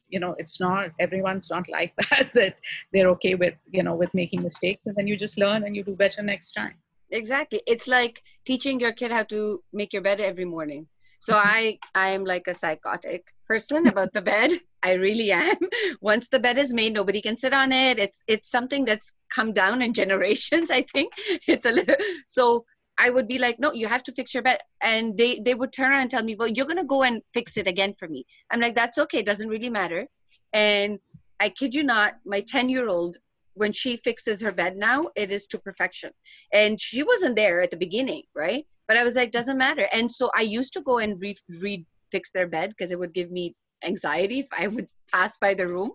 you 0.09 0.19
know 0.19 0.35
it's 0.37 0.59
not 0.59 0.91
everyone's 0.99 1.49
not 1.49 1.69
like 1.77 1.93
that 2.09 2.33
that 2.33 2.55
they're 2.91 3.09
okay 3.09 3.35
with 3.35 3.55
you 3.71 3.83
know 3.83 3.95
with 3.95 4.13
making 4.13 4.43
mistakes 4.43 4.85
and 4.85 4.95
then 4.95 5.07
you 5.07 5.15
just 5.15 5.37
learn 5.37 5.63
and 5.63 5.75
you 5.75 5.83
do 5.83 5.95
better 5.95 6.21
next 6.21 6.51
time. 6.51 6.75
Exactly. 7.11 7.61
It's 7.65 7.87
like 7.87 8.21
teaching 8.45 8.79
your 8.79 8.93
kid 8.93 9.11
how 9.11 9.23
to 9.23 9.63
make 9.73 9.93
your 9.93 10.03
bed 10.03 10.19
every 10.19 10.45
morning. 10.45 10.87
So 11.21 11.33
mm-hmm. 11.33 11.47
i 11.47 11.79
i 11.95 12.09
am 12.09 12.23
like 12.23 12.47
a 12.47 12.53
psychotic 12.53 13.23
person 13.47 13.87
about 13.87 14.13
the 14.13 14.21
bed. 14.21 14.51
I 14.83 14.93
really 14.93 15.31
am. 15.33 15.57
Once 16.01 16.29
the 16.29 16.39
bed 16.39 16.57
is 16.57 16.73
made 16.73 16.93
nobody 16.93 17.21
can 17.21 17.37
sit 17.37 17.53
on 17.53 17.71
it. 17.71 17.99
It's 17.99 18.23
it's 18.27 18.49
something 18.49 18.85
that's 18.85 19.11
come 19.37 19.51
down 19.53 19.81
in 19.81 19.93
generations 19.93 20.71
i 20.71 20.81
think. 20.93 21.13
It's 21.47 21.65
a 21.65 21.71
little 21.71 21.95
so 22.27 22.65
I 22.99 23.09
would 23.09 23.27
be 23.27 23.39
like, 23.39 23.59
no, 23.59 23.71
you 23.71 23.87
have 23.87 24.03
to 24.03 24.11
fix 24.11 24.33
your 24.33 24.43
bed. 24.43 24.59
And 24.81 25.17
they, 25.17 25.39
they 25.39 25.55
would 25.55 25.71
turn 25.71 25.91
around 25.91 26.01
and 26.01 26.11
tell 26.11 26.23
me, 26.23 26.35
well, 26.35 26.49
you're 26.49 26.65
going 26.65 26.77
to 26.77 26.83
go 26.83 27.03
and 27.03 27.21
fix 27.33 27.55
it 27.55 27.65
again 27.65 27.95
for 27.97 28.09
me. 28.09 28.25
I'm 28.51 28.59
like, 28.59 28.75
that's 28.75 28.97
okay. 28.97 29.19
It 29.19 29.25
doesn't 29.25 29.47
really 29.47 29.69
matter. 29.69 30.05
And 30.51 30.99
I 31.39 31.49
kid 31.49 31.73
you 31.73 31.83
not, 31.83 32.15
my 32.25 32.41
10 32.41 32.67
year 32.67 32.89
old, 32.89 33.17
when 33.53 33.71
she 33.71 33.97
fixes 33.97 34.41
her 34.41 34.51
bed 34.51 34.75
now, 34.75 35.07
it 35.15 35.31
is 35.31 35.47
to 35.47 35.59
perfection. 35.59 36.11
And 36.53 36.79
she 36.79 37.03
wasn't 37.03 37.37
there 37.37 37.61
at 37.61 37.71
the 37.71 37.77
beginning, 37.77 38.23
right? 38.35 38.67
But 38.87 38.97
I 38.97 39.03
was 39.05 39.15
like, 39.15 39.31
doesn't 39.31 39.57
matter. 39.57 39.87
And 39.93 40.11
so 40.11 40.29
I 40.35 40.41
used 40.41 40.73
to 40.73 40.81
go 40.81 40.97
and 40.97 41.21
re, 41.21 41.37
re 41.47 41.85
fix 42.11 42.31
their 42.31 42.47
bed 42.47 42.71
because 42.71 42.91
it 42.91 42.99
would 42.99 43.13
give 43.13 43.31
me 43.31 43.55
anxiety 43.83 44.39
if 44.39 44.47
I 44.51 44.67
would 44.67 44.87
pass 45.13 45.37
by 45.37 45.53
the 45.53 45.67
room 45.67 45.91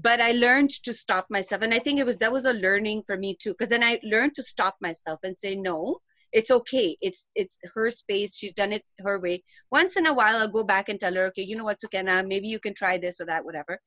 but 0.00 0.20
i 0.20 0.30
learned 0.30 0.70
to 0.70 0.92
stop 0.92 1.26
myself 1.28 1.62
and 1.62 1.74
i 1.74 1.78
think 1.78 1.98
it 1.98 2.06
was 2.06 2.18
that 2.18 2.32
was 2.32 2.44
a 2.44 2.52
learning 2.52 3.02
for 3.06 3.16
me 3.16 3.36
too 3.38 3.50
because 3.50 3.68
then 3.68 3.82
i 3.82 3.98
learned 4.04 4.34
to 4.34 4.42
stop 4.42 4.76
myself 4.80 5.18
and 5.24 5.36
say 5.36 5.56
no 5.56 5.98
it's 6.32 6.50
okay. 6.50 6.96
It's 7.00 7.30
it's 7.34 7.58
her 7.74 7.90
space. 7.90 8.36
She's 8.36 8.52
done 8.52 8.72
it 8.72 8.82
her 9.00 9.18
way. 9.20 9.42
Once 9.70 9.96
in 9.96 10.06
a 10.06 10.12
while 10.12 10.36
i'll 10.36 10.50
go 10.52 10.64
back 10.64 10.88
and 10.88 11.00
tell 11.00 11.14
her 11.14 11.26
okay 11.26 11.42
you 11.42 11.56
know 11.56 11.64
what 11.64 11.80
sukena? 11.80 12.26
Maybe 12.26 12.48
you 12.48 12.60
can 12.60 12.74
try 12.74 12.98
this 12.98 13.20
or 13.20 13.26
that 13.26 13.44
whatever. 13.44 13.78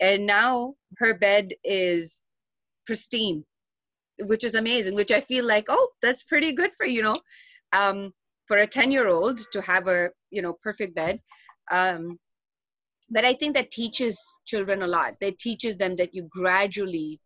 And 0.00 0.26
now 0.26 0.74
her 0.98 1.18
bed 1.18 1.54
is 1.64 2.24
pristine 2.86 3.44
which 4.18 4.44
is 4.44 4.54
amazing 4.54 4.94
which 4.94 5.10
i 5.10 5.20
feel 5.20 5.44
like 5.44 5.64
oh 5.68 5.88
that's 6.02 6.24
pretty 6.24 6.52
good 6.52 6.70
for 6.76 6.84
you 6.86 7.02
know 7.02 7.14
um 7.72 8.12
for 8.46 8.58
a 8.58 8.66
10 8.66 8.90
year 8.90 9.08
old 9.08 9.38
to 9.52 9.60
have 9.62 9.86
a 9.88 10.10
you 10.30 10.42
know 10.42 10.54
perfect 10.62 10.94
bed. 10.94 11.20
Um 11.70 12.18
but 13.10 13.24
i 13.24 13.34
think 13.34 13.54
that 13.54 13.70
teaches 13.70 14.18
children 14.46 14.82
a 14.82 14.86
lot. 14.86 15.14
That 15.20 15.38
teaches 15.38 15.76
them 15.76 15.96
that 15.96 16.14
you 16.14 16.28
gradually 16.30 17.20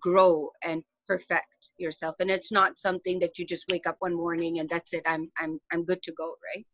grow 0.00 0.50
and 0.64 0.82
perfect 1.12 1.72
yourself 1.78 2.14
and 2.20 2.30
it's 2.30 2.52
not 2.52 2.78
something 2.78 3.18
that 3.18 3.38
you 3.38 3.44
just 3.46 3.64
wake 3.70 3.86
up 3.86 3.96
one 3.98 4.14
morning 4.14 4.58
and 4.58 4.68
that's 4.68 4.92
it 4.94 5.02
i'm 5.06 5.24
i'm 5.38 5.58
i'm 5.72 5.84
good 5.84 6.02
to 6.02 6.12
go 6.12 6.28
right? 6.54 6.66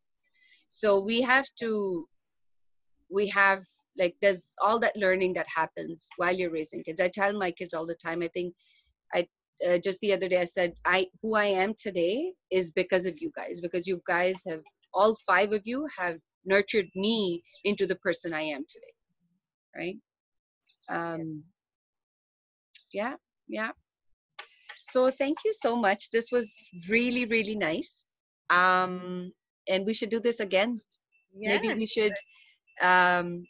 So 0.68 0.88
we 1.00 1.22
have 1.22 1.46
to 1.60 2.06
we 3.10 3.26
have 3.28 3.62
like 3.98 4.14
there's 4.22 4.54
all 4.62 4.78
that 4.80 4.96
learning 4.96 5.32
that 5.34 5.46
happens 5.60 6.08
while 6.18 6.34
you're 6.34 6.52
raising 6.58 6.84
kids. 6.84 7.00
I 7.00 7.08
tell 7.08 7.32
my 7.36 7.50
kids 7.50 7.74
all 7.74 7.86
the 7.86 7.96
time 8.06 8.22
i 8.22 8.28
think 8.28 8.54
i 9.14 9.26
uh, 9.66 9.78
just 9.86 9.98
the 10.00 10.12
other 10.12 10.28
day 10.28 10.40
i 10.40 10.44
said 10.44 10.72
i 10.84 11.06
who 11.22 11.34
i 11.34 11.46
am 11.46 11.74
today 11.86 12.32
is 12.58 12.70
because 12.82 13.06
of 13.06 13.14
you 13.20 13.30
guys 13.34 13.60
because 13.60 13.86
you 13.88 14.00
guys 14.06 14.42
have 14.46 14.62
all 14.94 15.16
five 15.26 15.52
of 15.52 15.62
you 15.64 15.88
have 15.98 16.18
nurtured 16.44 16.88
me 16.94 17.42
into 17.64 17.86
the 17.86 17.96
person 17.96 18.32
i 18.32 18.42
am 18.42 18.64
today. 18.74 18.94
Right? 19.80 19.98
Um 20.98 21.44
yeah 22.92 23.14
yeah 23.48 23.72
so 24.90 25.10
thank 25.10 25.38
you 25.44 25.52
so 25.52 25.76
much. 25.76 26.10
This 26.10 26.30
was 26.30 26.68
really, 26.88 27.24
really 27.26 27.56
nice. 27.56 28.04
Um, 28.50 29.32
and 29.68 29.84
we 29.84 29.94
should 29.94 30.10
do 30.10 30.20
this 30.20 30.40
again. 30.40 30.80
Yeah. 31.36 31.50
Maybe 31.50 31.74
we 31.74 31.86
should 31.86 32.14
um, 32.80 33.46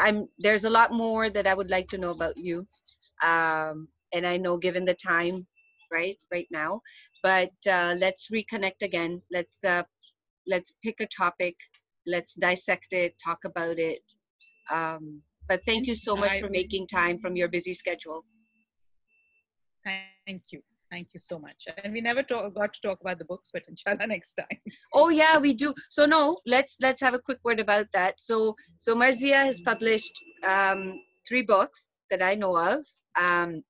I'm 0.00 0.28
there's 0.38 0.64
a 0.64 0.70
lot 0.70 0.92
more 0.92 1.30
that 1.30 1.46
I 1.46 1.54
would 1.54 1.70
like 1.70 1.88
to 1.90 1.98
know 1.98 2.10
about 2.10 2.36
you, 2.36 2.66
um, 3.22 3.88
and 4.12 4.26
I 4.26 4.36
know 4.38 4.56
given 4.56 4.84
the 4.84 4.94
time, 4.94 5.46
right, 5.92 6.16
right 6.32 6.48
now, 6.50 6.80
but 7.22 7.52
uh, 7.70 7.94
let's 7.98 8.30
reconnect 8.30 8.82
again. 8.82 9.20
Let's 9.30 9.64
uh, 9.64 9.82
let's 10.46 10.72
pick 10.82 11.00
a 11.00 11.06
topic, 11.06 11.56
let's 12.06 12.34
dissect 12.34 12.92
it, 12.92 13.14
talk 13.22 13.44
about 13.44 13.78
it. 13.78 14.02
Um, 14.70 15.22
but 15.48 15.64
thank 15.66 15.86
you 15.86 15.94
so 15.94 16.16
much 16.16 16.40
for 16.40 16.48
making 16.48 16.86
time 16.86 17.18
from 17.18 17.36
your 17.36 17.48
busy 17.48 17.74
schedule. 17.74 18.24
Thank 19.84 20.42
you. 20.50 20.62
Thank 20.90 21.08
you 21.12 21.18
so 21.18 21.38
much. 21.38 21.66
And 21.82 21.92
we 21.92 22.00
never 22.00 22.22
talk, 22.22 22.54
got 22.54 22.72
to 22.74 22.80
talk 22.80 23.00
about 23.00 23.18
the 23.18 23.24
books, 23.24 23.50
but 23.52 23.64
inshallah 23.68 24.06
next 24.14 24.34
time. 24.34 24.58
Oh 24.92 25.08
yeah, 25.08 25.38
we 25.38 25.52
do. 25.52 25.74
So 25.90 26.06
no, 26.06 26.38
let's 26.46 26.76
let's 26.80 27.02
have 27.02 27.14
a 27.14 27.18
quick 27.18 27.40
word 27.42 27.60
about 27.60 27.86
that. 27.92 28.20
So 28.20 28.54
so 28.78 28.94
Marzia 28.94 29.42
has 29.44 29.60
published 29.60 30.22
um, 30.46 31.00
three 31.28 31.42
books 31.42 31.96
that 32.10 32.22
I 32.22 32.34
know 32.34 32.56
of. 32.56 32.84
Um, 33.20 33.64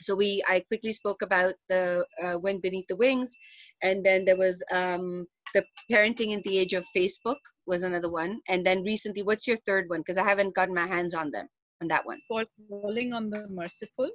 so 0.00 0.14
we 0.14 0.44
I 0.48 0.60
quickly 0.68 0.92
spoke 0.92 1.22
about 1.22 1.54
the 1.68 2.04
uh, 2.22 2.38
Wind 2.38 2.62
Beneath 2.62 2.88
the 2.88 2.96
Wings, 2.96 3.34
and 3.82 4.04
then 4.04 4.24
there 4.24 4.36
was 4.36 4.62
um, 4.70 5.26
the 5.54 5.64
Parenting 5.90 6.32
in 6.32 6.42
the 6.44 6.58
Age 6.58 6.74
of 6.74 6.84
Facebook 6.94 7.40
was 7.66 7.84
another 7.84 8.10
one, 8.10 8.40
and 8.48 8.66
then 8.66 8.82
recently, 8.82 9.22
what's 9.22 9.46
your 9.46 9.58
third 9.66 9.88
one? 9.88 10.00
Because 10.00 10.18
I 10.18 10.28
haven't 10.28 10.54
gotten 10.54 10.74
my 10.74 10.86
hands 10.86 11.14
on 11.14 11.30
them 11.30 11.48
on 11.80 11.88
that 11.88 12.04
one. 12.04 12.16
It's 12.16 12.26
called 12.26 12.48
Calling 12.68 13.14
on 13.14 13.30
the 13.30 13.46
Merciful 13.48 14.10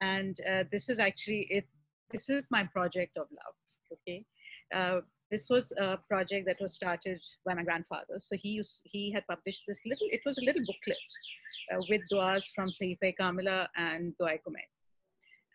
and 0.00 0.38
uh, 0.50 0.64
this 0.70 0.88
is 0.88 0.98
actually 0.98 1.46
it 1.50 1.66
this 2.12 2.28
is 2.28 2.48
my 2.50 2.64
project 2.64 3.16
of 3.16 3.26
love 3.30 3.54
okay? 3.92 4.24
Uh, 4.74 5.00
this 5.30 5.48
was 5.50 5.72
a 5.78 5.98
project 6.08 6.46
that 6.46 6.60
was 6.60 6.74
started 6.74 7.20
by 7.44 7.54
my 7.54 7.64
grandfather. 7.64 8.18
So 8.18 8.36
he 8.36 8.50
used 8.50 8.82
he 8.84 9.10
had 9.10 9.26
published 9.26 9.64
this 9.66 9.80
little 9.84 10.06
it 10.10 10.20
was 10.24 10.38
a 10.38 10.44
little 10.44 10.62
booklet 10.66 10.98
uh, 11.72 11.82
with 11.88 12.02
duas 12.10 12.50
from 12.54 12.70
Sahifa 12.70 13.14
Kamila 13.20 13.66
and 13.76 14.16
Dua 14.18 14.38
Kumail. 14.38 14.70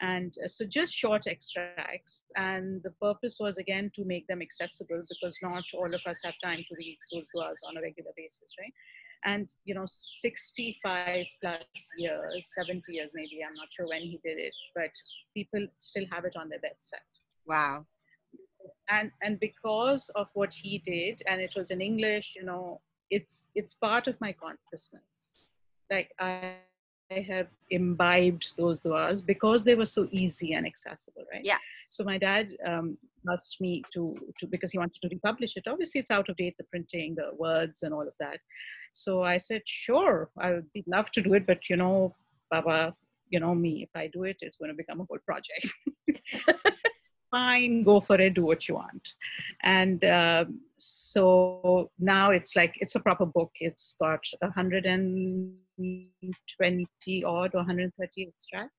And 0.01 0.33
uh, 0.43 0.47
so 0.47 0.65
just 0.65 0.93
short 0.93 1.27
extracts 1.27 2.23
and 2.35 2.81
the 2.83 2.91
purpose 3.01 3.37
was 3.39 3.57
again 3.59 3.91
to 3.95 4.03
make 4.03 4.27
them 4.27 4.41
accessible 4.41 5.01
because 5.07 5.37
not 5.41 5.63
all 5.75 5.93
of 5.93 6.01
us 6.07 6.19
have 6.23 6.33
time 6.43 6.65
to 6.67 6.75
read 6.77 6.97
those 7.13 7.27
duas 7.33 7.61
on 7.67 7.77
a 7.77 7.81
regular 7.81 8.11
basis 8.17 8.51
right 8.59 8.73
and 9.25 9.53
you 9.65 9.75
know 9.75 9.85
65 9.85 11.25
plus 11.41 11.63
years 11.97 12.51
70 12.57 12.93
years 12.93 13.11
maybe 13.13 13.39
i'm 13.47 13.55
not 13.55 13.67
sure 13.71 13.87
when 13.87 14.01
he 14.01 14.19
did 14.23 14.37
it 14.37 14.53
but 14.75 14.91
people 15.35 15.65
still 15.77 16.05
have 16.11 16.25
it 16.25 16.35
on 16.35 16.49
their 16.49 16.59
bedside 16.59 16.99
wow 17.45 17.85
and 18.89 19.11
and 19.21 19.39
because 19.39 20.09
of 20.15 20.27
what 20.33 20.53
he 20.53 20.79
did 20.79 21.21
and 21.27 21.41
it 21.41 21.53
was 21.55 21.71
in 21.71 21.81
english 21.81 22.33
you 22.35 22.43
know 22.43 22.79
it's 23.09 23.47
it's 23.55 23.75
part 23.75 24.07
of 24.07 24.19
my 24.21 24.31
consciousness 24.31 25.37
like 25.91 26.11
i 26.19 26.55
I 27.11 27.19
have 27.27 27.47
imbibed 27.69 28.53
those 28.57 28.79
duas 28.79 29.21
because 29.21 29.63
they 29.63 29.75
were 29.75 29.85
so 29.85 30.07
easy 30.11 30.53
and 30.53 30.65
accessible, 30.65 31.25
right? 31.31 31.41
Yeah. 31.43 31.57
So 31.89 32.03
my 32.03 32.17
dad 32.17 32.55
um, 32.65 32.97
asked 33.31 33.59
me 33.59 33.83
to, 33.93 34.15
to 34.39 34.47
because 34.47 34.71
he 34.71 34.77
wanted 34.77 35.01
to 35.01 35.09
republish 35.09 35.57
it. 35.57 35.67
Obviously, 35.67 35.99
it's 35.99 36.11
out 36.11 36.29
of 36.29 36.37
date, 36.37 36.55
the 36.57 36.63
printing, 36.65 37.15
the 37.15 37.31
words, 37.37 37.83
and 37.83 37.93
all 37.93 38.07
of 38.07 38.13
that. 38.19 38.39
So 38.91 39.23
I 39.23 39.37
said, 39.37 39.61
sure, 39.65 40.29
I 40.37 40.51
would 40.51 40.67
love 40.87 41.09
to 41.11 41.21
do 41.21 41.33
it, 41.33 41.47
but 41.47 41.69
you 41.69 41.77
know, 41.77 42.13
Baba, 42.49 42.93
you 43.29 43.39
know 43.39 43.55
me, 43.55 43.83
if 43.83 43.89
I 43.95 44.07
do 44.07 44.23
it, 44.23 44.35
it's 44.41 44.57
going 44.57 44.71
to 44.71 44.75
become 44.75 44.99
a 44.99 45.05
whole 45.07 45.19
project. 45.25 45.71
Fine, 47.31 47.83
go 47.83 48.01
for 48.01 48.19
it, 48.19 48.33
do 48.33 48.43
what 48.43 48.67
you 48.67 48.75
want. 48.75 49.13
And 49.63 50.03
um, 50.03 50.59
so 50.77 51.89
now 51.97 52.31
it's 52.31 52.57
like 52.57 52.75
it's 52.81 52.95
a 52.95 52.99
proper 52.99 53.25
book. 53.25 53.51
It's 53.61 53.95
got 53.97 54.25
120 54.41 57.23
odd 57.23 57.55
or 57.55 57.59
130 57.59 58.27
extracts, 58.27 58.75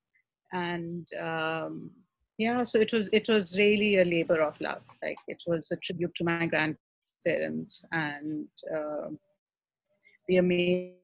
and 0.51 1.07
um, 1.19 1.89
yeah, 2.37 2.61
so 2.61 2.79
it 2.79 2.93
was 2.93 3.09
it 3.11 3.27
was 3.27 3.57
really 3.57 3.97
a 3.97 4.05
labor 4.05 4.43
of 4.43 4.61
love. 4.61 4.83
Like 5.01 5.17
it 5.27 5.41
was 5.47 5.71
a 5.71 5.77
tribute 5.77 6.13
to 6.15 6.23
my 6.23 6.45
grandparents 6.45 7.83
and. 7.91 8.47
Uh, 8.71 9.09
the 10.27 10.37
amazing 10.37 10.95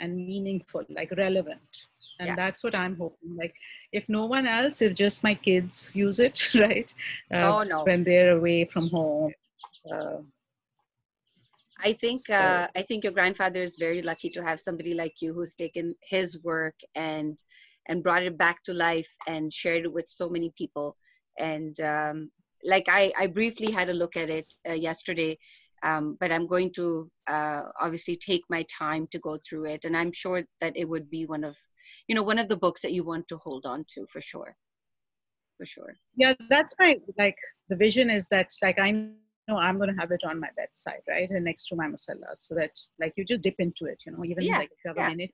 and 0.00 0.16
meaningful, 0.16 0.84
like 0.88 1.12
relevant. 1.16 1.86
And 2.18 2.28
yeah. 2.28 2.36
that's 2.36 2.62
what 2.62 2.74
I'm 2.74 2.96
hoping. 2.96 3.36
Like, 3.36 3.54
if 3.92 4.08
no 4.08 4.26
one 4.26 4.46
else, 4.46 4.80
if 4.80 4.94
just 4.94 5.22
my 5.22 5.34
kids 5.34 5.94
use 5.94 6.18
it, 6.18 6.54
right? 6.54 6.92
Uh, 7.32 7.58
oh 7.58 7.62
no! 7.62 7.84
When 7.84 8.02
they're 8.02 8.36
away 8.36 8.64
from 8.64 8.88
home. 8.88 9.32
Uh, 9.90 10.18
I 11.84 11.92
think 11.92 12.20
so. 12.22 12.34
uh, 12.34 12.68
I 12.74 12.82
think 12.82 13.04
your 13.04 13.12
grandfather 13.12 13.60
is 13.60 13.76
very 13.78 14.00
lucky 14.00 14.30
to 14.30 14.42
have 14.42 14.60
somebody 14.60 14.94
like 14.94 15.20
you 15.20 15.34
who's 15.34 15.54
taken 15.54 15.94
his 16.02 16.42
work 16.42 16.74
and 16.94 17.38
and 17.88 18.02
brought 18.02 18.22
it 18.22 18.38
back 18.38 18.62
to 18.64 18.72
life 18.72 19.08
and 19.28 19.52
shared 19.52 19.84
it 19.84 19.92
with 19.92 20.08
so 20.08 20.28
many 20.28 20.52
people. 20.56 20.96
And 21.38 21.78
um, 21.80 22.30
like 22.64 22.86
I, 22.88 23.12
I 23.18 23.26
briefly 23.26 23.70
had 23.70 23.88
a 23.88 23.94
look 23.94 24.16
at 24.16 24.30
it 24.30 24.54
uh, 24.68 24.72
yesterday, 24.72 25.38
um, 25.82 26.16
but 26.20 26.32
I'm 26.32 26.46
going 26.46 26.72
to 26.76 27.10
uh, 27.26 27.62
obviously 27.80 28.16
take 28.16 28.42
my 28.48 28.64
time 28.64 29.06
to 29.12 29.18
go 29.18 29.38
through 29.38 29.66
it, 29.66 29.84
and 29.84 29.96
I'm 29.96 30.12
sure 30.12 30.44
that 30.60 30.76
it 30.76 30.88
would 30.88 31.10
be 31.10 31.26
one 31.26 31.44
of, 31.44 31.56
you 32.08 32.14
know, 32.14 32.22
one 32.22 32.38
of 32.38 32.48
the 32.48 32.56
books 32.56 32.80
that 32.82 32.92
you 32.92 33.04
want 33.04 33.28
to 33.28 33.36
hold 33.36 33.66
on 33.66 33.84
to 33.94 34.06
for 34.12 34.20
sure, 34.20 34.56
for 35.56 35.66
sure. 35.66 35.94
Yeah, 36.16 36.34
that's 36.48 36.74
my 36.78 36.98
like 37.18 37.36
the 37.68 37.76
vision 37.76 38.10
is 38.10 38.28
that 38.28 38.48
like 38.62 38.78
I 38.78 38.90
know 38.90 39.58
I'm 39.58 39.76
going 39.76 39.94
to 39.94 40.00
have 40.00 40.10
it 40.10 40.24
on 40.24 40.40
my 40.40 40.48
bedside, 40.56 41.02
right, 41.08 41.30
and 41.30 41.44
next 41.44 41.68
to 41.68 41.76
my 41.76 41.86
musalla, 41.86 42.34
so 42.34 42.54
that 42.54 42.70
like 42.98 43.12
you 43.16 43.24
just 43.24 43.42
dip 43.42 43.56
into 43.58 43.86
it, 43.86 44.02
you 44.06 44.12
know, 44.12 44.24
even 44.24 44.44
yeah, 44.44 44.58
like 44.58 44.70
if 44.72 44.78
you 44.84 44.88
have 44.88 44.96
yeah. 44.96 45.06
a 45.06 45.10
minute, 45.10 45.30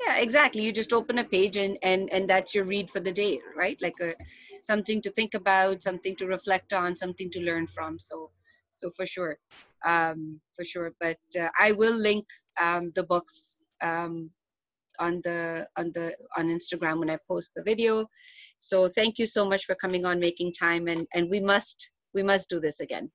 yeah 0.00 0.16
exactly. 0.18 0.62
You 0.62 0.72
just 0.72 0.92
open 0.92 1.18
a 1.18 1.24
page 1.24 1.56
and 1.56 1.78
and 1.82 2.12
and 2.12 2.28
that's 2.28 2.54
your 2.54 2.64
read 2.64 2.90
for 2.90 3.00
the 3.00 3.12
day 3.12 3.40
right? 3.56 3.80
Like 3.80 3.94
a 4.00 4.14
something 4.62 5.02
to 5.02 5.10
think 5.10 5.34
about 5.34 5.82
something 5.82 6.16
to 6.16 6.26
reflect 6.26 6.72
on 6.72 6.96
something 6.96 7.30
to 7.30 7.40
learn 7.40 7.66
from. 7.66 7.98
So 7.98 8.30
so 8.70 8.90
for 8.96 9.06
sure. 9.06 9.38
Um 9.84 10.40
for 10.56 10.64
sure. 10.64 10.92
But 11.00 11.18
uh, 11.38 11.48
i 11.58 11.72
will 11.72 11.96
link 11.96 12.24
um 12.60 12.92
the 12.94 13.04
books 13.04 13.62
um 13.82 14.30
on 14.98 15.20
the 15.24 15.66
on 15.76 15.90
the 15.94 16.14
on 16.36 16.48
instagram 16.48 16.98
when 16.98 17.10
i 17.10 17.18
post 17.28 17.52
the 17.54 17.62
video. 17.62 18.06
So 18.58 18.88
thank 18.88 19.18
you 19.18 19.26
so 19.26 19.46
much 19.48 19.66
for 19.66 19.74
coming 19.74 20.04
on 20.06 20.20
making 20.20 20.52
time 20.52 20.88
and 20.88 21.06
and 21.14 21.30
we 21.30 21.40
must 21.40 21.90
we 22.14 22.22
must 22.22 22.48
do 22.48 22.60
this 22.60 22.80
again. 22.80 23.10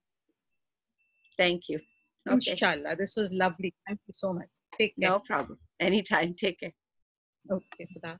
Thank 1.37 1.69
you. 1.69 1.79
Okay. 2.27 2.51
inshallah. 2.51 2.95
This 2.97 3.15
was 3.15 3.31
lovely. 3.31 3.73
Thank 3.87 3.99
you 4.07 4.13
so 4.13 4.33
much 4.33 4.58
take 4.79 4.95
care 4.99 5.09
no 5.09 5.19
problem 5.19 5.57
anytime 5.79 6.33
take 6.33 6.59
care 6.59 6.73
Okay, 7.51 7.87
for 7.93 7.99
that. 8.03 8.17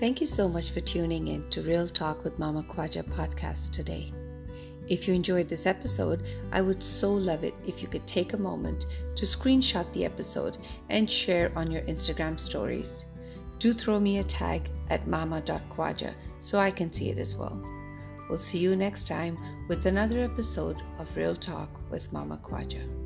Thank 0.00 0.20
you 0.20 0.26
so 0.26 0.48
much 0.48 0.70
for 0.70 0.80
tuning 0.80 1.28
in 1.28 1.48
to 1.50 1.62
Real 1.62 1.88
Talk 1.88 2.24
with 2.24 2.38
Mama 2.38 2.64
Khwaja 2.64 3.04
podcast 3.04 3.70
today. 3.70 4.12
If 4.88 5.08
you 5.08 5.14
enjoyed 5.14 5.48
this 5.48 5.66
episode, 5.66 6.22
I 6.52 6.60
would 6.60 6.82
so 6.82 7.14
love 7.14 7.42
it 7.42 7.54
if 7.66 7.80
you 7.80 7.88
could 7.88 8.06
take 8.06 8.32
a 8.34 8.36
moment 8.36 8.84
to 9.14 9.24
screenshot 9.24 9.90
the 9.92 10.04
episode 10.04 10.58
and 10.90 11.10
share 11.10 11.56
on 11.56 11.70
your 11.70 11.82
Instagram 11.82 12.38
stories. 12.38 13.06
Do 13.60 13.72
throw 13.72 13.98
me 13.98 14.18
a 14.18 14.24
tag 14.24 14.68
at 14.90 15.06
mama.khwaja 15.06 16.12
so 16.40 16.58
I 16.58 16.70
can 16.70 16.92
see 16.92 17.08
it 17.08 17.18
as 17.18 17.34
well. 17.34 17.83
We'll 18.28 18.38
see 18.38 18.58
you 18.58 18.74
next 18.74 19.06
time 19.06 19.38
with 19.68 19.86
another 19.86 20.20
episode 20.20 20.82
of 20.98 21.14
Real 21.16 21.36
Talk 21.36 21.68
with 21.90 22.12
Mama 22.12 22.40
Khwaja. 22.42 23.03